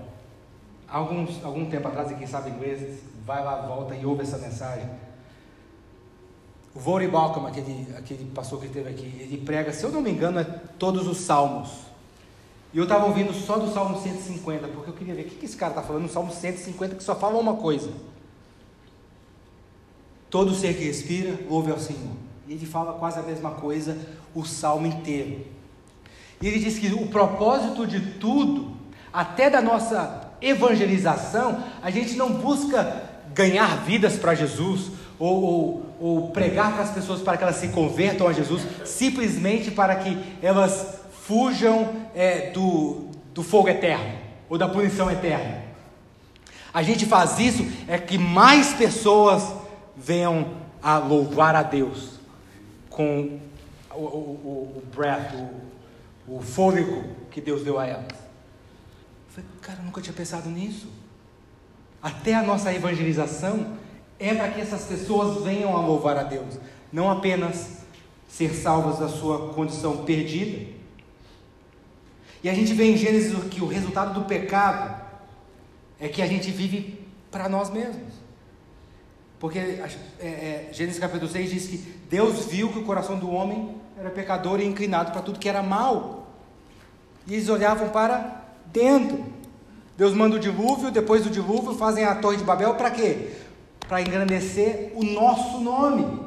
Alguns, 0.89 1.45
algum 1.45 1.67
tempo 1.67 1.87
atrás, 1.89 2.11
e 2.11 2.15
quem 2.15 2.27
sabe 2.27 2.49
inglês, 2.49 3.03
vai 3.27 3.45
lá, 3.45 3.57
volta 3.57 3.95
e 3.95 4.07
ouve 4.07 4.23
essa 4.23 4.39
mensagem. 4.39 4.89
O 6.75 6.81
Vori 6.81 7.07
Balcom, 7.07 7.47
aquele, 7.47 7.87
aquele 7.97 8.25
pastor 8.27 8.61
que 8.61 8.67
esteve 8.67 8.89
aqui, 8.89 9.05
ele 9.21 9.43
prega, 9.45 9.73
se 9.73 9.85
eu 9.85 9.93
não 9.93 10.01
me 10.01 10.11
engano, 10.11 10.41
é 10.41 10.45
todos 10.79 11.07
os 11.07 11.19
salmos. 11.19 11.71
E 12.73 12.79
eu 12.79 12.83
estava 12.83 13.07
ouvindo 13.07 13.33
só 13.33 13.57
do 13.57 13.73
Salmo 13.73 14.01
150, 14.03 14.67
porque 14.67 14.91
eu 14.91 14.95
queria 14.95 15.15
ver 15.15 15.23
o 15.23 15.25
que, 15.27 15.37
que 15.37 15.47
esse 15.47 15.57
cara 15.57 15.71
está 15.71 15.83
falando 15.83 16.03
no 16.03 16.09
Salmo 16.09 16.33
150, 16.33 16.97
que 16.97 17.05
só 17.05 17.15
fala 17.15 17.39
uma 17.39 17.55
coisa. 17.55 17.93
Todo 20.29 20.53
ser 20.53 20.77
que 20.77 20.85
respira, 20.85 21.39
louve 21.49 21.71
ao 21.71 21.79
Senhor. 21.79 22.17
E 22.49 22.55
ele 22.55 22.67
fala 22.67 22.95
quase 22.95 23.21
a 23.21 23.23
mesma 23.23 23.53
coisa 23.53 23.97
o 24.35 24.45
salmo 24.45 24.87
inteiro. 24.87 25.47
E 26.43 26.49
ele 26.49 26.59
diz 26.59 26.77
que 26.77 26.93
o 26.93 27.07
propósito 27.07 27.87
de 27.87 28.01
tudo, 28.19 28.77
até 29.13 29.49
da 29.49 29.63
nossa 29.63 30.33
evangelização, 30.43 31.63
a 31.81 31.91
gente 31.91 32.17
não 32.17 32.33
busca 32.33 33.11
ganhar 33.33 33.85
vidas 33.85 34.17
para 34.17 34.35
Jesus, 34.35 34.91
ou, 35.19 35.43
ou, 35.43 35.97
ou 36.01 36.31
pregar 36.31 36.73
para 36.73 36.83
as 36.83 36.91
pessoas 36.91 37.23
para 37.23 37.37
que 37.37 37.43
elas 37.43 37.57
se 37.57 37.69
convertam 37.69 38.27
a 38.27 38.33
Jesus, 38.33 38.63
simplesmente 38.85 39.71
para 39.71 39.97
que 39.97 40.19
elas 40.43 41.01
fujam 41.23 41.95
é, 42.15 42.51
do, 42.51 43.09
do 43.33 43.43
fogo 43.43 43.69
eterno, 43.69 44.19
ou 44.49 44.59
da 44.59 44.69
punição 44.69 45.11
eterna. 45.11 45.63
A 46.73 46.83
gente 46.83 47.07
faz 47.07 47.39
isso 47.39 47.65
é 47.87 47.99
que 47.99 48.19
mais 48.19 48.75
pessoas 48.75 49.45
venham 49.97 50.55
a 50.83 50.99
louvar 50.99 51.55
a 51.55 51.63
Deus 51.63 52.19
com 52.91 53.39
o, 53.95 54.01
o, 54.01 54.73
o 54.77 54.83
breath, 54.95 55.33
o, 56.27 56.37
o 56.37 56.43
fôlego 56.43 57.05
que 57.31 57.41
Deus 57.41 57.63
deu 57.63 57.79
a 57.79 57.87
elas. 57.87 58.07
Eu 58.09 59.31
falei, 59.31 59.51
cara, 59.63 59.79
eu 59.79 59.85
nunca 59.85 60.01
tinha 60.01 60.13
pensado 60.13 60.51
nisso. 60.51 60.89
Até 62.03 62.35
a 62.35 62.43
nossa 62.43 62.75
evangelização 62.75 63.79
é 64.19 64.35
para 64.35 64.49
que 64.49 64.61
essas 64.61 64.85
pessoas 64.85 65.43
venham 65.45 65.77
a 65.77 65.81
louvar 65.81 66.17
a 66.17 66.23
Deus, 66.23 66.59
não 66.93 67.11
apenas 67.11 67.85
ser 68.29 68.51
salvas 68.51 68.99
da 68.99 69.09
sua 69.09 69.53
condição 69.55 70.05
perdida. 70.05 70.73
E 72.43 72.49
a 72.49 72.55
gente 72.55 72.75
vê 72.75 72.85
em 72.85 72.97
Gênesis 72.97 73.33
que 73.51 73.63
o 73.63 73.67
resultado 73.67 74.13
do 74.13 74.27
pecado 74.27 75.03
é 75.99 76.09
que 76.09 76.21
a 76.21 76.27
gente 76.27 76.51
vive 76.51 77.01
para 77.31 77.49
nós 77.49 77.71
mesmos. 77.71 78.13
Porque 79.39 79.59
é, 79.59 79.89
é, 80.21 80.69
Gênesis 80.73 80.99
capítulo 80.99 81.31
6 81.31 81.51
diz 81.51 81.67
que 81.67 81.77
Deus 82.09 82.47
viu 82.47 82.73
que 82.73 82.79
o 82.79 82.85
coração 82.85 83.19
do 83.19 83.31
homem 83.31 83.77
era 83.99 84.11
pecador 84.11 84.61
e 84.61 84.65
inclinado 84.65 85.13
para 85.13 85.23
tudo 85.23 85.39
que 85.39 85.49
era 85.49 85.63
mal. 85.63 86.29
E 87.27 87.35
eles 87.35 87.49
olhavam 87.49 87.89
para 87.91 88.45
dentro. 88.67 89.25
Deus 89.97 90.13
manda 90.13 90.37
o 90.37 90.41
dilúvio, 90.41 90.91
depois 90.91 91.23
do 91.25 91.31
dilúvio 91.31 91.75
fazem 91.75 92.05
a 92.05 92.15
torre 92.15 92.37
de 92.37 92.45
Babel 92.45 92.75
para 92.75 92.91
quê? 92.91 93.33
Para 93.89 94.01
engrandecer 94.01 94.93
o 94.95 95.05
nosso 95.05 95.61
nome. 95.61 96.25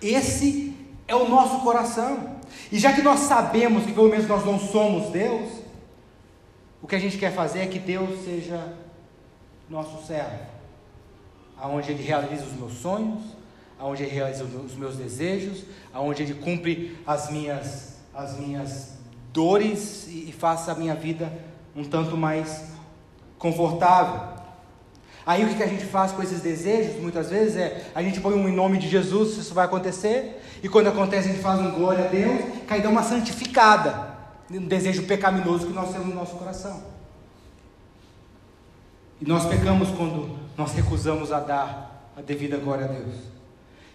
Esse 0.00 0.74
é 1.06 1.14
o 1.14 1.28
nosso 1.28 1.60
coração. 1.60 2.36
E 2.70 2.78
já 2.78 2.92
que 2.92 3.02
nós 3.02 3.20
sabemos 3.20 3.84
que 3.84 3.92
pelo 3.92 4.08
menos 4.08 4.26
nós 4.26 4.44
não 4.44 4.58
somos 4.58 5.10
Deus, 5.10 5.50
o 6.82 6.86
que 6.86 6.94
a 6.94 6.98
gente 6.98 7.18
quer 7.18 7.32
fazer 7.32 7.60
é 7.60 7.66
que 7.66 7.78
Deus 7.78 8.24
seja 8.24 8.74
nosso 9.68 10.06
servo 10.06 10.54
aonde 11.56 11.92
Ele 11.92 12.02
realiza 12.02 12.44
os 12.44 12.52
meus 12.52 12.74
sonhos, 12.74 13.22
aonde 13.78 14.02
Ele 14.02 14.12
realiza 14.12 14.44
os 14.44 14.74
meus 14.74 14.96
desejos, 14.96 15.64
aonde 15.92 16.22
Ele 16.22 16.34
cumpre 16.34 16.98
as 17.06 17.30
minhas, 17.30 17.98
as 18.12 18.38
minhas 18.38 18.98
dores 19.32 20.06
e, 20.08 20.28
e 20.28 20.32
faça 20.32 20.72
a 20.72 20.74
minha 20.74 20.94
vida 20.94 21.32
um 21.74 21.84
tanto 21.84 22.16
mais 22.16 22.72
confortável. 23.38 24.33
Aí 25.26 25.44
o 25.44 25.54
que 25.54 25.62
a 25.62 25.66
gente 25.66 25.86
faz 25.86 26.12
com 26.12 26.22
esses 26.22 26.40
desejos, 26.40 27.00
muitas 27.00 27.30
vezes, 27.30 27.56
é 27.56 27.90
a 27.94 28.02
gente 28.02 28.20
põe 28.20 28.34
um 28.34 28.48
em 28.48 28.52
nome 28.52 28.78
de 28.78 28.88
Jesus, 28.88 29.38
isso 29.38 29.54
vai 29.54 29.64
acontecer, 29.64 30.42
e 30.62 30.68
quando 30.68 30.88
acontece 30.88 31.28
a 31.28 31.32
gente 31.32 31.42
faz 31.42 31.60
um 31.60 31.70
glória 31.70 32.04
a 32.04 32.08
Deus, 32.08 32.44
aí 32.68 32.82
dá 32.82 32.90
uma 32.90 33.02
santificada, 33.02 34.14
um 34.50 34.66
desejo 34.66 35.04
pecaminoso 35.04 35.66
que 35.66 35.72
nós 35.72 35.90
temos 35.90 36.08
no 36.08 36.14
nosso 36.14 36.36
coração. 36.36 36.82
E 39.20 39.26
nós 39.26 39.46
pecamos 39.46 39.88
quando 39.90 40.38
nós 40.56 40.72
recusamos 40.72 41.32
a 41.32 41.40
dar 41.40 42.12
a 42.16 42.20
devida 42.20 42.58
glória 42.58 42.84
a 42.84 42.88
Deus. 42.88 43.14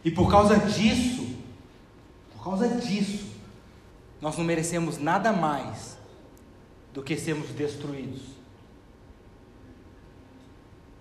E 0.04 0.10
por 0.10 0.32
causa 0.32 0.58
disso, 0.58 1.36
por 2.36 2.44
causa 2.44 2.68
disso, 2.68 3.28
nós 4.20 4.36
não 4.38 4.44
merecemos 4.44 4.98
nada 4.98 5.32
mais 5.32 5.98
do 6.94 7.04
que 7.04 7.16
sermos 7.16 7.50
destruídos. 7.50 8.39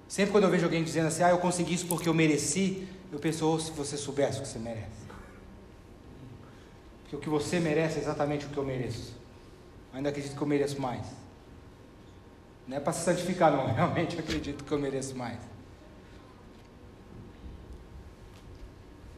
Sempre 0.09 0.32
quando 0.32 0.44
eu 0.44 0.50
vejo 0.50 0.64
alguém 0.64 0.82
dizendo 0.82 1.09
assim, 1.09 1.22
ah, 1.22 1.30
eu 1.30 1.38
consegui 1.38 1.74
isso 1.74 1.86
porque 1.86 2.09
eu 2.09 2.14
mereci, 2.14 2.88
eu 3.12 3.18
penso, 3.18 3.46
oh, 3.46 3.61
se 3.61 3.70
você 3.72 3.96
soubesse 3.96 4.38
o 4.38 4.42
que 4.42 4.48
você 4.48 4.59
merece. 4.59 5.06
Porque 7.02 7.16
o 7.16 7.18
que 7.18 7.28
você 7.28 7.61
merece 7.61 7.98
é 7.98 8.00
exatamente 8.02 8.46
o 8.46 8.48
que 8.48 8.56
eu 8.56 8.64
mereço. 8.64 9.14
ainda 9.92 10.09
acredito 10.09 10.34
que 10.34 10.42
eu 10.42 10.46
mereço 10.46 10.80
mais. 10.80 11.06
Não 12.66 12.76
é 12.76 12.80
para 12.80 12.92
se 12.92 13.04
santificar, 13.04 13.52
não. 13.52 13.66
Realmente 13.72 14.16
eu 14.16 14.20
acredito 14.20 14.64
que 14.64 14.72
eu 14.72 14.78
mereço 14.78 15.14
mais. 15.14 15.38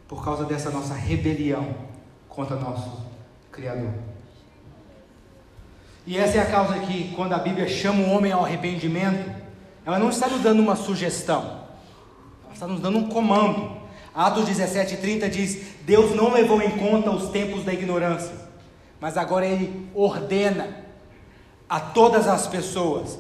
Por 0.09 0.25
causa 0.25 0.45
dessa 0.45 0.71
nossa 0.71 0.95
rebelião 0.95 1.73
contra 2.29 2.57
nosso 2.57 3.07
Criador. 3.53 3.93
E 6.07 6.17
essa 6.17 6.39
é 6.39 6.41
a 6.41 6.51
causa 6.51 6.79
que, 6.81 7.15
quando 7.15 7.33
a 7.33 7.39
Bíblia 7.39 7.69
chama 7.69 8.03
o 8.03 8.11
homem 8.11 8.33
ao 8.33 8.45
arrependimento, 8.45 9.40
ela 9.85 9.99
não 9.99 10.11
está 10.11 10.29
nos 10.29 10.41
dando 10.43 10.61
uma 10.61 10.77
sugestão, 10.77 11.61
ela 12.45 12.55
está 12.55 12.67
nos 12.67 12.81
dando 12.81 12.99
um 12.99 13.09
comando. 13.09 13.81
Atos 14.15 14.47
17, 14.47 14.97
30 14.97 15.29
diz: 15.29 15.77
Deus 15.83 16.15
não 16.15 16.33
levou 16.33 16.61
em 16.61 16.71
conta 16.71 17.11
os 17.11 17.31
tempos 17.31 17.65
da 17.65 17.73
ignorância, 17.73 18.35
mas 19.01 19.17
agora 19.17 19.47
Ele 19.47 19.89
ordena 19.95 20.85
a 21.69 21.79
todas 21.79 22.27
as 22.27 22.47
pessoas 22.47 23.19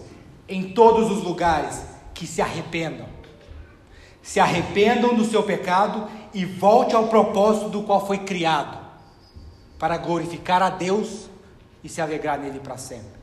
em 0.48 0.72
todos 0.72 1.10
os 1.10 1.22
lugares 1.22 1.80
que 2.12 2.26
se 2.26 2.42
arrependam. 2.42 3.06
Se 4.20 4.40
arrependam 4.40 5.14
do 5.14 5.24
seu 5.24 5.42
pecado 5.42 6.08
e 6.34 6.44
volte 6.44 6.94
ao 6.94 7.06
propósito 7.06 7.70
do 7.70 7.82
qual 7.82 8.06
foi 8.06 8.18
criado, 8.18 8.78
para 9.78 9.96
glorificar 9.96 10.62
a 10.62 10.68
Deus 10.68 11.30
e 11.82 11.88
se 11.88 12.00
alegrar 12.00 12.38
nele 12.38 12.58
para 12.58 12.76
sempre. 12.76 13.20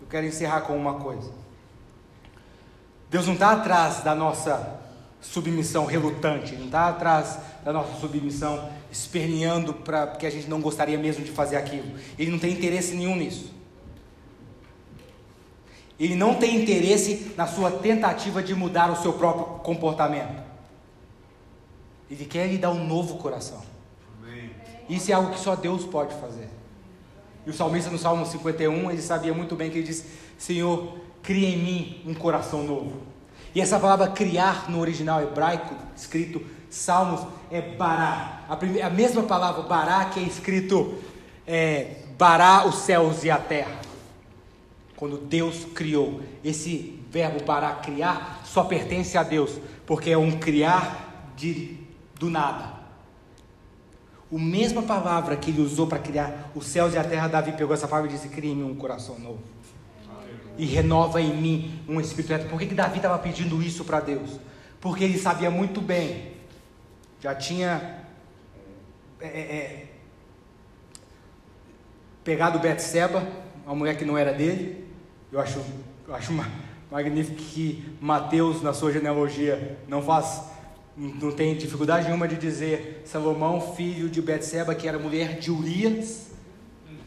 Eu 0.00 0.06
quero 0.06 0.26
encerrar 0.26 0.62
com 0.62 0.76
uma 0.76 0.94
coisa. 0.94 1.43
Deus 3.14 3.28
não 3.28 3.34
está 3.34 3.52
atrás 3.52 4.02
da 4.02 4.12
nossa 4.12 4.80
submissão 5.20 5.86
relutante, 5.86 6.56
não 6.56 6.66
está 6.66 6.88
atrás 6.88 7.38
da 7.64 7.72
nossa 7.72 8.00
submissão 8.00 8.68
esperneando 8.90 9.72
para 9.72 10.04
porque 10.04 10.26
a 10.26 10.30
gente 10.30 10.50
não 10.50 10.60
gostaria 10.60 10.98
mesmo 10.98 11.24
de 11.24 11.30
fazer 11.30 11.54
aquilo. 11.54 11.96
Ele 12.18 12.32
não 12.32 12.40
tem 12.40 12.52
interesse 12.52 12.92
nenhum 12.96 13.14
nisso. 13.14 13.54
Ele 15.96 16.16
não 16.16 16.34
tem 16.34 16.60
interesse 16.60 17.32
na 17.36 17.46
sua 17.46 17.70
tentativa 17.70 18.42
de 18.42 18.52
mudar 18.52 18.90
o 18.90 19.00
seu 19.00 19.12
próprio 19.12 19.60
comportamento. 19.60 20.42
Ele 22.10 22.24
quer 22.24 22.48
lhe 22.48 22.58
dar 22.58 22.72
um 22.72 22.84
novo 22.84 23.18
coração. 23.18 23.62
Isso 24.88 25.12
é 25.12 25.14
algo 25.14 25.30
que 25.30 25.38
só 25.38 25.54
Deus 25.54 25.84
pode 25.84 26.12
fazer. 26.16 26.48
E 27.46 27.50
o 27.50 27.54
salmista 27.54 27.92
no 27.92 27.98
Salmo 27.98 28.26
51, 28.26 28.90
ele 28.90 29.00
sabia 29.00 29.32
muito 29.32 29.54
bem 29.54 29.70
que 29.70 29.78
ele 29.78 29.86
diz: 29.86 30.04
Senhor, 30.36 31.03
cria 31.24 31.48
em 31.48 31.58
mim 31.58 32.02
um 32.06 32.14
coração 32.14 32.62
novo. 32.62 33.02
E 33.54 33.60
essa 33.60 33.80
palavra 33.80 34.08
criar 34.08 34.70
no 34.70 34.78
original 34.78 35.22
hebraico, 35.22 35.74
escrito 35.96 36.40
Salmos 36.70 37.24
é 37.50 37.60
bará. 37.60 38.42
A, 38.48 38.56
primeira, 38.56 38.88
a 38.88 38.90
mesma 38.90 39.22
palavra 39.22 39.62
bará 39.62 40.04
que 40.06 40.20
é 40.20 40.24
escrito 40.24 40.98
é, 41.46 41.98
bará 42.18 42.66
os 42.66 42.76
céus 42.76 43.22
e 43.24 43.30
a 43.30 43.38
terra. 43.38 43.80
Quando 44.96 45.18
Deus 45.18 45.64
criou. 45.74 46.20
Esse 46.44 47.00
verbo 47.10 47.44
bará, 47.44 47.72
criar, 47.76 48.42
só 48.44 48.64
pertence 48.64 49.16
a 49.16 49.22
Deus, 49.22 49.52
porque 49.86 50.10
é 50.10 50.18
um 50.18 50.32
criar 50.32 51.32
de, 51.36 51.78
do 52.18 52.28
nada. 52.28 52.74
A 54.32 54.38
mesma 54.38 54.82
palavra 54.82 55.36
que 55.36 55.50
ele 55.50 55.62
usou 55.62 55.86
para 55.86 56.00
criar 56.00 56.50
os 56.56 56.66
céus 56.66 56.92
e 56.92 56.98
a 56.98 57.04
terra, 57.04 57.28
Davi 57.28 57.52
pegou 57.52 57.72
essa 57.72 57.86
palavra 57.86 58.10
e 58.10 58.14
disse: 58.14 58.28
Cria 58.28 58.50
em 58.50 58.56
mim 58.56 58.64
um 58.64 58.74
coração 58.74 59.16
novo. 59.16 59.53
E 60.56 60.64
renova 60.64 61.20
em 61.20 61.34
mim 61.34 61.82
um 61.88 62.00
espírito 62.00 62.30
reto. 62.30 62.48
Por 62.48 62.58
que, 62.58 62.66
que 62.66 62.74
Davi 62.74 62.96
estava 62.96 63.18
pedindo 63.18 63.62
isso 63.62 63.84
para 63.84 64.00
Deus? 64.00 64.38
Porque 64.80 65.04
ele 65.04 65.18
sabia 65.18 65.50
muito 65.50 65.80
bem, 65.80 66.32
já 67.20 67.34
tinha 67.34 68.04
é, 69.20 69.26
é, 69.26 69.40
é 69.40 69.86
pegado 72.22 72.58
Betseba, 72.58 73.26
uma 73.64 73.74
mulher 73.74 73.96
que 73.96 74.04
não 74.04 74.16
era 74.16 74.32
dele. 74.32 74.86
Eu 75.32 75.40
acho, 75.40 75.60
eu 76.06 76.14
acho 76.14 76.32
magnífico 76.90 77.36
que 77.36 77.96
Mateus, 78.00 78.62
na 78.62 78.72
sua 78.72 78.92
genealogia, 78.92 79.78
não 79.88 80.02
faz 80.02 80.54
não 80.96 81.32
tem 81.32 81.56
dificuldade 81.56 82.06
nenhuma 82.06 82.28
de 82.28 82.36
dizer 82.36 83.02
Salomão, 83.04 83.60
filho 83.74 84.08
de 84.08 84.22
Betseba, 84.22 84.74
que 84.74 84.86
era 84.86 84.98
mulher 84.98 85.38
de 85.38 85.50
Urias. 85.50 86.30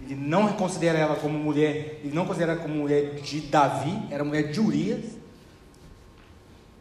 Ele 0.08 0.16
não 0.16 0.54
considera 0.54 0.98
ela 0.98 1.16
como 1.18 1.38
mulher, 1.38 2.00
ele 2.02 2.16
não 2.16 2.26
considera 2.26 2.54
ela 2.54 2.62
como 2.62 2.76
mulher 2.76 3.16
de 3.16 3.42
Davi, 3.42 4.08
era 4.10 4.24
mulher 4.24 4.52
de 4.52 4.62
Urias. 4.62 5.04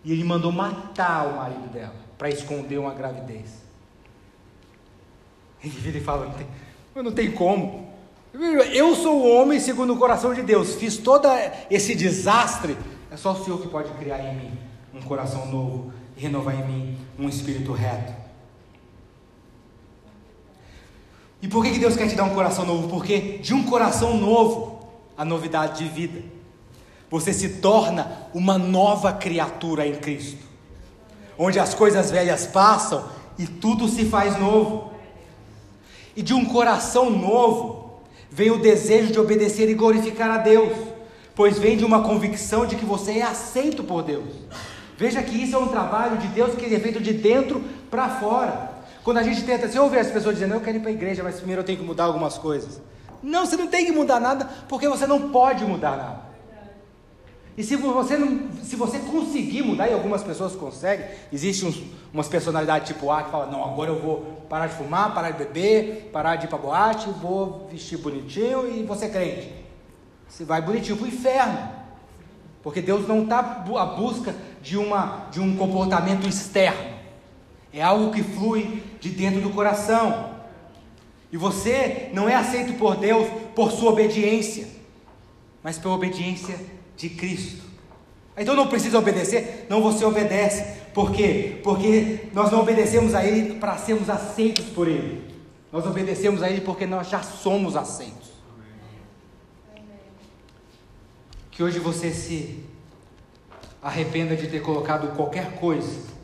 E 0.04 0.12
ele 0.12 0.22
mandou 0.22 0.52
matar 0.52 1.26
o 1.26 1.36
marido 1.36 1.68
dela 1.72 1.96
para 2.16 2.28
esconder 2.30 2.78
uma 2.78 2.94
gravidez. 2.94 3.64
Ele 5.62 5.70
vira 5.70 5.98
e 5.98 6.00
fala: 6.00 6.26
não 6.26 6.34
tem, 6.34 6.46
não 7.02 7.12
tem 7.12 7.32
como. 7.32 7.90
Eu 8.72 8.94
sou 8.94 9.22
o 9.22 9.36
homem 9.36 9.58
segundo 9.58 9.94
o 9.94 9.98
coração 9.98 10.32
de 10.32 10.42
Deus, 10.42 10.76
fiz 10.76 10.96
todo 10.96 11.26
esse 11.68 11.96
desastre. 11.96 12.76
É 13.10 13.16
só 13.16 13.32
o 13.32 13.44
Senhor 13.44 13.60
que 13.60 13.66
pode 13.66 13.90
criar 13.94 14.20
em 14.20 14.36
mim 14.36 14.58
um 14.94 15.00
coração 15.02 15.46
novo 15.46 15.92
renovar 16.16 16.54
em 16.54 16.66
mim 16.66 16.98
um 17.18 17.28
espírito 17.28 17.72
reto. 17.72 18.25
E 21.46 21.48
por 21.48 21.64
que, 21.64 21.78
Deus 21.78 21.94
quer 21.94 22.08
te 22.08 22.16
dar 22.16 22.24
um 22.24 22.34
coração 22.34 22.66
novo? 22.66 22.88
Porque 22.88 23.38
de 23.38 23.54
um 23.54 23.62
coração 23.62 24.16
novo, 24.16 24.80
a 25.16 25.24
novidade 25.24 25.78
de 25.78 25.88
vida. 25.88 26.20
Você 27.08 27.32
se 27.32 27.60
torna 27.60 28.26
uma 28.34 28.58
nova 28.58 29.12
criatura 29.12 29.86
em 29.86 29.94
Cristo. 29.94 30.44
Onde 31.38 31.60
as 31.60 31.72
coisas 31.72 32.10
velhas 32.10 32.46
passam 32.46 33.04
e 33.38 33.46
tudo 33.46 33.86
se 33.86 34.06
faz 34.06 34.36
novo. 34.40 34.90
E 36.16 36.22
de 36.22 36.34
um 36.34 36.44
coração 36.44 37.10
novo 37.10 38.00
vem 38.28 38.50
o 38.50 38.58
desejo 38.58 39.12
de 39.12 39.20
obedecer 39.20 39.70
e 39.70 39.74
glorificar 39.74 40.28
a 40.28 40.38
Deus, 40.38 40.76
pois 41.32 41.60
vem 41.60 41.76
de 41.76 41.84
uma 41.84 42.02
convicção 42.02 42.66
de 42.66 42.74
que 42.74 42.84
você 42.84 43.18
é 43.18 43.22
aceito 43.22 43.84
por 43.84 44.02
Deus. 44.02 44.34
Veja 44.98 45.22
que 45.22 45.40
isso 45.40 45.54
é 45.54 45.58
um 45.60 45.68
trabalho 45.68 46.18
de 46.18 46.26
Deus 46.26 46.56
que 46.56 46.74
é 46.74 46.80
feito 46.80 47.00
de 47.00 47.12
dentro 47.12 47.62
para 47.88 48.08
fora. 48.18 48.75
Quando 49.06 49.18
a 49.18 49.22
gente 49.22 49.44
tenta, 49.44 49.68
você 49.68 49.78
ouve 49.78 49.96
as 50.00 50.10
pessoas 50.10 50.34
dizendo, 50.34 50.54
eu 50.54 50.60
quero 50.60 50.78
ir 50.78 50.80
para 50.80 50.90
a 50.90 50.92
igreja, 50.92 51.22
mas 51.22 51.36
primeiro 51.36 51.60
eu 51.60 51.64
tenho 51.64 51.78
que 51.78 51.84
mudar 51.84 52.06
algumas 52.06 52.36
coisas. 52.36 52.80
Não, 53.22 53.46
você 53.46 53.56
não 53.56 53.68
tem 53.68 53.86
que 53.86 53.92
mudar 53.92 54.18
nada, 54.18 54.50
porque 54.68 54.88
você 54.88 55.06
não 55.06 55.30
pode 55.30 55.64
mudar 55.64 55.96
nada. 55.96 56.22
E 57.56 57.62
se 57.62 57.76
você, 57.76 58.16
não, 58.16 58.50
se 58.64 58.74
você 58.74 58.98
conseguir 58.98 59.62
mudar, 59.62 59.88
e 59.88 59.94
algumas 59.94 60.24
pessoas 60.24 60.56
conseguem, 60.56 61.06
existe 61.32 61.64
uns, 61.64 61.80
umas 62.12 62.26
personalidades 62.26 62.88
tipo 62.88 63.08
A 63.12 63.22
que 63.22 63.30
falam, 63.30 63.48
não, 63.48 63.64
agora 63.64 63.90
eu 63.90 64.02
vou 64.02 64.42
parar 64.48 64.66
de 64.66 64.74
fumar, 64.74 65.14
parar 65.14 65.30
de 65.30 65.38
beber, 65.38 66.10
parar 66.12 66.34
de 66.34 66.46
ir 66.46 66.48
para 66.48 66.58
boate, 66.58 67.08
vou 67.22 67.68
vestir 67.70 67.98
bonitinho 67.98 68.68
e 68.68 68.82
você 68.82 69.08
crente. 69.08 69.54
Você 70.28 70.44
vai 70.44 70.60
bonitinho 70.60 70.96
para 70.96 71.04
o 71.04 71.08
inferno. 71.08 71.68
Porque 72.60 72.82
Deus 72.82 73.06
não 73.06 73.22
está 73.22 73.38
à 73.38 73.86
busca 73.86 74.34
de, 74.60 74.76
uma, 74.76 75.28
de 75.30 75.38
um 75.38 75.56
comportamento 75.56 76.26
externo. 76.26 76.96
É 77.72 77.82
algo 77.82 78.10
que 78.10 78.22
flui 78.22 78.82
de 79.06 79.10
dentro 79.10 79.40
do 79.40 79.50
coração. 79.50 80.34
E 81.32 81.36
você 81.36 82.10
não 82.12 82.28
é 82.28 82.34
aceito 82.34 82.74
por 82.74 82.96
Deus 82.96 83.28
por 83.54 83.70
sua 83.70 83.92
obediência, 83.92 84.66
mas 85.62 85.78
pela 85.78 85.94
obediência 85.94 86.58
de 86.96 87.10
Cristo. 87.10 87.64
Então 88.36 88.54
não 88.54 88.66
precisa 88.66 88.98
obedecer? 88.98 89.66
Não, 89.68 89.82
você 89.82 90.04
obedece. 90.04 90.80
Por 90.92 91.12
quê? 91.12 91.60
Porque 91.62 92.28
nós 92.32 92.50
não 92.50 92.60
obedecemos 92.60 93.14
a 93.14 93.24
Ele 93.24 93.58
para 93.58 93.78
sermos 93.78 94.10
aceitos 94.10 94.66
por 94.66 94.88
Ele. 94.88 95.24
Nós 95.72 95.86
obedecemos 95.86 96.42
a 96.42 96.50
Ele 96.50 96.60
porque 96.60 96.86
nós 96.86 97.08
já 97.08 97.22
somos 97.22 97.76
aceitos. 97.76 98.30
Que 101.50 101.62
hoje 101.62 101.78
você 101.78 102.12
se 102.12 102.62
arrependa 103.82 104.36
de 104.36 104.48
ter 104.48 104.60
colocado 104.60 105.14
qualquer 105.16 105.52
coisa 105.52 106.14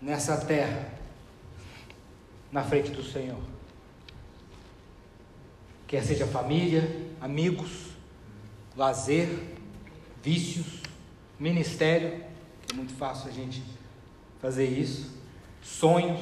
nessa 0.00 0.36
terra 0.36 0.95
na 2.50 2.62
frente 2.62 2.90
do 2.90 3.02
Senhor. 3.02 3.38
Quer 5.86 6.02
seja 6.02 6.26
família, 6.26 7.06
amigos, 7.20 7.70
lazer, 8.76 9.28
vícios, 10.22 10.82
ministério, 11.38 12.24
que 12.66 12.72
é 12.72 12.76
muito 12.76 12.94
fácil 12.94 13.28
a 13.28 13.32
gente 13.32 13.62
fazer 14.40 14.66
isso, 14.66 15.16
sonhos, 15.62 16.20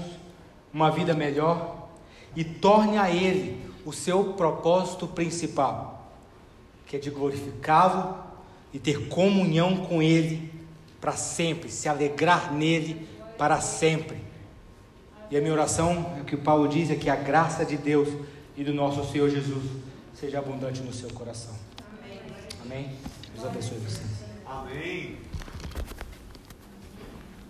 uma 0.72 0.90
vida 0.90 1.14
melhor 1.14 1.88
e 2.36 2.44
torne 2.44 2.98
a 2.98 3.10
Ele 3.10 3.64
o 3.84 3.92
seu 3.92 4.34
propósito 4.34 5.06
principal 5.06 5.94
que 6.86 6.96
é 6.96 6.98
de 6.98 7.10
glorificá-lo 7.10 8.16
e 8.72 8.78
ter 8.78 9.08
comunhão 9.08 9.78
com 9.78 10.02
Ele 10.02 10.52
para 11.00 11.12
sempre, 11.12 11.68
se 11.70 11.88
alegrar 11.88 12.52
nele 12.52 13.06
para 13.36 13.60
sempre. 13.60 14.18
E 15.30 15.36
a 15.36 15.40
minha 15.40 15.52
oração, 15.52 16.14
é 16.16 16.20
o 16.20 16.24
que 16.24 16.34
o 16.34 16.38
Paulo 16.38 16.68
diz, 16.68 16.90
é 16.90 16.94
que 16.94 17.10
a 17.10 17.16
graça 17.16 17.64
de 17.64 17.76
Deus 17.76 18.08
e 18.56 18.62
do 18.62 18.72
nosso 18.72 19.10
Senhor 19.10 19.28
Jesus 19.28 19.64
seja 20.14 20.38
abundante 20.38 20.80
no 20.80 20.92
seu 20.92 21.10
coração. 21.10 21.54
Amém? 22.02 22.20
Amém? 22.62 22.96
Deus 23.34 23.46
abençoe 23.46 23.78
vocês. 23.78 24.24
Amém. 24.46 25.33